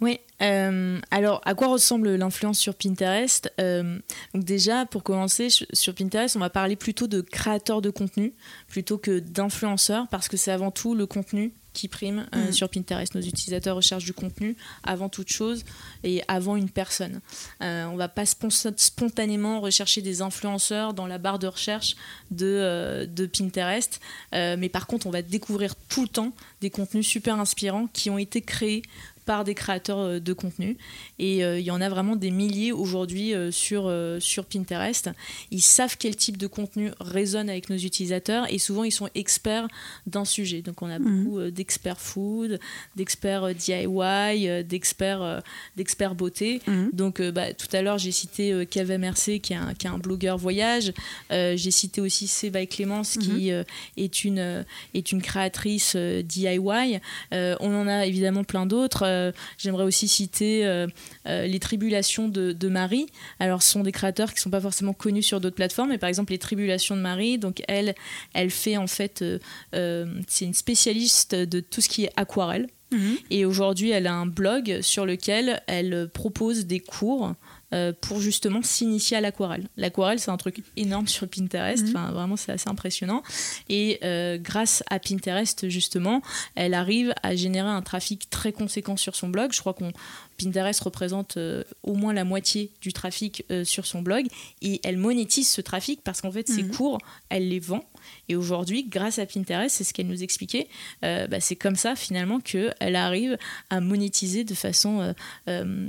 Oui, 0.00 0.18
euh, 0.40 0.98
alors 1.10 1.42
à 1.44 1.54
quoi 1.54 1.68
ressemble 1.68 2.14
l'influence 2.14 2.58
sur 2.58 2.74
Pinterest 2.74 3.52
euh, 3.60 3.98
Donc 4.34 4.44
déjà, 4.44 4.86
pour 4.86 5.02
commencer, 5.02 5.48
sur 5.50 5.94
Pinterest, 5.94 6.36
on 6.36 6.40
va 6.40 6.50
parler 6.50 6.76
plutôt 6.76 7.06
de 7.06 7.20
créateurs 7.20 7.82
de 7.82 7.90
contenu 7.90 8.32
plutôt 8.68 8.96
que 8.96 9.18
d'influenceurs 9.18 10.08
parce 10.08 10.28
que 10.28 10.36
c'est 10.36 10.52
avant 10.52 10.70
tout 10.70 10.94
le 10.94 11.06
contenu 11.06 11.52
qui 11.72 11.86
prime 11.86 12.26
euh, 12.34 12.48
mm. 12.48 12.52
sur 12.52 12.68
Pinterest. 12.68 13.14
Nos 13.14 13.20
utilisateurs 13.20 13.76
recherchent 13.76 14.04
du 14.04 14.14
contenu 14.14 14.56
avant 14.82 15.08
toute 15.08 15.30
chose 15.30 15.64
et 16.02 16.22
avant 16.26 16.56
une 16.56 16.70
personne. 16.70 17.20
on 17.60 17.96
va 17.96 18.08
pas 18.08 18.24
spontanément 18.26 19.60
rechercher 19.60 20.02
des 20.02 20.22
influenceurs 20.22 20.94
dans 20.94 21.06
la 21.06 21.18
barre 21.18 21.38
de 21.38 21.46
recherche 21.46 21.94
de, 22.30 23.06
de 23.08 23.26
Pinterest, 23.26 24.00
mais 24.32 24.68
par 24.68 24.88
contre, 24.88 25.06
on 25.06 25.10
va 25.10 25.22
découvrir 25.22 25.76
tout 25.88 26.02
le 26.02 26.08
temps 26.08 26.32
des 26.60 26.70
contenus 26.70 27.06
super 27.06 27.38
inspirants 27.38 27.86
qui 27.92 28.10
ont 28.10 28.18
été 28.18 28.40
créés 28.40 28.82
par 29.30 29.44
des 29.44 29.54
créateurs 29.54 30.00
euh, 30.00 30.18
de 30.18 30.32
contenu. 30.32 30.76
Et 31.20 31.44
euh, 31.44 31.60
il 31.60 31.64
y 31.64 31.70
en 31.70 31.80
a 31.80 31.88
vraiment 31.88 32.16
des 32.16 32.32
milliers 32.32 32.72
aujourd'hui 32.72 33.32
euh, 33.32 33.52
sur, 33.52 33.88
sur 34.18 34.44
Pinterest. 34.44 35.08
Ils 35.52 35.60
savent 35.60 35.96
quel 35.96 36.16
type 36.16 36.36
de 36.36 36.48
contenu 36.48 36.90
résonne 36.98 37.48
avec 37.48 37.70
nos 37.70 37.76
utilisateurs 37.76 38.52
et 38.52 38.58
souvent 38.58 38.82
ils 38.82 38.90
sont 38.90 39.08
experts 39.14 39.68
d'un 40.08 40.24
sujet. 40.24 40.62
Donc 40.62 40.82
on 40.82 40.90
a 40.90 40.98
mhm. 40.98 41.24
beaucoup 41.24 41.40
d'experts 41.52 42.00
food, 42.00 42.58
d'experts 42.96 43.54
DIY, 43.54 44.64
d'experts 44.64 45.42
d'experts 45.76 46.16
beauté. 46.16 46.60
Mhm. 46.66 46.90
Donc 46.92 47.22
bah, 47.22 47.54
tout 47.54 47.68
à 47.72 47.82
l'heure 47.82 47.98
j'ai 47.98 48.10
cité 48.10 48.66
qui 48.68 48.80
est 48.80 49.56
un, 49.56 49.74
qui 49.74 49.86
est 49.86 49.90
un 49.90 49.98
blogueur 49.98 50.38
voyage. 50.38 50.92
j'ai 51.30 51.70
cité 51.70 52.00
aussi 52.00 52.26
Séva 52.26 52.66
Clémence 52.66 53.16
qui 53.16 53.52
mhm. 53.52 53.64
est, 53.96 54.24
une, 54.24 54.64
est 54.94 55.12
une 55.12 55.22
créatrice 55.22 55.94
DIY. 55.94 56.98
on 57.32 57.74
en 57.80 57.86
a 57.86 58.06
évidemment 58.06 58.42
plein 58.42 58.66
d'autres. 58.66 59.19
Euh, 59.20 59.32
j'aimerais 59.58 59.84
aussi 59.84 60.08
citer 60.08 60.66
euh, 60.66 60.86
euh, 61.26 61.46
les 61.46 61.58
Tribulations 61.58 62.28
de, 62.28 62.68
Marie. 62.68 63.06
Alors, 63.38 63.62
ce 63.62 63.70
sont 63.70 63.82
des 63.82 63.92
créateurs 63.92 64.30
qui 64.30 64.36
ne 64.36 64.40
sont 64.40 64.50
pas 64.50 64.60
forcément 64.60 64.92
connus 64.92 65.22
sur 65.22 65.40
d'autres 65.40 65.56
plateformes, 65.56 65.90
mais 65.90 65.98
par 65.98 66.08
exemple, 66.08 66.32
les 66.32 66.38
Tribulations 66.38 66.96
de 66.96 67.00
Marie, 67.00 67.38
donc 67.38 67.62
elle, 67.68 67.94
elle 68.32 68.50
fait 68.50 68.76
en 68.76 68.86
fait, 68.86 69.24
c'est 69.72 70.44
une 70.44 70.54
spécialiste 70.54 71.34
de 71.34 71.60
tout 71.60 71.80
ce 71.80 71.88
qui 71.88 72.04
est 72.04 72.12
aquarelle. 72.16 72.68
Mhm. 72.92 73.16
Et 73.30 73.44
aujourd'hui, 73.44 73.90
elle 73.90 74.06
a 74.06 74.14
un 74.14 74.26
blog 74.26 74.80
sur 74.82 75.06
lequel 75.06 75.62
elle 75.66 76.08
propose 76.12 76.66
des 76.66 76.80
cours 76.80 77.34
euh, 77.72 77.92
pour 78.00 78.20
justement 78.20 78.62
s'initier 78.62 79.16
à 79.16 79.20
l'aquarelle. 79.20 79.68
L'aquarelle, 79.76 80.18
c'est 80.18 80.30
un 80.30 80.36
truc 80.36 80.62
énorme 80.76 81.06
sur 81.06 81.28
Pinterest, 81.28 81.84
mhm. 81.84 81.90
enfin, 81.90 82.10
vraiment 82.12 82.36
c'est 82.36 82.52
assez 82.52 82.68
impressionnant. 82.68 83.22
Et 83.68 84.00
euh, 84.02 84.38
grâce 84.38 84.82
à 84.90 84.98
Pinterest, 84.98 85.68
justement, 85.68 86.22
elle 86.56 86.74
arrive 86.74 87.14
à 87.22 87.36
générer 87.36 87.68
un 87.68 87.82
trafic 87.82 88.28
très 88.28 88.52
conséquent 88.52 88.96
sur 88.96 89.14
son 89.14 89.28
blog. 89.28 89.52
Je 89.52 89.60
crois 89.60 89.74
qu'on 89.74 89.92
Pinterest 90.36 90.80
représente 90.80 91.36
euh, 91.36 91.62
au 91.82 91.94
moins 91.94 92.12
la 92.12 92.24
moitié 92.24 92.72
du 92.80 92.92
trafic 92.92 93.44
sur 93.64 93.86
son 93.86 94.02
blog 94.02 94.26
et 94.62 94.80
elle 94.84 94.96
monétise 94.96 95.48
ce 95.48 95.60
trafic 95.60 96.00
parce 96.02 96.20
qu'en 96.20 96.32
fait 96.32 96.48
ses 96.48 96.62
mhm. 96.62 96.74
cours, 96.74 96.98
elle 97.28 97.48
les 97.48 97.60
vend 97.60 97.84
et 98.30 98.36
aujourd'hui, 98.36 98.84
grâce 98.84 99.18
à 99.18 99.26
Pinterest, 99.26 99.74
c'est 99.74 99.82
ce 99.82 99.92
qu'elle 99.92 100.06
nous 100.06 100.22
expliquait, 100.22 100.68
euh, 101.04 101.26
bah, 101.26 101.40
c'est 101.40 101.56
comme 101.56 101.74
ça 101.74 101.96
finalement 101.96 102.38
qu'elle 102.38 102.94
arrive 102.94 103.36
à 103.70 103.80
monétiser 103.80 104.44
de 104.44 104.54
façon 104.54 105.00
euh, 105.00 105.12
euh, 105.48 105.88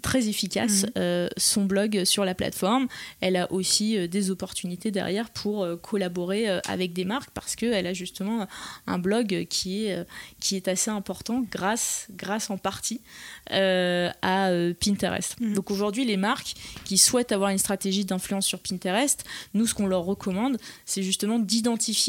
très 0.00 0.28
efficace 0.28 0.86
mhm. 0.96 1.28
son 1.36 1.66
blog 1.66 2.04
sur 2.04 2.24
la 2.24 2.34
plateforme. 2.34 2.88
Elle 3.20 3.36
a 3.36 3.52
aussi 3.52 4.08
des 4.08 4.30
opportunités 4.30 4.90
derrière 4.90 5.28
pour 5.28 5.68
collaborer 5.82 6.48
avec 6.66 6.94
des 6.94 7.04
marques 7.04 7.30
parce 7.34 7.56
qu'elle 7.56 7.86
a 7.86 7.92
justement 7.92 8.46
un 8.86 8.98
blog 8.98 9.46
qui 9.50 9.84
est, 9.84 10.06
qui 10.40 10.56
est 10.56 10.68
assez 10.68 10.90
important 10.90 11.44
grâce, 11.50 12.06
grâce 12.16 12.48
en 12.48 12.56
partie 12.56 13.02
à 13.50 14.50
Pinterest. 14.80 15.38
Mhm. 15.40 15.52
Donc 15.52 15.70
aujourd'hui, 15.70 16.06
les 16.06 16.16
marques 16.16 16.54
qui 16.86 16.96
souhaitent 16.96 17.32
avoir 17.32 17.50
une 17.50 17.58
stratégie 17.58 18.06
d'influence 18.06 18.46
sur 18.46 18.60
Pinterest, 18.60 19.24
nous, 19.52 19.66
ce 19.66 19.74
qu'on 19.74 19.86
leur 19.86 20.04
recommande, 20.04 20.56
c'est 20.86 21.02
justement 21.02 21.38
d'identifier 21.38 21.61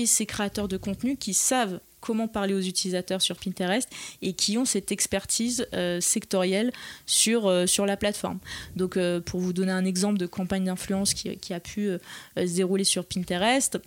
ces 0.06 0.26
créateurs 0.26 0.68
de 0.68 0.78
contenu 0.78 1.18
qui 1.18 1.34
savent 1.34 1.80
comment 2.04 2.28
parler 2.28 2.54
aux 2.54 2.62
utilisateurs 2.62 3.22
sur 3.22 3.38
Pinterest 3.38 3.90
et 4.22 4.34
qui 4.34 4.58
ont 4.58 4.66
cette 4.66 4.92
expertise 4.92 5.66
euh, 5.74 6.02
sectorielle 6.02 6.74
sur, 7.06 7.48
euh, 7.48 7.66
sur 7.66 7.86
la 7.86 7.96
plateforme. 7.96 8.40
Donc 8.76 8.98
euh, 8.98 9.22
pour 9.22 9.40
vous 9.40 9.54
donner 9.54 9.72
un 9.72 9.86
exemple 9.86 10.18
de 10.18 10.26
campagne 10.26 10.66
d'influence 10.66 11.14
qui, 11.14 11.38
qui, 11.38 11.54
a 11.54 11.62
pu 11.62 11.90
se 12.36 12.56
dérouler 12.56 12.84
sur 12.84 13.06
Pinterest, 13.06 13.80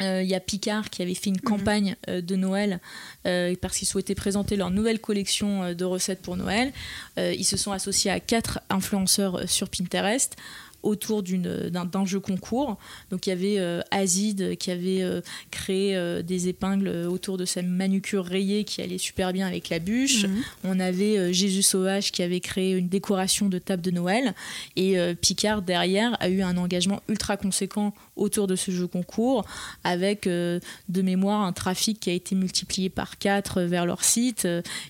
Il 0.00 0.26
y 0.26 0.34
a 0.34 0.40
Picard 0.40 0.90
qui 0.90 1.02
avait 1.02 1.14
fait 1.14 1.30
une 1.30 1.40
campagne 1.40 1.94
de 2.08 2.36
Noël 2.36 2.80
parce 3.22 3.76
qu'ils 3.76 3.86
souhaitaient 3.86 4.14
présenter 4.14 4.56
leur 4.56 4.70
nouvelle 4.70 4.98
collection 4.98 5.74
de 5.74 5.84
recettes 5.84 6.22
pour 6.22 6.36
Noël. 6.36 6.72
ils 7.18 7.44
se 7.44 7.58
sont 7.58 7.70
associés 7.70 8.10
à 8.10 8.18
quatre 8.18 8.60
influenceurs 8.70 9.48
sur 9.48 9.68
Pinterest 9.68 10.36
autour 10.82 11.22
d'un 11.22 12.04
jeu 12.04 12.20
concours. 12.20 12.78
Donc 13.10 13.26
il 13.26 13.30
y 13.30 13.32
avait 13.32 13.58
euh, 13.58 13.80
Azid 13.90 14.56
qui 14.56 14.70
avait 14.70 15.02
euh, 15.02 15.20
créé 15.50 15.96
euh, 15.96 16.22
des 16.22 16.48
épingles 16.48 16.88
autour 17.08 17.36
de 17.36 17.44
sa 17.44 17.62
manucure 17.62 18.24
rayée 18.24 18.64
qui 18.64 18.82
allait 18.82 18.98
super 18.98 19.32
bien 19.32 19.46
avec 19.46 19.68
la 19.68 19.78
bûche. 19.78 20.24
Mhm. 20.24 20.42
On 20.64 20.80
avait 20.80 21.32
Jésus 21.32 21.62
Sauvage 21.62 22.12
qui 22.12 22.22
avait 22.22 22.40
créé 22.40 22.72
une 22.72 22.88
décoration 22.88 23.48
de 23.48 23.58
table 23.58 23.82
de 23.82 23.90
Noël. 23.90 24.34
Et 24.76 24.96
Picard 25.20 25.62
derrière 25.62 26.16
a 26.20 26.28
eu 26.28 26.42
un 26.42 26.56
engagement 26.56 27.00
ultra 27.08 27.36
conséquent 27.36 27.94
autour 28.20 28.46
de 28.46 28.54
ce 28.54 28.70
jeu 28.70 28.86
concours 28.86 29.44
avec 29.82 30.26
de 30.26 30.60
mémoire 31.02 31.42
un 31.42 31.52
trafic 31.52 32.00
qui 32.00 32.10
a 32.10 32.12
été 32.12 32.34
multiplié 32.34 32.88
par 32.88 33.18
4 33.18 33.62
vers 33.62 33.86
leur 33.86 34.04
site 34.04 34.46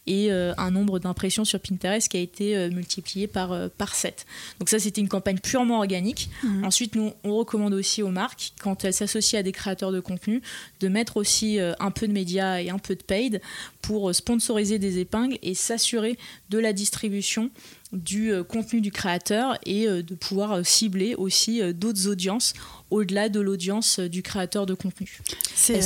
et 0.06 0.30
un 0.30 0.70
nombre 0.70 0.98
d'impressions 0.98 1.44
sur 1.44 1.60
Pinterest 1.60 2.08
qui 2.08 2.16
a 2.16 2.20
été 2.20 2.68
multiplié 2.70 3.26
par, 3.26 3.70
par 3.70 3.94
7. 3.94 4.26
Donc 4.58 4.68
ça 4.68 4.78
c'était 4.78 5.00
une 5.00 5.08
campagne 5.08 5.38
purement 5.38 5.78
organique. 5.78 6.30
Mhm. 6.42 6.64
Ensuite, 6.64 6.94
nous, 6.94 7.12
on 7.24 7.36
recommande 7.36 7.74
aussi 7.74 8.02
aux 8.02 8.10
marques, 8.10 8.52
quand 8.60 8.84
elles 8.84 8.94
s'associent 8.94 9.38
à 9.38 9.42
des 9.42 9.52
créateurs 9.52 9.92
de 9.92 10.00
contenu, 10.00 10.42
de 10.80 10.88
mettre 10.88 11.16
aussi 11.16 11.58
euh, 11.58 11.72
un 11.80 11.90
peu 11.90 12.06
de 12.08 12.12
médias 12.12 12.60
et 12.60 12.70
un 12.70 12.78
peu 12.78 12.94
de 12.94 13.02
paid 13.02 13.40
pour 13.82 14.10
euh, 14.10 14.12
sponsoriser 14.12 14.78
des 14.78 14.98
épingles 14.98 15.38
et 15.42 15.54
s'assurer 15.54 16.18
de 16.50 16.58
la 16.58 16.72
distribution 16.72 17.50
du 17.92 18.32
euh, 18.32 18.44
contenu 18.44 18.80
du 18.80 18.90
créateur 18.90 19.58
et 19.66 19.86
de 19.86 20.14
pouvoir 20.14 20.64
cibler 20.64 21.14
aussi 21.14 21.60
d'autres 21.74 22.08
audiences 22.08 22.54
au-delà 22.90 23.28
de 23.28 23.40
l'audience 23.40 24.00
du 24.00 24.22
créateur 24.22 24.66
de 24.66 24.74
contenu. 24.74 25.20
C'est 25.54 25.80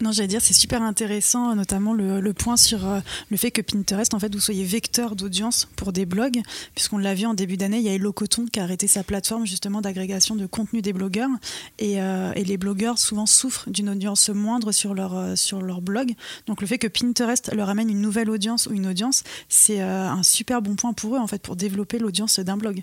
non, 0.00 0.10
j'allais 0.10 0.28
dire, 0.28 0.40
c'est 0.42 0.54
super 0.54 0.82
intéressant, 0.82 1.54
notamment 1.54 1.92
le, 1.92 2.32
point 2.32 2.56
sur 2.56 2.84
euh, 2.84 2.98
le 3.30 3.36
fait 3.36 3.52
que 3.52 3.62
Pinterest, 3.62 4.12
en 4.12 4.18
fait, 4.18 4.34
vous 4.34 4.40
soyez 4.40 4.64
vecteur 4.64 5.14
d'audience 5.14 5.68
pour 5.76 5.92
des 5.92 6.04
blogs, 6.04 6.40
puisqu'on 6.74 6.98
l'a 6.98 7.14
vu 7.14 7.26
en 7.26 7.34
début 7.34 7.56
d'année, 7.56 7.76
il 7.78 7.84
y 7.84 7.88
a 7.88 7.92
Hello 7.92 8.12
Coton 8.12 8.46
qui 8.46 8.58
a 8.58 8.64
arrêté 8.64 8.88
sa 8.88 9.04
plateforme 9.04 9.46
justement 9.46 9.80
d'agrégation 9.80 10.34
de 10.34 10.46
contenu 10.46 10.82
des 10.82 10.92
blogueurs, 10.92 11.30
et, 11.78 12.00
euh, 12.00 12.32
les 12.32 12.56
blogueurs 12.56 12.98
souvent 12.98 13.26
souffrent 13.26 13.70
d'une 13.70 13.88
audience 13.88 14.28
moindre 14.30 14.72
sur 14.72 14.94
leur, 14.94 15.16
euh, 15.16 15.36
sur 15.36 15.62
leur 15.62 15.80
blog. 15.80 16.12
Donc 16.46 16.60
le 16.60 16.66
fait 16.66 16.78
que 16.78 16.88
Pinterest 16.88 17.54
leur 17.54 17.68
amène 17.68 17.88
une 17.88 18.00
nouvelle 18.00 18.30
audience 18.30 18.66
ou 18.66 18.72
une 18.72 18.88
audience, 18.88 19.22
c'est 19.48 19.80
un 19.80 20.22
super 20.22 20.60
bon 20.60 20.74
point 20.74 20.92
pour 20.92 21.14
eux, 21.14 21.18
en 21.18 21.26
fait, 21.26 21.40
pour 21.40 21.56
développer 21.56 21.98
l'audience 21.98 22.40
d'un 22.40 22.56
blog. 22.56 22.82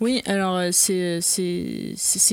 Oui, 0.00 0.22
alors 0.26 0.60
c'est 0.72 1.20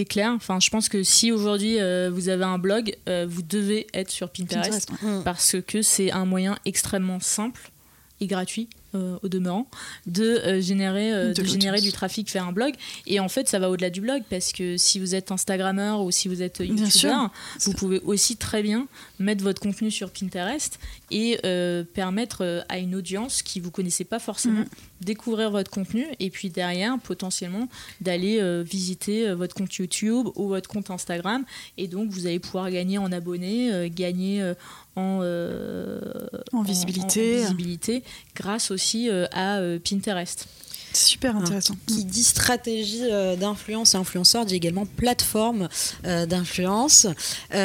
clair. 0.07 0.34
Enfin, 0.36 0.59
je 0.59 0.69
pense 0.69 0.89
que 0.89 1.03
si 1.03 1.32
aujourd'hui 1.32 1.78
vous 2.11 2.30
avez 2.30 2.43
un 2.43 2.57
blog, 2.57 2.95
vous 3.07 3.41
devez 3.41 3.88
être 3.93 4.16
sur 4.18 4.32
Pinterest, 4.32 4.89
parce 5.24 5.57
que 5.65 5.82
c'est 5.82 6.11
un 6.11 6.26
moyen 6.26 6.57
extrêmement 6.65 7.20
simple 7.20 7.72
et 8.20 8.26
gratuit 8.26 8.68
euh, 8.95 9.17
au 9.21 9.27
demeurant 9.27 9.67
de 10.05 10.23
euh, 10.23 10.61
générer 10.61 11.11
euh, 11.11 11.33
de, 11.33 11.43
générer 11.43 11.81
du 11.81 11.91
trafic 11.91 12.31
vers 12.31 12.47
un 12.47 12.53
blog. 12.53 12.73
Et 13.05 13.19
en 13.19 13.27
fait 13.27 13.49
ça 13.49 13.59
va 13.59 13.69
au-delà 13.69 13.89
du 13.89 13.99
blog 13.99 14.23
parce 14.29 14.53
que 14.53 14.77
si 14.77 14.97
vous 14.97 15.13
êtes 15.13 15.31
instagrammeur 15.31 16.01
ou 16.01 16.11
si 16.11 16.29
vous 16.29 16.41
êtes 16.41 16.59
youtubeur 16.59 17.29
vous 17.61 17.73
pouvez 17.73 17.99
aussi 18.05 18.38
très 18.38 18.63
bien 18.63 18.88
mettre 19.19 19.43
votre 19.43 19.61
contenu 19.61 19.91
sur 19.91 20.09
Pinterest 20.09 20.79
et 21.11 21.38
permettre 21.93 22.65
à 22.69 22.77
une 22.77 22.95
audience 22.95 23.41
qui 23.41 23.59
vous 23.59 23.71
connaissez 23.71 24.05
pas 24.05 24.19
forcément 24.19 24.61
mm. 24.61 24.67
découvrir 25.01 25.51
votre 25.51 25.69
contenu 25.69 26.05
et 26.19 26.29
puis 26.29 26.49
derrière 26.49 26.97
potentiellement 26.99 27.67
d'aller 27.99 28.41
visiter 28.63 29.33
votre 29.33 29.53
compte 29.53 29.73
YouTube 29.75 30.27
ou 30.35 30.47
votre 30.47 30.69
compte 30.69 30.91
Instagram. 30.91 31.43
Et 31.77 31.88
donc 31.88 32.09
vous 32.09 32.25
allez 32.25 32.39
pouvoir 32.39 32.71
gagner 32.71 32.97
en 32.97 33.11
abonnés 33.11 33.89
gagner 33.89 34.53
euh, 34.97 35.99
en, 36.53 36.63
visibilité. 36.63 37.38
visibilité 37.38 38.03
grâce 38.35 38.71
aussi 38.78 39.09
euh, 39.09 39.25
à 39.32 39.57
euh, 39.57 39.80
Pinterest. 39.80 40.47
Super 40.93 41.36
intéressant. 41.36 41.75
Qui 41.86 42.05
dit 42.05 42.23
stratégie 42.23 43.03
d'influence 43.38 43.93
et 43.93 43.97
influenceur 43.97 44.45
dit 44.45 44.55
également 44.55 44.88
plateforme 44.88 45.67
d'influence. 46.03 47.05
vous 47.51 47.57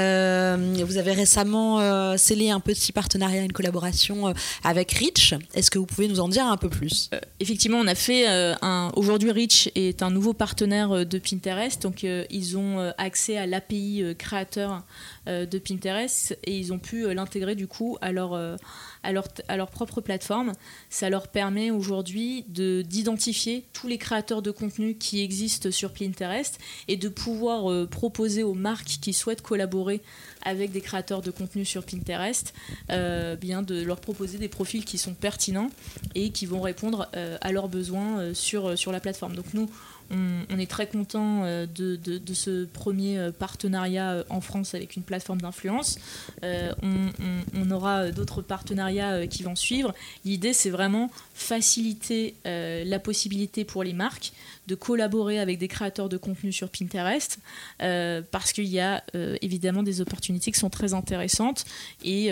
avez 0.98 1.12
récemment 1.12 2.18
scellé 2.18 2.50
un 2.50 2.60
petit 2.60 2.92
partenariat, 2.92 3.40
une 3.42 3.52
collaboration 3.52 4.34
avec 4.64 4.92
Rich. 4.92 5.34
Est-ce 5.54 5.70
que 5.70 5.78
vous 5.78 5.86
pouvez 5.86 6.08
nous 6.08 6.20
en 6.20 6.28
dire 6.28 6.44
un 6.44 6.58
peu 6.58 6.68
plus? 6.68 7.08
Effectivement, 7.40 7.78
on 7.78 7.86
a 7.86 7.94
fait 7.94 8.26
un. 8.26 8.92
Aujourd'hui, 8.96 9.30
Rich 9.30 9.70
est 9.76 10.02
un 10.02 10.10
nouveau 10.10 10.34
partenaire 10.34 11.06
de 11.06 11.18
Pinterest. 11.18 11.80
Donc, 11.80 12.02
ils 12.02 12.58
ont 12.58 12.92
accès 12.98 13.38
à 13.38 13.46
l'API 13.46 14.14
créateur 14.18 14.82
euh, 15.28 15.46
de 15.46 15.56
Pinterest 15.60 16.36
et 16.42 16.58
ils 16.58 16.72
ont 16.72 16.80
pu 16.80 17.04
euh, 17.04 17.14
l'intégrer 17.14 17.54
du 17.54 17.68
coup 17.68 17.96
à 18.00 18.10
leur, 18.10 18.32
euh, 18.32 18.56
à, 19.02 19.12
leur, 19.12 19.28
à 19.48 19.56
leur 19.56 19.70
propre 19.70 20.00
plateforme. 20.00 20.52
Ça 20.90 21.10
leur 21.10 21.28
permet 21.28 21.70
aujourd'hui 21.70 22.44
d'identifier 22.48 23.64
tous 23.72 23.88
les 23.88 23.98
créateurs 23.98 24.42
de 24.42 24.50
contenu 24.50 24.94
qui 24.94 25.20
existent 25.20 25.70
sur 25.70 25.92
Pinterest 25.92 26.58
et 26.88 26.96
de 26.96 27.08
pouvoir 27.08 27.88
proposer 27.88 28.42
aux 28.42 28.54
marques 28.54 28.98
qui 29.00 29.12
souhaitent 29.12 29.42
collaborer 29.42 30.00
avec 30.42 30.72
des 30.72 30.80
créateurs 30.80 31.22
de 31.22 31.30
contenu 31.30 31.64
sur 31.64 31.84
Pinterest, 31.84 32.52
bien 32.88 33.62
de 33.62 33.82
leur 33.82 34.00
proposer 34.00 34.38
des 34.38 34.48
profils 34.48 34.84
qui 34.84 34.98
sont 34.98 35.14
pertinents 35.14 35.70
et 36.14 36.30
qui 36.30 36.46
vont 36.46 36.60
répondre 36.60 37.08
à 37.12 37.52
leurs 37.52 37.68
besoins 37.68 38.34
sur, 38.34 38.76
sur 38.78 38.92
la 38.92 39.00
plateforme. 39.00 39.34
Donc 39.34 39.54
nous, 39.54 39.68
on, 40.12 40.58
est 40.58 40.70
très 40.70 40.86
content 40.86 41.42
euh, 41.44 41.66
de, 41.66 42.34
ce 42.34 42.64
premier 42.64 43.18
euh, 43.18 43.32
partenariat 43.32 44.12
euh, 44.12 44.24
en 44.28 44.40
France 44.40 44.74
avec 44.74 44.96
une 44.96 45.02
plateforme 45.02 45.40
d'influence. 45.40 45.98
on, 46.42 47.70
aura 47.70 48.10
d'autres 48.10 48.42
partenariats 48.42 49.26
qui 49.26 49.42
vont 49.42 49.56
suivre. 49.56 49.94
L'idée, 50.24 50.52
c'est 50.52 50.70
vraiment 50.70 51.10
faciliter 51.34 52.34
la 52.44 52.98
possibilité 52.98 53.64
pour 53.64 53.82
les 53.82 53.92
marques 53.92 54.32
de 54.66 54.74
collaborer 54.74 55.38
avec 55.38 55.58
des 55.58 55.68
créateurs 55.68 56.08
de 56.08 56.16
contenu 56.18 56.52
sur 56.52 56.68
Pinterest 56.68 57.38
parce 57.78 58.52
qu'il 58.52 58.66
y 58.66 58.80
a 58.80 59.02
évidemment 59.40 59.82
des 59.82 60.00
opportunités 60.00 60.52
qui 60.52 60.58
sont 60.58 60.70
très 60.70 60.92
intéressantes 60.92 61.64
et 62.04 62.30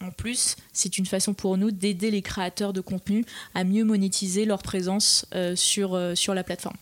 en 0.00 0.10
plus, 0.10 0.56
c'est 0.72 0.98
une 0.98 1.06
façon 1.06 1.34
pour 1.34 1.56
nous 1.56 1.70
d'aider 1.70 2.10
les 2.10 2.22
créateurs 2.22 2.72
de 2.72 2.80
contenu 2.80 3.24
à 3.54 3.62
mieux 3.62 3.84
monétiser 3.84 4.44
leur 4.44 4.62
présence 4.62 5.26
sur, 5.54 5.98
sur 6.16 6.34
la 6.34 6.42
plateforme. 6.42 6.76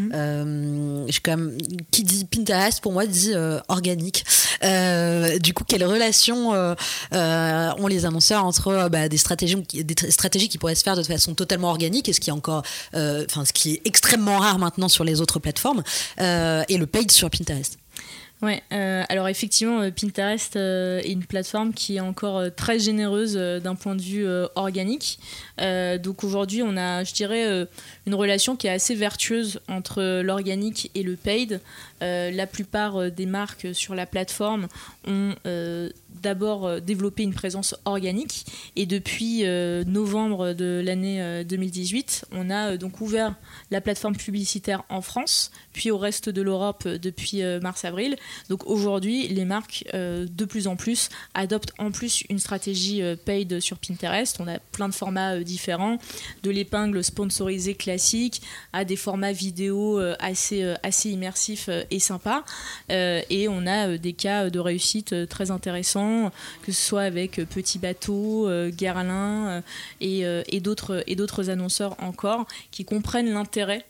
Euh, 0.00 1.06
je, 1.08 1.20
comme, 1.20 1.56
qui 1.90 2.02
dit 2.02 2.24
Pinterest 2.24 2.80
pour 2.80 2.92
moi 2.92 3.06
dit 3.06 3.32
euh, 3.32 3.60
organique. 3.68 4.24
Euh, 4.64 5.38
du 5.38 5.52
coup, 5.52 5.64
quelle 5.64 5.84
relation 5.84 6.50
ont 6.52 7.86
les 7.86 8.06
annonceurs 8.06 8.44
entre 8.44 8.88
bah, 8.88 9.08
des 9.08 9.16
stratégies, 9.16 9.62
qui 10.48 10.58
pourraient 10.58 10.74
se 10.74 10.82
faire 10.82 10.96
de 10.96 11.02
façon 11.02 11.34
totalement 11.34 11.68
organique 11.68 12.08
et 12.08 12.12
ce 12.12 12.20
qui 12.20 12.30
encore, 12.30 12.62
enfin 12.94 13.44
ce 13.44 13.52
qui 13.52 13.74
est 13.74 13.82
extrêmement 13.84 14.38
rare 14.38 14.58
maintenant 14.58 14.88
sur 14.88 15.04
les 15.04 15.20
autres 15.20 15.38
plateformes 15.38 15.82
et 16.18 16.76
le 16.78 16.86
paid 16.86 17.10
sur 17.10 17.30
Pinterest? 17.30 17.78
Ouais, 18.42 18.62
alors 18.70 19.28
effectivement, 19.28 19.90
Pinterest 19.90 20.56
est 20.56 21.10
une 21.10 21.24
plateforme 21.24 21.72
qui 21.72 21.96
est 21.96 22.00
encore 22.00 22.42
très 22.54 22.78
généreuse 22.78 23.36
d'un 23.36 23.74
point 23.74 23.94
de 23.94 24.02
vue 24.02 24.26
organique. 24.54 25.18
donc 25.58 26.24
aujourd'hui, 26.24 26.62
on 26.62 26.76
a, 26.76 27.04
je 27.04 27.14
dirais, 27.14 27.66
une 28.06 28.14
relation 28.14 28.54
qui 28.54 28.66
est 28.66 28.70
assez 28.70 28.94
vertueuse 28.94 29.60
entre 29.66 30.20
l'organique 30.20 30.90
et 30.94 31.02
le 31.02 31.16
paid. 31.16 31.60
Euh, 32.02 32.30
la 32.30 32.46
plupart 32.46 32.96
euh, 32.96 33.10
des 33.10 33.26
marques 33.26 33.68
sur 33.72 33.94
la 33.94 34.06
plateforme 34.06 34.68
ont 35.06 35.34
euh, 35.46 35.90
d'abord 36.22 36.80
développé 36.80 37.22
une 37.22 37.34
présence 37.34 37.74
organique 37.84 38.46
et 38.76 38.86
depuis 38.86 39.44
novembre 39.86 40.52
de 40.52 40.80
l'année 40.82 41.44
2018, 41.44 42.26
on 42.32 42.50
a 42.50 42.76
donc 42.76 43.00
ouvert 43.00 43.34
la 43.70 43.80
plateforme 43.80 44.16
publicitaire 44.16 44.84
en 44.88 45.02
France, 45.02 45.50
puis 45.72 45.90
au 45.90 45.98
reste 45.98 46.28
de 46.30 46.40
l'Europe 46.40 46.86
depuis 46.86 47.42
mars-avril. 47.60 48.16
Donc 48.48 48.66
aujourd'hui, 48.66 49.28
les 49.28 49.44
marques 49.44 49.84
de 49.92 50.44
plus 50.44 50.66
en 50.66 50.76
plus 50.76 51.10
adoptent 51.34 51.74
en 51.78 51.90
plus 51.90 52.22
une 52.30 52.38
stratégie 52.38 53.02
paid 53.24 53.60
sur 53.60 53.76
Pinterest. 53.78 54.38
On 54.40 54.46
a 54.46 54.58
plein 54.58 54.88
de 54.88 54.94
formats 54.94 55.40
différents, 55.40 55.98
de 56.42 56.50
l'épingle 56.50 57.02
sponsorisée 57.04 57.74
classique 57.74 58.40
à 58.72 58.84
des 58.84 58.96
formats 58.96 59.32
vidéo 59.32 60.00
euh, 60.00 60.14
assez, 60.18 60.62
euh, 60.62 60.74
assez 60.82 61.10
immersifs 61.10 61.66
euh, 61.68 61.83
et 61.90 61.98
sympas. 61.98 62.44
et 62.88 63.48
on 63.48 63.66
a 63.66 63.96
des 63.96 64.12
cas 64.12 64.50
de 64.50 64.58
réussite 64.58 65.28
très 65.28 65.50
intéressants, 65.50 66.30
que 66.62 66.72
ce 66.72 66.82
soit 66.82 67.02
avec 67.02 67.36
Petit 67.48 67.78
Bateau, 67.78 68.48
Guerlain 68.70 69.62
et, 70.00 70.20
et 70.20 70.60
d'autres 70.60 71.50
annonceurs 71.50 71.96
encore, 72.02 72.46
qui 72.70 72.84
comprennent 72.84 73.32
l'intérêt 73.32 73.84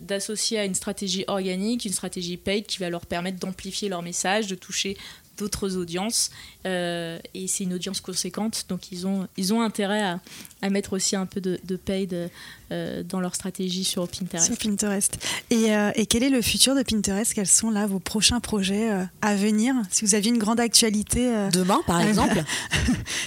d'associer 0.00 0.58
à 0.58 0.64
une 0.64 0.74
stratégie 0.74 1.24
organique, 1.26 1.84
une 1.84 1.92
stratégie 1.92 2.36
paid 2.36 2.66
qui 2.66 2.78
va 2.78 2.90
leur 2.90 3.06
permettre 3.06 3.38
d'amplifier 3.38 3.88
leur 3.88 4.02
message, 4.02 4.46
de 4.46 4.54
toucher 4.54 4.96
d'autres 5.38 5.76
audiences. 5.76 6.30
Euh, 6.66 7.18
et 7.34 7.46
c'est 7.48 7.64
une 7.64 7.72
audience 7.74 8.00
conséquente, 8.00 8.66
donc 8.68 8.92
ils 8.92 9.06
ont, 9.06 9.26
ils 9.36 9.54
ont 9.54 9.62
intérêt 9.62 10.02
à, 10.02 10.20
à 10.60 10.70
mettre 10.70 10.92
aussi 10.94 11.16
un 11.16 11.24
peu 11.26 11.40
de, 11.40 11.58
de 11.64 11.76
paid 11.76 12.30
euh, 12.70 13.02
dans 13.02 13.20
leur 13.20 13.34
stratégie 13.34 13.84
sur 13.84 14.06
Pinterest. 14.08 14.46
Sur 14.46 14.58
Pinterest. 14.58 15.18
Et, 15.50 15.74
euh, 15.74 15.90
et, 15.94 16.04
quel 16.06 16.22
est 16.22 16.28
le 16.30 16.42
futur 16.42 16.74
de 16.74 16.82
Pinterest? 16.82 17.32
Quels 17.32 17.46
sont 17.46 17.70
là 17.70 17.86
vos 17.86 18.00
prochains 18.00 18.40
projets 18.40 18.90
euh, 18.90 19.04
à 19.22 19.34
venir? 19.36 19.74
Si 19.90 20.04
vous 20.04 20.14
aviez 20.14 20.30
une 20.30 20.38
grande 20.38 20.60
actualité. 20.60 21.28
euh, 21.34 21.50
Demain, 21.50 21.80
par 21.86 22.00
exemple. 22.06 22.42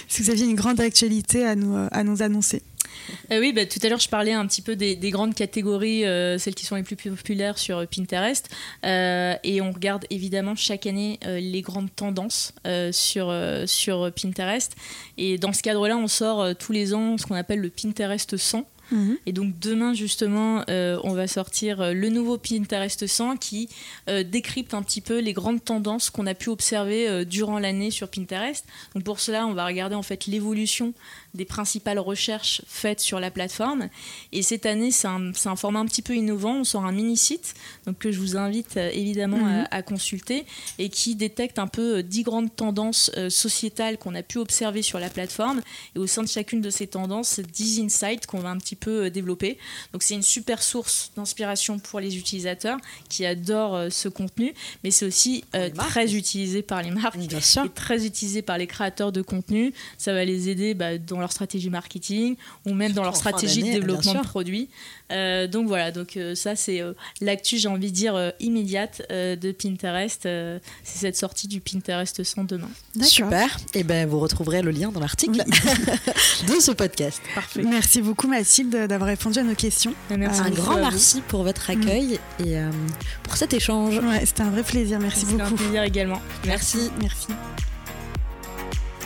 si 0.08 0.22
vous 0.22 0.30
aviez 0.30 0.44
une 0.44 0.54
grande 0.54 0.80
actualité 0.80 1.44
à 1.44 1.56
nous, 1.56 1.88
à 1.90 2.04
nous 2.04 2.22
annoncer. 2.22 2.62
Euh, 3.30 3.40
oui, 3.40 3.52
bah, 3.52 3.66
tout 3.66 3.78
à 3.82 3.88
l'heure, 3.88 4.00
je 4.00 4.08
parlais 4.08 4.32
un 4.32 4.46
petit 4.46 4.62
peu 4.62 4.76
des, 4.76 4.96
des 4.96 5.10
grandes 5.10 5.34
catégories, 5.34 6.04
euh, 6.04 6.38
celles 6.38 6.54
qui 6.54 6.64
sont 6.64 6.76
les 6.76 6.82
plus 6.82 6.96
populaires 6.96 7.58
sur 7.58 7.78
euh, 7.78 7.86
Pinterest. 7.86 8.48
Et 8.84 9.60
on 9.60 9.72
regarde 9.72 10.04
évidemment 10.10 10.54
chaque 10.56 10.86
année 10.86 11.18
les 11.24 11.62
grandes 11.62 11.94
tendances 11.94 12.52
sur, 12.90 13.34
sur 13.66 14.12
Pinterest. 14.12 14.74
Et 15.18 15.38
dans 15.38 15.52
ce 15.52 15.62
cadre-là, 15.62 15.96
on 15.96 16.06
sort 16.06 16.56
tous 16.56 16.72
les 16.72 16.94
ans 16.94 17.18
ce 17.18 17.26
qu'on 17.26 17.34
appelle 17.34 17.60
le 17.60 17.70
Pinterest 17.70 18.36
100. 18.36 18.66
Mhm. 18.92 19.18
Et 19.26 19.32
donc 19.32 19.58
demain 19.58 19.94
justement, 19.94 20.64
euh, 20.68 20.98
on 21.02 21.14
va 21.14 21.26
sortir 21.26 21.80
euh, 21.80 21.92
le 21.92 22.08
nouveau 22.10 22.38
Pinterest 22.38 23.06
100 23.06 23.36
qui 23.38 23.68
euh, 24.08 24.22
décrypte 24.22 24.74
un 24.74 24.82
petit 24.82 25.00
peu 25.00 25.18
les 25.18 25.32
grandes 25.32 25.64
tendances 25.64 26.10
qu'on 26.10 26.26
a 26.26 26.34
pu 26.34 26.50
observer 26.50 27.08
euh, 27.08 27.24
durant 27.24 27.58
l'année 27.58 27.90
sur 27.90 28.08
Pinterest. 28.08 28.64
Donc 28.94 29.04
pour 29.04 29.18
cela, 29.20 29.46
on 29.46 29.54
va 29.54 29.66
regarder 29.66 29.94
en 29.94 30.02
fait 30.02 30.26
l'évolution 30.26 30.92
des 31.34 31.46
principales 31.46 31.98
recherches 31.98 32.60
faites 32.66 33.00
sur 33.00 33.18
la 33.18 33.30
plateforme. 33.30 33.88
Et 34.32 34.42
cette 34.42 34.66
année, 34.66 34.90
c'est 34.90 35.08
un, 35.08 35.32
format 35.56 35.80
un 35.80 35.86
petit 35.86 36.02
peu 36.02 36.14
innovant. 36.14 36.56
On 36.56 36.64
sort 36.64 36.84
un 36.84 36.92
mini-site 36.92 37.54
donc, 37.86 37.98
que 37.98 38.12
je 38.12 38.18
vous 38.18 38.36
invite 38.36 38.76
évidemment 38.76 39.38
Mhm. 39.38 39.66
à, 39.70 39.76
à 39.76 39.82
consulter 39.82 40.44
et 40.78 40.90
qui 40.90 41.14
détecte 41.14 41.58
un 41.58 41.66
peu 41.68 41.98
euh, 41.98 42.02
10 42.02 42.22
grandes 42.22 42.54
tendances 42.54 43.10
sociétales 43.30 43.96
qu'on 43.98 44.14
a 44.14 44.22
pu 44.22 44.38
observer 44.38 44.82
sur 44.82 44.98
la 44.98 45.08
plateforme. 45.08 45.62
Et 45.94 45.98
au 45.98 46.06
sein 46.06 46.22
de 46.22 46.28
chacune 46.28 46.60
de 46.60 46.70
ces 46.70 46.86
tendances, 46.86 47.40
10 47.40 47.80
insights 47.80 48.26
qu'on 48.26 48.40
va 48.40 48.50
un 48.50 48.58
petit 48.58 48.76
peu 48.76 48.81
euh, 48.90 49.10
développer. 49.10 49.58
Donc 49.92 50.02
c'est 50.02 50.14
une 50.14 50.22
super 50.22 50.62
source 50.62 51.12
d'inspiration 51.16 51.78
pour 51.78 52.00
les 52.00 52.16
utilisateurs 52.16 52.78
qui 53.08 53.26
adorent 53.26 53.76
euh, 53.76 53.90
ce 53.90 54.08
contenu, 54.08 54.54
mais 54.84 54.90
c'est 54.90 55.06
aussi 55.06 55.44
euh, 55.54 55.70
très 55.70 56.14
utilisé 56.14 56.62
par 56.62 56.82
les 56.82 56.90
marques 56.90 57.18
Bien 57.18 57.40
sûr. 57.40 57.64
et 57.64 57.68
très 57.68 58.06
utilisé 58.06 58.42
par 58.42 58.58
les 58.58 58.66
créateurs 58.66 59.12
de 59.12 59.22
contenu. 59.22 59.72
Ça 59.98 60.12
va 60.12 60.24
les 60.24 60.48
aider 60.48 60.74
bah, 60.74 60.98
dans 60.98 61.20
leur 61.20 61.32
stratégie 61.32 61.70
marketing 61.70 62.36
ou 62.66 62.74
même 62.74 62.92
dans 62.92 63.04
leur 63.04 63.16
stratégie 63.16 63.62
de 63.62 63.72
développement 63.72 64.14
de 64.14 64.26
produits. 64.26 64.68
Euh, 65.10 65.46
donc 65.46 65.68
voilà, 65.68 65.90
donc 65.92 66.16
euh, 66.16 66.34
ça 66.34 66.56
c'est 66.56 66.82
l'actu, 67.20 67.58
j'ai 67.58 67.68
envie 67.68 67.90
de 67.90 67.94
dire 67.94 68.32
immédiate 68.40 69.02
de 69.10 69.52
Pinterest. 69.52 70.22
C'est 70.22 70.60
cette 70.84 71.16
sortie 71.16 71.48
du 71.48 71.60
Pinterest 71.60 72.22
100 72.22 72.44
demain. 72.44 72.70
Super. 73.02 73.58
Et 73.74 73.84
ben 73.84 74.08
vous 74.08 74.18
retrouverez 74.18 74.62
le 74.62 74.70
lien 74.70 74.90
dans 74.90 75.00
l'article 75.00 75.44
de 76.48 76.60
ce 76.60 76.72
podcast. 76.72 77.20
Parfait. 77.34 77.62
Merci 77.62 78.02
beaucoup 78.02 78.28
Mathilde 78.28 78.71
d'avoir 78.72 79.08
répondu 79.08 79.38
à 79.38 79.42
nos 79.42 79.54
questions. 79.54 79.94
Merci 80.16 80.40
Un 80.40 80.44
Un 80.44 80.48
beaucoup 80.50 80.62
grand 80.62 80.76
merci 80.76 81.20
pour 81.28 81.42
votre 81.44 81.70
accueil 81.70 82.18
et 82.44 82.58
euh, 82.58 82.70
pour 83.22 83.36
cet 83.36 83.52
échange. 83.54 83.98
Ouais, 83.98 84.24
c'était 84.26 84.42
un 84.42 84.50
vrai 84.50 84.62
plaisir. 84.62 84.98
Merci 85.00 85.20
C'était 85.26 85.40
un 85.40 85.44
beaucoup. 85.44 85.56
plaisir 85.62 85.82
également. 85.84 86.20
Merci. 86.46 86.90
Merci. 87.00 87.28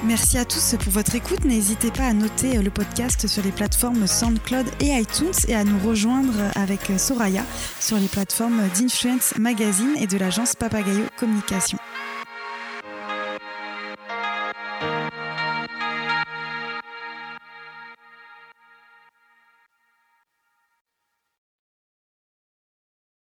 Merci 0.05 0.37
à 0.39 0.45
tous 0.45 0.75
pour 0.79 0.93
votre 0.93 1.15
écoute. 1.15 1.45
N'hésitez 1.45 1.91
pas 1.91 2.05
à 2.05 2.13
noter 2.13 2.59
le 2.59 2.71
podcast 2.71 3.27
sur 3.27 3.43
les 3.43 3.51
plateformes 3.51 4.07
SoundCloud 4.07 4.67
et 4.81 4.89
iTunes 4.91 5.33
et 5.49 5.55
à 5.55 5.65
nous 5.65 5.79
rejoindre 5.79 6.35
avec 6.55 6.81
Soraya 6.99 7.43
sur 7.81 7.97
les 7.99 8.07
plateformes 8.09 8.61
d'Influence 8.79 9.35
Magazine 9.39 9.95
et 9.99 10.07
de 10.07 10.19
l'agence 10.19 10.55
Papagayo 10.55 11.05
Communication. 11.19 11.79